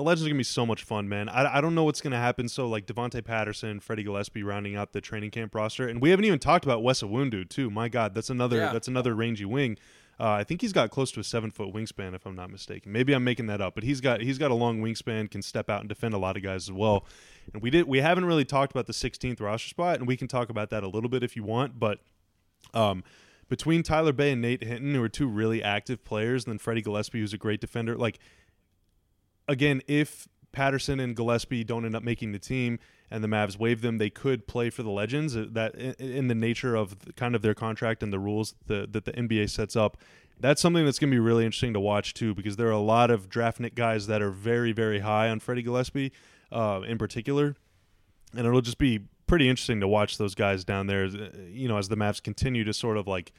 The 0.00 0.04
Legends 0.04 0.24
are 0.24 0.30
gonna 0.30 0.38
be 0.38 0.44
so 0.44 0.64
much 0.64 0.82
fun, 0.82 1.10
man. 1.10 1.28
I, 1.28 1.58
I 1.58 1.60
don't 1.60 1.74
know 1.74 1.84
what's 1.84 2.00
gonna 2.00 2.16
happen. 2.16 2.48
So 2.48 2.66
like 2.66 2.86
Devonte 2.86 3.22
Patterson, 3.22 3.80
Freddie 3.80 4.02
Gillespie 4.04 4.42
rounding 4.42 4.74
out 4.74 4.94
the 4.94 5.02
training 5.02 5.30
camp 5.30 5.54
roster, 5.54 5.86
and 5.86 6.00
we 6.00 6.08
haven't 6.08 6.24
even 6.24 6.38
talked 6.38 6.64
about 6.64 6.82
Wes 6.82 7.02
Iwundu 7.02 7.50
too. 7.50 7.68
My 7.68 7.90
God, 7.90 8.14
that's 8.14 8.30
another 8.30 8.56
Yeah. 8.56 8.72
that's 8.72 8.88
another 8.88 9.14
rangy 9.14 9.44
wing. 9.44 9.76
Uh, 10.18 10.30
I 10.30 10.44
think 10.44 10.62
he's 10.62 10.72
got 10.72 10.90
close 10.90 11.12
to 11.12 11.20
a 11.20 11.24
seven 11.24 11.50
foot 11.50 11.74
wingspan, 11.74 12.14
if 12.14 12.24
I'm 12.24 12.34
not 12.34 12.48
mistaken. 12.50 12.92
Maybe 12.92 13.12
I'm 13.12 13.24
making 13.24 13.46
that 13.48 13.60
up, 13.60 13.74
but 13.74 13.84
he's 13.84 14.00
got 14.00 14.22
he's 14.22 14.38
got 14.38 14.50
a 14.50 14.54
long 14.54 14.80
wingspan, 14.80 15.30
can 15.30 15.42
step 15.42 15.68
out 15.68 15.80
and 15.80 15.88
defend 15.90 16.14
a 16.14 16.18
lot 16.18 16.34
of 16.38 16.42
guys 16.42 16.64
as 16.70 16.72
well. 16.72 17.04
And 17.52 17.60
we 17.62 17.68
did 17.68 17.86
we 17.86 18.00
haven't 18.00 18.24
really 18.24 18.46
talked 18.46 18.72
about 18.72 18.86
the 18.86 18.94
16th 18.94 19.38
roster 19.38 19.68
spot, 19.68 19.98
and 19.98 20.08
we 20.08 20.16
can 20.16 20.28
talk 20.28 20.48
about 20.48 20.70
that 20.70 20.82
a 20.82 20.88
little 20.88 21.10
bit 21.10 21.22
if 21.22 21.36
you 21.36 21.42
want. 21.44 21.78
But 21.78 21.98
um, 22.72 23.04
between 23.50 23.82
Tyler 23.82 24.14
Bey 24.14 24.32
and 24.32 24.40
Nate 24.40 24.64
Hinton, 24.64 24.94
who 24.94 25.02
are 25.02 25.08
two 25.10 25.26
really 25.26 25.62
active 25.62 26.04
players, 26.04 26.44
and 26.44 26.52
then 26.52 26.58
Freddie 26.58 26.80
Gillespie, 26.82 27.20
who's 27.20 27.34
a 27.34 27.38
great 27.38 27.60
defender. 27.60 27.96
Like, 27.96 28.18
again, 29.50 29.82
if 29.86 30.28
Patterson 30.52 30.98
and 31.00 31.14
Gillespie 31.14 31.64
don't 31.64 31.84
end 31.84 31.94
up 31.94 32.02
making 32.02 32.32
the 32.32 32.38
team 32.38 32.78
and 33.10 33.22
the 33.22 33.28
Mavs 33.28 33.58
waive 33.58 33.82
them, 33.82 33.98
they 33.98 34.10
could 34.10 34.46
play 34.46 34.70
for 34.70 34.82
the 34.82 34.90
Legends. 34.90 35.36
uh, 35.36 35.46
That 35.50 35.74
in, 35.74 36.28
the 36.28 36.34
nature 36.34 36.74
of 36.74 36.96
kind 37.16 37.34
of 37.34 37.42
their 37.42 37.54
contract 37.54 38.02
and 38.02 38.12
the 38.12 38.18
rules 38.18 38.54
that, 38.66 38.92
that 38.92 39.04
the 39.04 39.12
NBA 39.12 39.50
sets 39.50 39.76
up. 39.76 39.96
That's 40.38 40.62
something 40.62 40.84
that's 40.84 40.98
going 40.98 41.10
to 41.10 41.14
be 41.14 41.20
really 41.20 41.44
interesting 41.44 41.74
to 41.74 41.80
watch 41.80 42.14
too, 42.14 42.34
because 42.34 42.56
there 42.56 42.68
are 42.68 42.72
a 42.72 42.78
lot 42.78 43.10
of 43.10 43.28
draftnik 43.28 43.74
guys 43.74 44.06
that 44.06 44.22
are 44.22 44.30
very, 44.30 44.72
very 44.72 45.00
high 45.00 45.28
on 45.28 45.40
Freddie 45.40 45.62
Gillespie, 45.62 46.12
uh, 46.50 46.80
in 46.86 46.96
particular 46.96 47.56
and 48.36 48.46
it'll 48.46 48.60
just 48.60 48.78
be 48.78 49.00
pretty 49.26 49.48
interesting 49.48 49.80
to 49.80 49.88
watch 49.88 50.18
those 50.18 50.34
guys 50.34 50.64
down 50.64 50.86
there. 50.86 51.04
uh, 51.04 51.38
You 51.50 51.68
know, 51.68 51.78
as 51.78 51.88
the 51.88 51.96
Mavs 51.96 52.22
continue 52.22 52.64
to 52.64 52.72
sort 52.72 52.96
of 52.96 53.06
like 53.06 53.32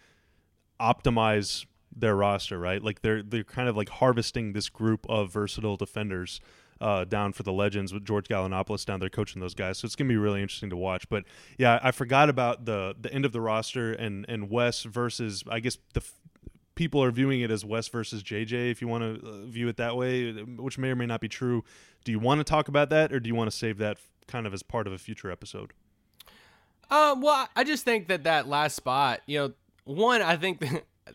optimize 0.80 1.66
their 1.96 2.16
roster, 2.16 2.58
right? 2.60 2.82
Like 2.84 3.02
they're 3.02 3.22
they're 3.24 3.44
kind 3.44 3.68
of 3.70 3.76
like 3.78 3.90
harvesting 3.90 4.54
this 4.54 4.70
group 4.70 5.06
of 5.10 5.32
versatile 5.32 5.78
defenders 5.78 6.40
uh, 6.80 7.04
down 7.06 7.32
for 7.34 7.44
the 7.44 7.54
Legends 7.54 7.94
with 7.94 8.06
George 8.06 8.28
Galanopoulos 8.28 8.86
down 8.86 9.00
there 9.00 9.10
coaching 9.10 9.40
those 9.40 9.54
guys. 9.54 9.78
So 9.78 9.86
it's 9.86 9.96
gonna 9.96 10.08
be 10.08 10.18
really 10.18 10.42
interesting 10.42 10.70
to 10.72 10.78
watch. 10.78 11.08
But 11.10 11.26
yeah, 11.58 11.80
I 11.84 11.92
forgot 11.92 12.30
about 12.30 12.66
the 12.66 12.96
the 13.00 13.14
end 13.14 13.26
of 13.26 13.32
the 13.34 13.42
roster 13.42 13.94
and 13.94 14.26
and 14.28 14.50
Wes 14.50 14.84
versus 14.84 15.44
I 15.50 15.60
guess 15.60 15.78
the. 15.94 16.02
f- 16.02 16.14
People 16.74 17.04
are 17.04 17.12
viewing 17.12 17.42
it 17.42 17.52
as 17.52 17.64
Wes 17.66 17.90
versus 17.90 18.24
JJ, 18.24 18.72
if 18.72 18.82
you 18.82 18.88
want 18.88 19.04
to 19.22 19.28
uh, 19.28 19.46
view 19.46 19.68
it 19.68 19.76
that 19.78 19.98
way, 19.98 20.32
which 20.32 20.78
may 20.80 20.88
or 20.88 20.96
may 20.96 21.06
not 21.06 21.20
be 21.20 21.28
true. 21.28 21.64
Do 22.06 22.12
you 22.14 22.18
want 22.18 22.40
to 22.40 22.44
talk 22.46 22.70
about 22.70 22.90
that, 22.90 23.12
or 23.12 23.20
do 23.20 23.28
you 23.28 23.36
want 23.36 23.52
to 23.52 23.56
save 23.56 23.78
that 23.80 23.98
kind 24.26 24.48
of 24.48 24.54
as 24.54 24.64
part 24.64 24.88
of 24.88 24.94
a 24.94 24.98
future 24.98 25.30
episode? 25.30 25.74
Um, 26.90 27.22
well, 27.22 27.48
I 27.56 27.66
just 27.66 27.86
think 27.86 28.08
that 28.08 28.24
that 28.24 28.48
last 28.48 28.76
spot, 28.76 29.20
you 29.28 29.38
know, 29.38 29.54
one, 29.84 30.22
I 30.22 30.38
think 30.38 30.64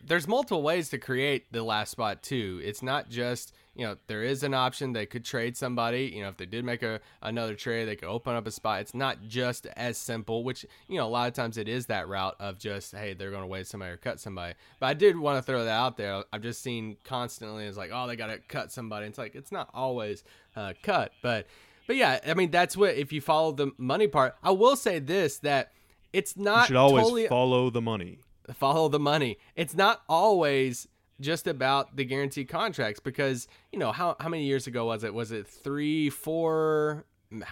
there's 0.05 0.27
multiple 0.27 0.61
ways 0.61 0.89
to 0.89 0.97
create 0.97 1.51
the 1.51 1.63
last 1.63 1.91
spot 1.91 2.21
too. 2.21 2.61
It's 2.63 2.81
not 2.81 3.09
just 3.09 3.53
you 3.73 3.85
know 3.85 3.97
there 4.07 4.23
is 4.23 4.43
an 4.43 4.53
option 4.53 4.93
they 4.93 5.05
could 5.05 5.23
trade 5.23 5.55
somebody. 5.55 6.11
You 6.13 6.23
know 6.23 6.29
if 6.29 6.37
they 6.37 6.45
did 6.45 6.65
make 6.65 6.83
a 6.83 6.99
another 7.21 7.55
trade, 7.55 7.85
they 7.85 7.95
could 7.95 8.09
open 8.09 8.35
up 8.35 8.47
a 8.47 8.51
spot. 8.51 8.81
It's 8.81 8.93
not 8.93 9.23
just 9.27 9.65
as 9.77 9.97
simple, 9.97 10.43
which 10.43 10.65
you 10.87 10.97
know 10.97 11.05
a 11.05 11.09
lot 11.09 11.27
of 11.27 11.33
times 11.33 11.57
it 11.57 11.67
is 11.67 11.85
that 11.85 12.07
route 12.07 12.35
of 12.39 12.59
just 12.59 12.93
hey 12.93 13.13
they're 13.13 13.31
going 13.31 13.43
to 13.43 13.47
wait 13.47 13.67
somebody 13.67 13.93
or 13.93 13.97
cut 13.97 14.19
somebody. 14.19 14.55
But 14.79 14.87
I 14.87 14.93
did 14.93 15.17
want 15.17 15.37
to 15.37 15.41
throw 15.41 15.63
that 15.63 15.71
out 15.71 15.97
there. 15.97 16.23
I've 16.33 16.41
just 16.41 16.61
seen 16.61 16.97
constantly 17.03 17.65
it's 17.65 17.77
like 17.77 17.91
oh 17.93 18.07
they 18.07 18.15
got 18.15 18.27
to 18.27 18.39
cut 18.39 18.71
somebody. 18.71 19.07
It's 19.07 19.17
like 19.17 19.35
it's 19.35 19.51
not 19.51 19.69
always 19.73 20.23
uh, 20.55 20.73
cut, 20.83 21.11
but 21.21 21.47
but 21.87 21.95
yeah, 21.95 22.19
I 22.27 22.33
mean 22.33 22.51
that's 22.51 22.75
what 22.75 22.95
if 22.95 23.13
you 23.13 23.21
follow 23.21 23.53
the 23.53 23.71
money 23.77 24.07
part. 24.07 24.35
I 24.43 24.51
will 24.51 24.75
say 24.75 24.99
this 24.99 25.39
that 25.39 25.71
it's 26.11 26.35
not 26.35 26.61
you 26.61 26.67
should 26.67 26.75
always 26.75 27.03
totally, 27.03 27.27
follow 27.27 27.69
the 27.69 27.81
money 27.81 28.19
follow 28.53 28.89
the 28.89 28.99
money. 28.99 29.37
It's 29.55 29.75
not 29.75 30.01
always 30.07 30.87
just 31.19 31.47
about 31.47 31.95
the 31.95 32.05
guaranteed 32.05 32.47
contracts 32.47 32.99
because 32.99 33.47
you 33.71 33.79
know 33.79 33.91
how 33.91 34.15
how 34.19 34.29
many 34.29 34.45
years 34.45 34.67
ago 34.67 34.85
was 34.85 35.03
it? 35.03 35.13
Was 35.13 35.31
it 35.31 35.47
three, 35.47 36.09
four? 36.09 37.05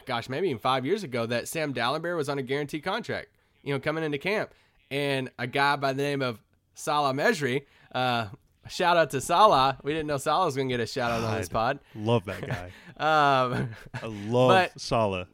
Gosh, 0.06 0.30
maybe 0.30 0.48
even 0.48 0.60
five 0.60 0.86
years 0.86 1.04
ago 1.04 1.26
that 1.26 1.48
Sam 1.48 1.74
Dalembert 1.74 2.16
was 2.16 2.30
on 2.30 2.38
a 2.38 2.44
guaranteed 2.44 2.84
contract. 2.84 3.28
You 3.64 3.74
know, 3.74 3.80
coming 3.80 4.04
into 4.04 4.18
camp, 4.18 4.52
and 4.92 5.32
a 5.40 5.48
guy 5.48 5.76
by 5.76 5.94
the 5.94 6.04
name 6.04 6.22
of 6.22 6.40
Salah 6.76 7.14
Mejri. 7.14 7.66
Uh, 7.94 8.28
shout 8.70 8.98
out 8.98 9.10
to 9.12 9.22
Salah. 9.22 9.78
We 9.84 9.92
didn't 9.92 10.08
know 10.08 10.18
Salah 10.18 10.46
was 10.46 10.56
going 10.56 10.70
to 10.70 10.74
get 10.74 10.82
a 10.82 10.88
shout 10.88 11.12
out 11.12 11.24
on 11.24 11.36
this 11.38 11.50
pod. 11.50 11.80
Love 11.96 12.26
that 12.26 12.42
guy. 12.46 12.66
um, 12.98 13.70
I 14.02 14.06
love 14.06 14.50
but, 14.50 14.80
Salah. 14.80 15.28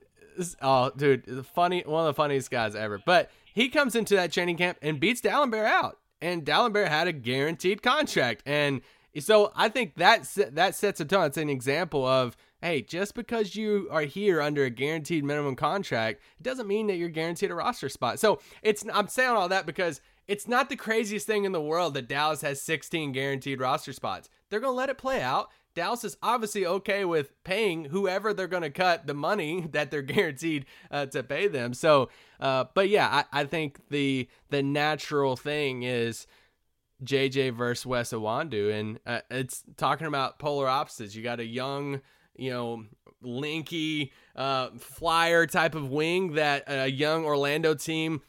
Oh, 0.61 0.91
dude, 0.95 1.45
funny, 1.53 1.83
one 1.85 2.07
of 2.07 2.07
the 2.07 2.13
funniest 2.17 2.49
guys 2.49 2.73
ever. 2.75 3.01
But 3.05 3.29
he 3.53 3.69
comes 3.69 3.95
into 3.95 4.15
that 4.15 4.31
training 4.31 4.57
camp 4.57 4.77
and 4.81 4.99
beats 4.99 5.21
Dalembert 5.21 5.65
out. 5.65 5.97
And 6.21 6.45
Dalembert 6.45 6.87
had 6.87 7.07
a 7.07 7.13
guaranteed 7.13 7.81
contract. 7.81 8.43
And 8.45 8.81
so 9.19 9.51
I 9.55 9.69
think 9.69 9.95
that 9.95 10.27
that 10.51 10.75
sets 10.75 10.99
a 10.99 11.05
tone. 11.05 11.25
It's 11.25 11.37
an 11.37 11.49
example 11.49 12.05
of 12.05 12.37
hey, 12.61 12.81
just 12.81 13.15
because 13.15 13.55
you 13.55 13.87
are 13.89 14.03
here 14.03 14.39
under 14.39 14.63
a 14.63 14.69
guaranteed 14.69 15.23
minimum 15.23 15.55
contract, 15.55 16.21
it 16.39 16.43
doesn't 16.43 16.67
mean 16.67 16.85
that 16.85 16.95
you're 16.97 17.09
guaranteed 17.09 17.49
a 17.49 17.55
roster 17.55 17.89
spot. 17.89 18.19
So 18.19 18.39
it's 18.61 18.85
I'm 18.93 19.07
saying 19.07 19.31
all 19.31 19.49
that 19.49 19.65
because 19.65 19.99
it's 20.27 20.47
not 20.47 20.69
the 20.69 20.75
craziest 20.75 21.25
thing 21.25 21.43
in 21.45 21.51
the 21.51 21.61
world 21.61 21.95
that 21.95 22.07
Dallas 22.07 22.41
has 22.41 22.61
16 22.61 23.11
guaranteed 23.11 23.59
roster 23.59 23.93
spots. 23.93 24.29
They're 24.49 24.59
gonna 24.59 24.73
let 24.73 24.89
it 24.89 24.97
play 24.97 25.21
out. 25.21 25.49
Dallas 25.73 26.03
is 26.03 26.17
obviously 26.21 26.65
okay 26.65 27.05
with 27.05 27.31
paying 27.43 27.85
whoever 27.85 28.33
they're 28.33 28.47
going 28.47 28.63
to 28.63 28.69
cut 28.69 29.07
the 29.07 29.13
money 29.13 29.67
that 29.71 29.91
they're 29.91 30.01
guaranteed 30.01 30.65
uh, 30.89 31.05
to 31.07 31.23
pay 31.23 31.47
them. 31.47 31.73
So, 31.73 32.09
uh, 32.39 32.65
but 32.73 32.89
yeah, 32.89 33.07
I, 33.31 33.41
I, 33.41 33.45
think 33.45 33.79
the 33.89 34.27
the 34.49 34.63
natural 34.63 35.35
thing 35.35 35.83
is 35.83 36.27
JJ 37.03 37.53
versus 37.53 37.85
Wes 37.85 38.11
Iwundu, 38.11 38.73
and 38.79 38.99
uh, 39.05 39.21
it's 39.29 39.63
talking 39.77 40.07
about 40.07 40.39
polar 40.39 40.67
opposites. 40.67 41.15
You 41.15 41.23
got 41.23 41.39
a 41.39 41.45
young, 41.45 42.01
you 42.35 42.51
know, 42.51 42.85
linky 43.23 44.11
uh, 44.35 44.69
flyer 44.77 45.45
type 45.45 45.75
of 45.75 45.89
wing 45.89 46.33
that 46.33 46.63
a 46.67 46.89
young 46.89 47.25
Orlando 47.25 47.73
team 47.73 48.21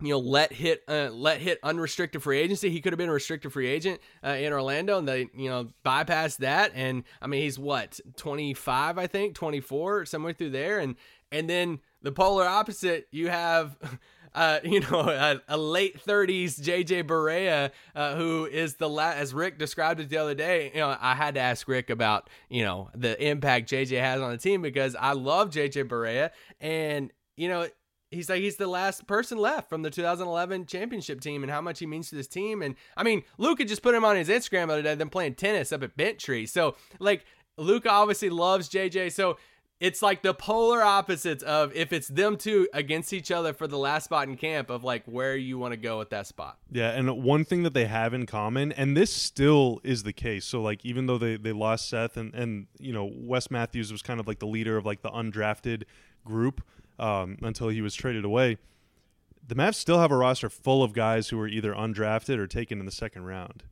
you 0.00 0.10
know, 0.10 0.18
let 0.18 0.52
hit 0.52 0.82
uh, 0.88 1.08
let 1.10 1.40
hit 1.40 1.58
unrestricted 1.62 2.22
free 2.22 2.38
agency. 2.38 2.70
He 2.70 2.80
could 2.80 2.92
have 2.92 2.98
been 2.98 3.08
a 3.08 3.12
restricted 3.12 3.52
free 3.52 3.68
agent 3.68 4.00
uh, 4.24 4.30
in 4.30 4.52
Orlando, 4.52 4.98
and 4.98 5.08
they 5.08 5.28
you 5.34 5.48
know 5.48 5.68
bypassed 5.84 6.38
that. 6.38 6.72
And 6.74 7.04
I 7.22 7.26
mean, 7.26 7.42
he's 7.42 7.58
what 7.58 7.98
twenty 8.16 8.52
five, 8.52 8.98
I 8.98 9.06
think, 9.06 9.34
twenty 9.34 9.60
four, 9.60 10.04
somewhere 10.04 10.32
through 10.32 10.50
there. 10.50 10.78
And 10.78 10.96
and 11.32 11.48
then 11.48 11.80
the 12.02 12.12
polar 12.12 12.46
opposite, 12.46 13.08
you 13.10 13.28
have. 13.28 13.76
Uh, 14.34 14.60
you 14.64 14.80
know, 14.80 15.00
a, 15.08 15.40
a 15.48 15.56
late 15.56 15.98
30s 16.04 16.60
JJ 16.60 17.04
Barea, 17.04 17.70
uh, 17.94 18.16
who 18.16 18.44
is 18.44 18.74
the 18.74 18.86
la- 18.86 19.12
as 19.12 19.32
Rick 19.32 19.58
described 19.58 19.98
it 19.98 20.10
the 20.10 20.18
other 20.18 20.34
day. 20.34 20.70
You 20.74 20.80
know, 20.80 20.94
I 21.00 21.14
had 21.14 21.36
to 21.36 21.40
ask 21.40 21.66
Rick 21.66 21.88
about 21.88 22.28
you 22.50 22.62
know 22.62 22.90
the 22.94 23.18
impact 23.26 23.70
JJ 23.70 23.98
has 23.98 24.20
on 24.20 24.30
the 24.30 24.36
team 24.36 24.60
because 24.60 24.94
I 24.94 25.14
love 25.14 25.52
JJ 25.52 25.88
Barea, 25.88 26.32
and 26.60 27.10
you 27.38 27.48
know 27.48 27.66
he's 28.16 28.28
like 28.28 28.40
he's 28.40 28.56
the 28.56 28.66
last 28.66 29.06
person 29.06 29.38
left 29.38 29.68
from 29.68 29.82
the 29.82 29.90
2011 29.90 30.66
championship 30.66 31.20
team 31.20 31.42
and 31.42 31.52
how 31.52 31.60
much 31.60 31.78
he 31.78 31.86
means 31.86 32.10
to 32.10 32.16
this 32.16 32.26
team. 32.26 32.62
And 32.62 32.74
I 32.96 33.02
mean, 33.02 33.22
Luka 33.38 33.64
just 33.64 33.82
put 33.82 33.94
him 33.94 34.04
on 34.04 34.16
his 34.16 34.28
Instagram 34.28 34.66
the 34.66 34.74
other 34.74 34.82
day, 34.82 34.94
them 34.94 35.10
playing 35.10 35.34
tennis 35.34 35.72
up 35.72 35.82
at 35.82 35.96
bent 35.96 36.18
tree 36.18 36.46
So 36.46 36.76
like 36.98 37.24
Luka 37.56 37.90
obviously 37.90 38.30
loves 38.30 38.68
JJ. 38.68 39.12
So 39.12 39.36
it's 39.78 40.00
like 40.00 40.22
the 40.22 40.32
polar 40.32 40.82
opposites 40.82 41.42
of 41.42 41.74
if 41.74 41.92
it's 41.92 42.08
them 42.08 42.36
two 42.36 42.66
against 42.72 43.12
each 43.12 43.30
other 43.30 43.52
for 43.52 43.66
the 43.66 43.76
last 43.76 44.04
spot 44.04 44.26
in 44.26 44.36
camp 44.36 44.70
of 44.70 44.84
like 44.84 45.04
where 45.04 45.36
you 45.36 45.58
want 45.58 45.72
to 45.72 45.76
go 45.76 45.98
with 45.98 46.10
that 46.10 46.26
spot. 46.26 46.58
Yeah, 46.72 46.90
and 46.90 47.22
one 47.22 47.44
thing 47.44 47.62
that 47.64 47.74
they 47.74 47.84
have 47.84 48.14
in 48.14 48.24
common, 48.24 48.72
and 48.72 48.96
this 48.96 49.12
still 49.12 49.80
is 49.84 50.02
the 50.02 50.14
case. 50.14 50.46
So 50.46 50.62
like 50.62 50.84
even 50.84 51.06
though 51.06 51.18
they, 51.18 51.36
they 51.36 51.52
lost 51.52 51.90
Seth 51.90 52.16
and, 52.16 52.34
and 52.34 52.68
you 52.78 52.92
know, 52.92 53.10
Wes 53.14 53.50
Matthews 53.50 53.92
was 53.92 54.00
kind 54.00 54.18
of 54.18 54.26
like 54.26 54.38
the 54.38 54.46
leader 54.46 54.78
of 54.78 54.86
like 54.86 55.02
the 55.02 55.10
undrafted 55.10 55.84
group 56.24 56.62
um, 56.98 57.38
until 57.42 57.68
he 57.68 57.80
was 57.80 57.94
traded 57.94 58.24
away. 58.24 58.58
The 59.46 59.54
Mavs 59.54 59.76
still 59.76 60.00
have 60.00 60.10
a 60.10 60.16
roster 60.16 60.50
full 60.50 60.82
of 60.82 60.92
guys 60.92 61.28
who 61.28 61.36
were 61.38 61.46
either 61.48 61.72
undrafted 61.72 62.38
or 62.38 62.46
taken 62.46 62.80
in 62.80 62.86
the 62.86 62.92
second 62.92 63.24
round. 63.24 63.62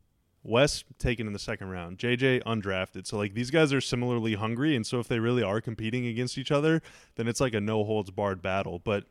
Wes 0.45 0.85
taken 0.99 1.27
in 1.27 1.33
the 1.33 1.39
second 1.39 1.70
round, 1.70 1.99
JJ 1.99 2.43
undrafted. 2.45 3.07
So 3.07 3.16
like 3.16 3.35
these 3.35 3.51
guys 3.51 3.72
are 3.72 3.81
similarly 3.81 4.35
hungry, 4.35 4.77
and 4.77 4.87
so 4.87 5.01
if 5.01 5.09
they 5.09 5.18
really 5.18 5.43
are 5.43 5.61
competing 5.61 6.07
against 6.07 6.37
each 6.37 6.53
other, 6.53 6.83
then 7.16 7.27
it's 7.27 7.41
like 7.41 7.55
a 7.55 7.61
no 7.61 7.83
holds 7.83 8.11
barred 8.11 8.43
battle. 8.43 8.79
But 8.79 9.05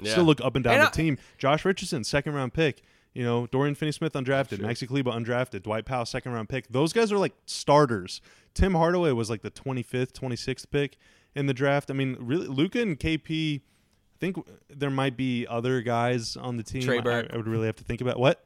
yeah. 0.00 0.12
still 0.12 0.24
look 0.24 0.40
up 0.40 0.56
and 0.56 0.64
down 0.64 0.74
and 0.74 0.82
the 0.84 0.88
I- 0.88 0.90
team. 0.90 1.18
Josh 1.36 1.64
Richardson, 1.64 2.04
second 2.04 2.32
round 2.34 2.54
pick. 2.54 2.82
You 3.14 3.24
know, 3.24 3.46
Dorian 3.46 3.74
Finney-Smith 3.74 4.12
undrafted, 4.12 4.58
sure. 4.58 4.66
Maxi 4.66 4.86
Kleber 4.86 5.10
undrafted, 5.10 5.62
Dwight 5.62 5.84
Powell 5.86 6.06
second 6.06 6.32
round 6.32 6.48
pick. 6.48 6.68
Those 6.68 6.92
guys 6.92 7.10
are 7.10 7.18
like 7.18 7.34
starters. 7.46 8.20
Tim 8.54 8.74
Hardaway 8.74 9.12
was 9.12 9.28
like 9.28 9.42
the 9.42 9.50
25th, 9.50 10.12
26th 10.12 10.70
pick 10.70 10.96
in 11.38 11.46
the 11.46 11.54
draft. 11.54 11.90
I 11.90 11.94
mean, 11.94 12.16
really, 12.18 12.48
Luka 12.48 12.80
and 12.82 12.98
KP. 12.98 13.60
I 13.60 14.18
think 14.18 14.36
there 14.68 14.90
might 14.90 15.16
be 15.16 15.46
other 15.46 15.80
guys 15.80 16.36
on 16.36 16.56
the 16.56 16.64
team. 16.64 16.82
Trey 16.82 17.00
Burke. 17.00 17.28
I, 17.30 17.34
I 17.34 17.36
would 17.36 17.46
really 17.46 17.66
have 17.66 17.76
to 17.76 17.84
think 17.84 18.00
about 18.00 18.18
what. 18.18 18.44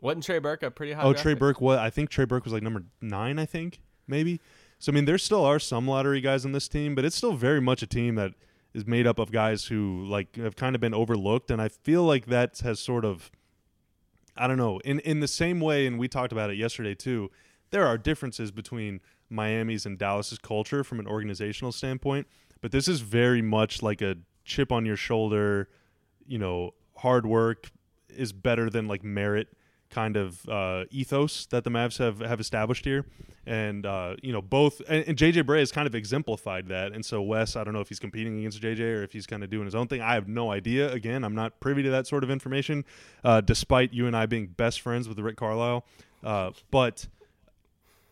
Wasn't 0.00 0.24
Trey 0.24 0.38
Burke 0.38 0.62
a 0.62 0.70
pretty 0.70 0.92
high? 0.92 1.02
Oh, 1.02 1.12
Trey 1.12 1.34
Burke. 1.34 1.60
What 1.60 1.78
I 1.78 1.90
think 1.90 2.08
Trey 2.08 2.24
Burke 2.24 2.44
was 2.44 2.52
like 2.52 2.62
number 2.62 2.84
nine. 3.00 3.38
I 3.38 3.44
think 3.44 3.80
maybe. 4.06 4.40
So 4.78 4.90
I 4.90 4.94
mean, 4.94 5.04
there 5.04 5.18
still 5.18 5.44
are 5.44 5.58
some 5.58 5.86
lottery 5.86 6.20
guys 6.20 6.44
on 6.44 6.52
this 6.52 6.68
team, 6.68 6.94
but 6.94 7.04
it's 7.04 7.16
still 7.16 7.34
very 7.34 7.60
much 7.60 7.82
a 7.82 7.86
team 7.86 8.14
that 8.16 8.32
is 8.74 8.86
made 8.86 9.06
up 9.06 9.18
of 9.18 9.30
guys 9.30 9.66
who 9.66 10.04
like 10.06 10.36
have 10.36 10.56
kind 10.56 10.74
of 10.74 10.80
been 10.80 10.94
overlooked, 10.94 11.50
and 11.50 11.60
I 11.60 11.68
feel 11.68 12.02
like 12.02 12.26
that 12.26 12.58
has 12.60 12.80
sort 12.80 13.04
of, 13.04 13.30
I 14.36 14.46
don't 14.46 14.58
know, 14.58 14.78
in 14.80 15.00
in 15.00 15.20
the 15.20 15.28
same 15.28 15.60
way, 15.60 15.86
and 15.86 15.98
we 15.98 16.08
talked 16.08 16.32
about 16.32 16.50
it 16.50 16.56
yesterday 16.56 16.94
too. 16.94 17.30
There 17.70 17.86
are 17.86 17.98
differences 17.98 18.50
between 18.50 19.00
Miami's 19.30 19.86
and 19.86 19.98
Dallas's 19.98 20.38
culture 20.38 20.84
from 20.84 21.00
an 21.00 21.06
organizational 21.06 21.72
standpoint, 21.72 22.26
but 22.60 22.72
this 22.72 22.88
is 22.88 23.00
very 23.00 23.42
much 23.42 23.82
like 23.82 24.00
a 24.02 24.16
chip 24.44 24.72
on 24.72 24.86
your 24.86 24.96
shoulder, 24.96 25.68
you 26.26 26.38
know, 26.38 26.72
hard 26.96 27.26
work 27.26 27.70
is 28.08 28.32
better 28.32 28.70
than 28.70 28.88
like 28.88 29.04
merit 29.04 29.48
kind 29.90 30.16
of 30.16 30.48
uh, 30.48 30.84
ethos 30.90 31.46
that 31.46 31.64
the 31.64 31.70
Mavs 31.70 31.98
have 31.98 32.20
have 32.20 32.40
established 32.40 32.84
here, 32.84 33.06
and 33.46 33.86
uh, 33.86 34.16
you 34.22 34.32
know 34.32 34.42
both 34.42 34.80
and, 34.88 35.04
and, 35.06 35.16
JJ 35.16 35.44
Barea 35.44 35.60
has 35.60 35.72
kind 35.72 35.86
of 35.86 35.94
exemplified 35.94 36.68
that. 36.68 36.92
And 36.92 37.04
so 37.04 37.22
Wes, 37.22 37.56
I 37.56 37.64
don't 37.64 37.72
know 37.72 37.80
if 37.80 37.88
he's 37.88 37.98
competing 37.98 38.38
against 38.38 38.60
JJ 38.60 38.80
or 38.80 39.02
if 39.02 39.12
he's 39.12 39.26
kind 39.26 39.44
of 39.44 39.50
doing 39.50 39.64
his 39.64 39.74
own 39.74 39.86
thing. 39.88 40.00
I 40.00 40.14
have 40.14 40.28
no 40.28 40.50
idea. 40.50 40.92
Again, 40.92 41.24
I'm 41.24 41.34
not 41.34 41.60
privy 41.60 41.82
to 41.82 41.90
that 41.90 42.06
sort 42.06 42.24
of 42.24 42.30
information, 42.30 42.84
uh, 43.24 43.40
despite 43.40 43.92
you 43.92 44.06
and 44.06 44.16
I 44.16 44.26
being 44.26 44.48
best 44.48 44.80
friends 44.80 45.08
with 45.08 45.18
Rick 45.18 45.36
Carlisle. 45.36 45.84
Uh, 46.24 46.50
but 46.70 47.06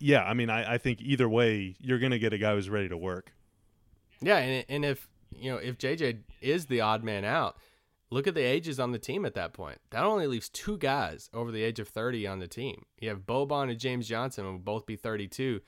yeah, 0.05 0.23
I 0.23 0.35
mean, 0.35 0.51
I, 0.51 0.75
I 0.75 0.79
think 0.79 1.01
either 1.01 1.27
way, 1.27 1.77
you're 1.81 1.99
going 1.99 2.13
to 2.13 2.19
get 2.19 2.35
a 2.35 2.39
guy 2.39 2.55
who's 2.55 2.69
ready 2.69 2.91
to 2.91 2.97
work. 2.97 3.33
Yeah, 4.21 4.37
and, 4.37 4.65
and 4.69 4.85
if 4.85 5.09
you 5.35 5.51
know 5.51 5.57
if 5.57 5.79
JJ 5.79 6.19
is 6.43 6.67
the 6.67 6.83
odd 6.83 7.03
man 7.03 7.25
out, 7.25 7.57
look 8.11 8.27
at 8.27 8.35
the 8.35 8.43
ages 8.43 8.79
on 8.79 8.93
the 8.93 8.99
team 8.99 9.25
at 9.25 9.33
that 9.33 9.55
point. 9.55 9.79
That 9.93 10.05
only 10.05 10.27
leaves 10.27 10.51
two 10.51 10.77
guys 10.77 11.31
over 11.33 11.51
the 11.51 11.63
age 11.63 11.81
of 11.81 11.89
30 11.89 12.27
on 12.27 12.39
the 12.39 12.47
team. 12.47 12.85
You 13.01 13.09
have 13.09 13.21
Boban 13.21 13.71
and 13.71 13.79
James 13.79 14.07
Johnson 14.07 14.45
will 14.45 14.59
both 14.59 14.85
be 14.85 14.95
32. 14.95 15.63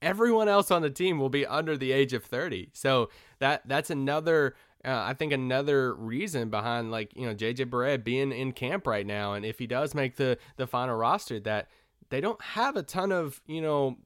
Everyone 0.00 0.48
else 0.48 0.70
on 0.70 0.80
the 0.80 0.90
team 0.90 1.18
will 1.18 1.28
be 1.28 1.44
under 1.44 1.76
the 1.76 1.92
age 1.92 2.14
of 2.14 2.24
30. 2.24 2.70
So 2.72 3.10
that 3.40 3.68
that's 3.68 3.90
another 3.90 4.54
uh, 4.86 5.02
I 5.06 5.12
think 5.12 5.34
another 5.34 5.94
reason 5.94 6.48
behind 6.48 6.90
like 6.90 7.12
you 7.14 7.26
know 7.26 7.34
JJ 7.34 7.66
Barea 7.66 8.02
being 8.02 8.32
in 8.32 8.52
camp 8.52 8.86
right 8.86 9.06
now, 9.06 9.34
and 9.34 9.44
if 9.44 9.58
he 9.58 9.66
does 9.66 9.94
make 9.94 10.16
the 10.16 10.38
the 10.56 10.66
final 10.66 10.96
roster, 10.96 11.38
that 11.40 11.68
they 12.12 12.20
don't 12.20 12.42
have 12.42 12.76
a 12.76 12.82
ton 12.82 13.10
of, 13.10 13.40
you 13.46 13.62
know, 13.62 13.96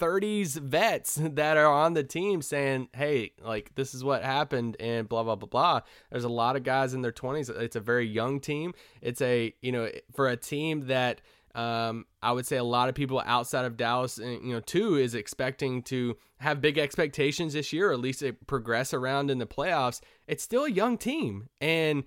30s 0.00 0.58
vets 0.58 1.14
that 1.22 1.56
are 1.56 1.72
on 1.72 1.94
the 1.94 2.02
team 2.02 2.42
saying, 2.42 2.88
hey, 2.92 3.30
like, 3.40 3.72
this 3.76 3.94
is 3.94 4.02
what 4.02 4.24
happened 4.24 4.76
and 4.80 5.08
blah, 5.08 5.22
blah, 5.22 5.36
blah, 5.36 5.48
blah. 5.48 5.80
There's 6.10 6.24
a 6.24 6.28
lot 6.28 6.56
of 6.56 6.64
guys 6.64 6.92
in 6.92 7.02
their 7.02 7.12
20s. 7.12 7.48
It's 7.50 7.76
a 7.76 7.80
very 7.80 8.06
young 8.06 8.40
team. 8.40 8.74
It's 9.00 9.22
a, 9.22 9.54
you 9.62 9.70
know, 9.70 9.88
for 10.12 10.28
a 10.28 10.36
team 10.36 10.88
that, 10.88 11.20
um, 11.54 12.06
I 12.20 12.32
would 12.32 12.46
say 12.46 12.56
a 12.56 12.64
lot 12.64 12.88
of 12.88 12.96
people 12.96 13.22
outside 13.24 13.64
of 13.64 13.76
Dallas, 13.76 14.18
uh, 14.18 14.24
you 14.24 14.54
know, 14.54 14.60
too, 14.60 14.96
is 14.96 15.14
expecting 15.14 15.82
to 15.82 16.16
have 16.38 16.60
big 16.60 16.78
expectations 16.78 17.52
this 17.52 17.72
year, 17.72 17.90
or 17.90 17.92
at 17.92 18.00
least 18.00 18.24
progress 18.48 18.92
around 18.92 19.30
in 19.30 19.38
the 19.38 19.46
playoffs. 19.46 20.00
It's 20.26 20.42
still 20.42 20.64
a 20.64 20.70
young 20.70 20.98
team. 20.98 21.48
And, 21.60 22.02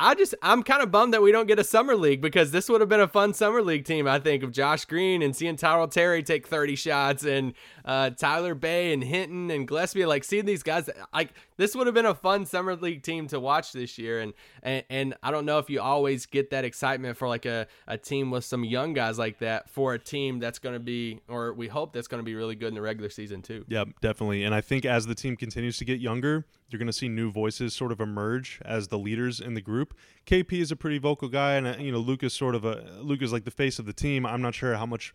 I 0.00 0.14
just 0.14 0.34
I'm 0.40 0.62
kind 0.62 0.82
of 0.82 0.90
bummed 0.90 1.12
that 1.12 1.20
we 1.20 1.30
don't 1.30 1.46
get 1.46 1.58
a 1.58 1.64
summer 1.64 1.94
league 1.94 2.22
because 2.22 2.52
this 2.52 2.70
would 2.70 2.80
have 2.80 2.88
been 2.88 3.00
a 3.00 3.06
fun 3.06 3.34
summer 3.34 3.60
league 3.60 3.84
team. 3.84 4.08
I 4.08 4.18
think 4.18 4.42
of 4.42 4.50
Josh 4.50 4.86
Green 4.86 5.20
and 5.20 5.36
seeing 5.36 5.56
Tyrell 5.56 5.88
Terry 5.88 6.22
take 6.22 6.48
30 6.48 6.74
shots 6.74 7.22
and 7.22 7.52
uh, 7.84 8.08
Tyler 8.08 8.54
Bey 8.54 8.94
and 8.94 9.04
Hinton 9.04 9.50
and 9.50 9.68
Gillespie. 9.68 10.06
Like 10.06 10.24
seeing 10.24 10.46
these 10.46 10.62
guys, 10.62 10.88
like 11.12 11.34
this 11.58 11.76
would 11.76 11.86
have 11.86 11.92
been 11.92 12.06
a 12.06 12.14
fun 12.14 12.46
summer 12.46 12.74
league 12.76 13.02
team 13.02 13.26
to 13.28 13.38
watch 13.38 13.72
this 13.72 13.98
year. 13.98 14.20
And 14.20 14.32
and, 14.62 14.84
and 14.88 15.14
I 15.22 15.30
don't 15.30 15.44
know 15.44 15.58
if 15.58 15.68
you 15.68 15.82
always 15.82 16.24
get 16.24 16.48
that 16.50 16.64
excitement 16.64 17.18
for 17.18 17.28
like 17.28 17.44
a, 17.44 17.66
a 17.86 17.98
team 17.98 18.30
with 18.30 18.46
some 18.46 18.64
young 18.64 18.94
guys 18.94 19.18
like 19.18 19.38
that 19.40 19.68
for 19.68 19.92
a 19.92 19.98
team 19.98 20.38
that's 20.38 20.58
going 20.58 20.74
to 20.74 20.80
be, 20.80 21.20
or 21.28 21.52
we 21.52 21.68
hope 21.68 21.92
that's 21.92 22.08
going 22.08 22.20
to 22.20 22.24
be 22.24 22.34
really 22.34 22.54
good 22.54 22.68
in 22.68 22.74
the 22.74 22.80
regular 22.80 23.10
season 23.10 23.42
too. 23.42 23.66
Yeah, 23.68 23.84
definitely. 24.00 24.44
And 24.44 24.54
I 24.54 24.62
think 24.62 24.86
as 24.86 25.06
the 25.06 25.14
team 25.14 25.36
continues 25.36 25.76
to 25.76 25.84
get 25.84 26.00
younger, 26.00 26.46
you're 26.70 26.78
going 26.78 26.86
to 26.86 26.92
see 26.92 27.08
new 27.08 27.30
voices 27.30 27.74
sort 27.74 27.92
of 27.92 28.00
emerge 28.00 28.60
as 28.64 28.88
the 28.88 28.98
leaders 28.98 29.40
in 29.40 29.54
the 29.54 29.60
group. 29.60 29.89
KP 30.26 30.52
is 30.60 30.70
a 30.70 30.76
pretty 30.76 30.98
vocal 30.98 31.28
guy, 31.28 31.54
and 31.54 31.66
uh, 31.66 31.76
you 31.78 31.92
know 31.92 31.98
Luka's 31.98 32.32
sort 32.32 32.54
of 32.54 32.64
a 32.64 32.98
Luka's 33.00 33.32
like 33.32 33.44
the 33.44 33.50
face 33.50 33.78
of 33.78 33.86
the 33.86 33.92
team. 33.92 34.26
I'm 34.26 34.42
not 34.42 34.54
sure 34.54 34.74
how 34.76 34.86
much 34.86 35.12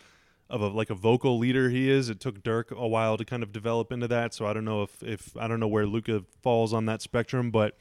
of 0.50 0.62
a 0.62 0.68
like 0.68 0.90
a 0.90 0.96
vocal 0.96 1.38
leader 1.38 1.70
he 1.70 1.90
is. 1.90 2.10
It 2.10 2.20
took 2.20 2.44
Dirk 2.44 2.72
a 2.72 2.88
while 2.88 3.18
to 3.18 3.26
kind 3.26 3.44
of 3.44 3.52
develop 3.52 3.92
into 3.92 4.08
that, 4.08 4.34
so 4.34 4.46
I 4.46 4.54
don't 4.54 4.66
know 4.66 4.84
if 4.84 5.02
if 5.04 5.36
I 5.38 5.48
don't 5.48 5.60
know 5.60 5.68
where 5.68 5.86
Luka 5.86 6.24
falls 6.42 6.74
on 6.74 6.86
that 6.86 7.02
spectrum, 7.02 7.52
but 7.52 7.78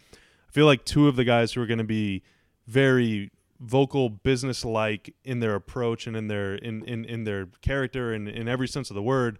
I 0.48 0.52
feel 0.52 0.66
like 0.66 0.84
two 0.84 1.08
of 1.08 1.16
the 1.16 1.24
guys 1.24 1.52
who 1.52 1.62
are 1.62 1.66
going 1.66 1.78
to 1.78 1.84
be 1.84 2.22
very 2.66 3.30
vocal 3.60 4.08
business 4.08 4.64
like 4.64 5.14
in 5.24 5.40
their 5.40 5.54
approach 5.54 6.06
and 6.06 6.16
in 6.16 6.28
their 6.28 6.54
in 6.54 6.84
in, 6.84 7.04
in 7.04 7.24
their 7.24 7.46
character 7.62 8.12
and 8.12 8.28
in 8.28 8.48
every 8.48 8.68
sense 8.68 8.90
of 8.90 8.94
the 8.94 9.02
word 9.02 9.38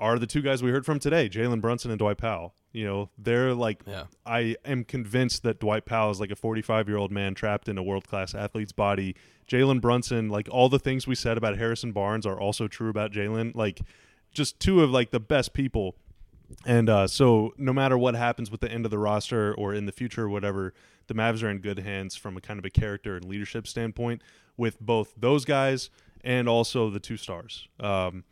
are 0.00 0.18
the 0.18 0.26
two 0.26 0.42
guys 0.42 0.62
we 0.62 0.70
heard 0.70 0.86
from 0.86 0.98
today, 0.98 1.28
Jalen 1.28 1.60
Brunson 1.60 1.90
and 1.90 1.98
Dwight 1.98 2.18
Powell. 2.18 2.54
You 2.72 2.84
know, 2.84 3.10
they're 3.18 3.54
like, 3.54 3.82
Yeah. 3.86 4.04
I 4.26 4.56
am 4.64 4.84
convinced 4.84 5.42
that 5.42 5.58
Dwight 5.58 5.86
Powell 5.86 6.10
is 6.10 6.20
like 6.20 6.30
a 6.30 6.36
45 6.36 6.86
year 6.88 6.98
old 6.98 7.10
man 7.10 7.34
trapped 7.34 7.68
in 7.68 7.78
a 7.78 7.82
world 7.82 8.06
class 8.06 8.34
athlete's 8.34 8.72
body. 8.72 9.16
Jalen 9.50 9.80
Brunson, 9.80 10.28
like 10.28 10.48
all 10.50 10.68
the 10.68 10.78
things 10.78 11.06
we 11.06 11.14
said 11.14 11.38
about 11.38 11.56
Harrison 11.56 11.92
Barnes 11.92 12.26
are 12.26 12.38
also 12.38 12.68
true 12.68 12.90
about 12.90 13.10
Jalen. 13.12 13.54
Like, 13.54 13.80
just 14.30 14.60
two 14.60 14.82
of 14.82 14.90
like 14.90 15.10
the 15.10 15.20
best 15.20 15.54
people. 15.54 15.96
And 16.66 16.88
uh, 16.88 17.06
so, 17.06 17.52
no 17.58 17.72
matter 17.72 17.96
what 17.98 18.14
happens 18.14 18.50
with 18.50 18.60
the 18.60 18.70
end 18.70 18.84
of 18.84 18.90
the 18.90 18.98
roster 18.98 19.54
or 19.54 19.74
in 19.74 19.86
the 19.86 19.92
future, 19.92 20.24
or 20.24 20.28
whatever, 20.28 20.72
the 21.06 21.14
Mavs 21.14 21.42
are 21.42 21.50
in 21.50 21.58
good 21.58 21.78
hands 21.78 22.16
from 22.16 22.36
a 22.36 22.40
kind 22.40 22.58
of 22.58 22.64
a 22.64 22.70
character 22.70 23.16
and 23.16 23.24
leadership 23.24 23.66
standpoint 23.66 24.22
with 24.56 24.80
both 24.80 25.12
those 25.16 25.44
guys 25.44 25.90
and 26.24 26.48
also 26.48 26.88
the 26.90 27.00
two 27.00 27.16
stars. 27.16 27.68
Um, 27.80 28.24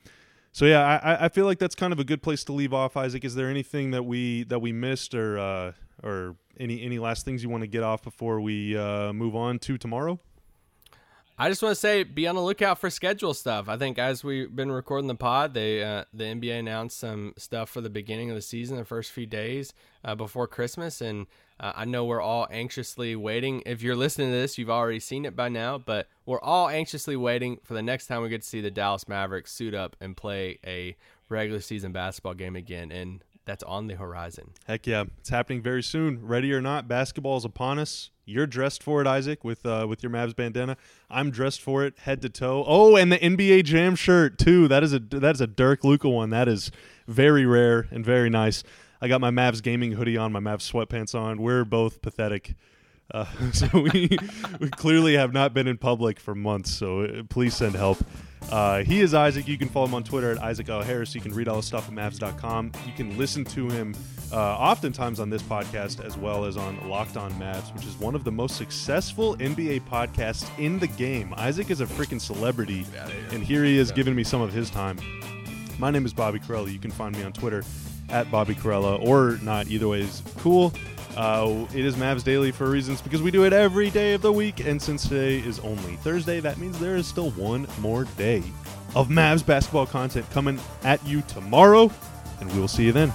so 0.56 0.64
yeah, 0.64 0.98
I, 1.02 1.26
I 1.26 1.28
feel 1.28 1.44
like 1.44 1.58
that's 1.58 1.74
kind 1.74 1.92
of 1.92 1.98
a 1.98 2.04
good 2.04 2.22
place 2.22 2.42
to 2.44 2.52
leave 2.54 2.72
off. 2.72 2.96
Isaac, 2.96 3.26
is 3.26 3.34
there 3.34 3.50
anything 3.50 3.90
that 3.90 4.04
we 4.04 4.44
that 4.44 4.60
we 4.60 4.72
missed 4.72 5.14
or 5.14 5.38
uh, 5.38 5.72
or 6.02 6.36
any 6.58 6.80
any 6.80 6.98
last 6.98 7.26
things 7.26 7.42
you 7.42 7.50
want 7.50 7.60
to 7.60 7.66
get 7.66 7.82
off 7.82 8.02
before 8.02 8.40
we 8.40 8.74
uh, 8.74 9.12
move 9.12 9.36
on 9.36 9.58
to 9.58 9.76
tomorrow? 9.76 10.18
I 11.36 11.50
just 11.50 11.62
want 11.62 11.74
to 11.74 11.78
say, 11.78 12.04
be 12.04 12.26
on 12.26 12.36
the 12.36 12.40
lookout 12.40 12.78
for 12.78 12.88
schedule 12.88 13.34
stuff. 13.34 13.68
I 13.68 13.76
think 13.76 13.98
as 13.98 14.24
we've 14.24 14.56
been 14.56 14.72
recording 14.72 15.08
the 15.08 15.14
pod, 15.14 15.52
they 15.52 15.84
uh, 15.84 16.04
the 16.14 16.24
NBA 16.24 16.60
announced 16.60 17.00
some 17.00 17.34
stuff 17.36 17.68
for 17.68 17.82
the 17.82 17.90
beginning 17.90 18.30
of 18.30 18.36
the 18.36 18.40
season, 18.40 18.78
the 18.78 18.86
first 18.86 19.12
few 19.12 19.26
days 19.26 19.74
uh, 20.06 20.14
before 20.14 20.46
Christmas, 20.46 21.02
and 21.02 21.26
uh, 21.58 21.72
I 21.74 21.84
know 21.84 22.04
we're 22.04 22.20
all 22.20 22.46
anxiously 22.50 23.16
waiting. 23.16 23.62
If 23.64 23.82
you're 23.82 23.96
listening 23.96 24.28
to 24.30 24.36
this, 24.36 24.58
you've 24.58 24.70
already 24.70 25.00
seen 25.00 25.24
it 25.24 25.34
by 25.34 25.48
now, 25.48 25.78
but 25.78 26.08
we're 26.26 26.40
all 26.40 26.68
anxiously 26.68 27.16
waiting 27.16 27.58
for 27.64 27.74
the 27.74 27.82
next 27.82 28.06
time 28.06 28.22
we 28.22 28.28
get 28.28 28.42
to 28.42 28.48
see 28.48 28.60
the 28.60 28.70
Dallas 28.70 29.08
Mavericks 29.08 29.52
suit 29.52 29.74
up 29.74 29.96
and 30.00 30.16
play 30.16 30.58
a 30.66 30.96
regular 31.28 31.60
season 31.60 31.92
basketball 31.92 32.34
game 32.34 32.56
again, 32.56 32.92
and 32.92 33.24
that's 33.46 33.62
on 33.62 33.86
the 33.86 33.94
horizon. 33.94 34.50
Heck 34.66 34.86
yeah, 34.86 35.04
it's 35.18 35.30
happening 35.30 35.62
very 35.62 35.82
soon. 35.82 36.26
Ready 36.26 36.52
or 36.52 36.60
not, 36.60 36.88
basketball 36.88 37.38
is 37.38 37.44
upon 37.44 37.78
us. 37.78 38.10
You're 38.26 38.46
dressed 38.46 38.82
for 38.82 39.00
it, 39.00 39.06
Isaac, 39.06 39.44
with 39.44 39.64
uh, 39.64 39.86
with 39.88 40.02
your 40.02 40.10
Mavs 40.10 40.34
bandana. 40.34 40.76
I'm 41.08 41.30
dressed 41.30 41.62
for 41.62 41.84
it, 41.84 41.96
head 42.00 42.20
to 42.22 42.28
toe. 42.28 42.64
Oh, 42.66 42.96
and 42.96 43.10
the 43.10 43.18
NBA 43.18 43.64
Jam 43.64 43.94
shirt 43.94 44.36
too. 44.36 44.66
That 44.68 44.82
is 44.82 44.92
a 44.92 44.98
that 44.98 45.36
is 45.36 45.40
a 45.40 45.46
Dirk 45.46 45.84
Luka 45.84 46.08
one. 46.08 46.30
That 46.30 46.48
is 46.48 46.72
very 47.06 47.46
rare 47.46 47.86
and 47.92 48.04
very 48.04 48.28
nice. 48.28 48.64
I 49.00 49.08
got 49.08 49.20
my 49.20 49.30
Mavs 49.30 49.62
gaming 49.62 49.92
hoodie 49.92 50.16
on, 50.16 50.32
my 50.32 50.40
Mavs 50.40 50.70
sweatpants 50.70 51.14
on. 51.14 51.40
We're 51.40 51.64
both 51.64 52.02
pathetic. 52.02 52.54
Uh, 53.12 53.24
so 53.52 53.68
we 53.74 54.16
we 54.60 54.68
clearly 54.70 55.14
have 55.14 55.32
not 55.32 55.54
been 55.54 55.66
in 55.66 55.78
public 55.78 56.18
for 56.18 56.34
months. 56.34 56.72
So 56.72 57.02
uh, 57.02 57.22
please 57.28 57.54
send 57.54 57.74
help. 57.74 57.98
Uh, 58.50 58.84
he 58.84 59.00
is 59.00 59.12
Isaac. 59.12 59.48
You 59.48 59.58
can 59.58 59.68
follow 59.68 59.86
him 59.86 59.94
on 59.94 60.04
Twitter 60.04 60.30
at 60.30 60.38
Isaac 60.38 60.68
L. 60.68 60.82
Harris. 60.82 61.14
You 61.14 61.20
can 61.20 61.34
read 61.34 61.48
all 61.48 61.56
his 61.56 61.66
stuff 61.66 61.88
at 61.88 61.94
Mavs.com. 61.94 62.72
You 62.86 62.92
can 62.92 63.16
listen 63.18 63.44
to 63.46 63.68
him 63.68 63.94
uh, 64.32 64.36
oftentimes 64.36 65.18
on 65.18 65.30
this 65.30 65.42
podcast 65.42 66.04
as 66.04 66.16
well 66.16 66.44
as 66.44 66.56
on 66.56 66.88
Locked 66.88 67.16
On 67.16 67.32
Mavs, 67.32 67.74
which 67.74 67.84
is 67.86 67.96
one 67.96 68.14
of 68.14 68.22
the 68.24 68.30
most 68.30 68.56
successful 68.56 69.36
NBA 69.36 69.80
podcasts 69.88 70.46
in 70.58 70.78
the 70.78 70.86
game. 70.86 71.34
Isaac 71.36 71.70
is 71.70 71.80
a 71.80 71.86
freaking 71.86 72.20
celebrity, 72.20 72.86
and 73.32 73.42
here 73.42 73.64
he 73.64 73.78
is 73.78 73.90
giving 73.90 74.14
me 74.14 74.22
some 74.22 74.40
of 74.40 74.52
his 74.52 74.70
time. 74.70 74.98
My 75.78 75.90
name 75.90 76.06
is 76.06 76.12
Bobby 76.12 76.38
Karalla. 76.38 76.72
You 76.72 76.78
can 76.78 76.90
find 76.92 77.16
me 77.16 77.24
on 77.24 77.32
Twitter 77.32 77.64
at 78.08 78.30
Bobby 78.30 78.54
Karalla 78.54 79.04
or 79.06 79.38
not. 79.42 79.68
Either 79.68 79.88
way 79.88 80.00
is 80.00 80.22
cool. 80.38 80.72
Uh, 81.16 81.66
it 81.74 81.84
is 81.84 81.96
Mavs 81.96 82.22
Daily 82.22 82.52
for 82.52 82.68
reasons 82.68 83.00
because 83.00 83.22
we 83.22 83.30
do 83.30 83.44
it 83.44 83.52
every 83.52 83.88
day 83.90 84.12
of 84.14 84.22
the 84.22 84.32
week. 84.32 84.60
And 84.60 84.80
since 84.80 85.08
today 85.08 85.38
is 85.38 85.58
only 85.60 85.96
Thursday, 85.96 86.40
that 86.40 86.58
means 86.58 86.78
there 86.78 86.96
is 86.96 87.06
still 87.06 87.30
one 87.30 87.66
more 87.80 88.04
day 88.16 88.42
of 88.94 89.08
Mavs 89.08 89.44
basketball 89.44 89.86
content 89.86 90.28
coming 90.30 90.60
at 90.82 91.04
you 91.06 91.22
tomorrow. 91.22 91.90
And 92.40 92.52
we 92.52 92.60
will 92.60 92.68
see 92.68 92.84
you 92.84 92.92
then. 92.92 93.12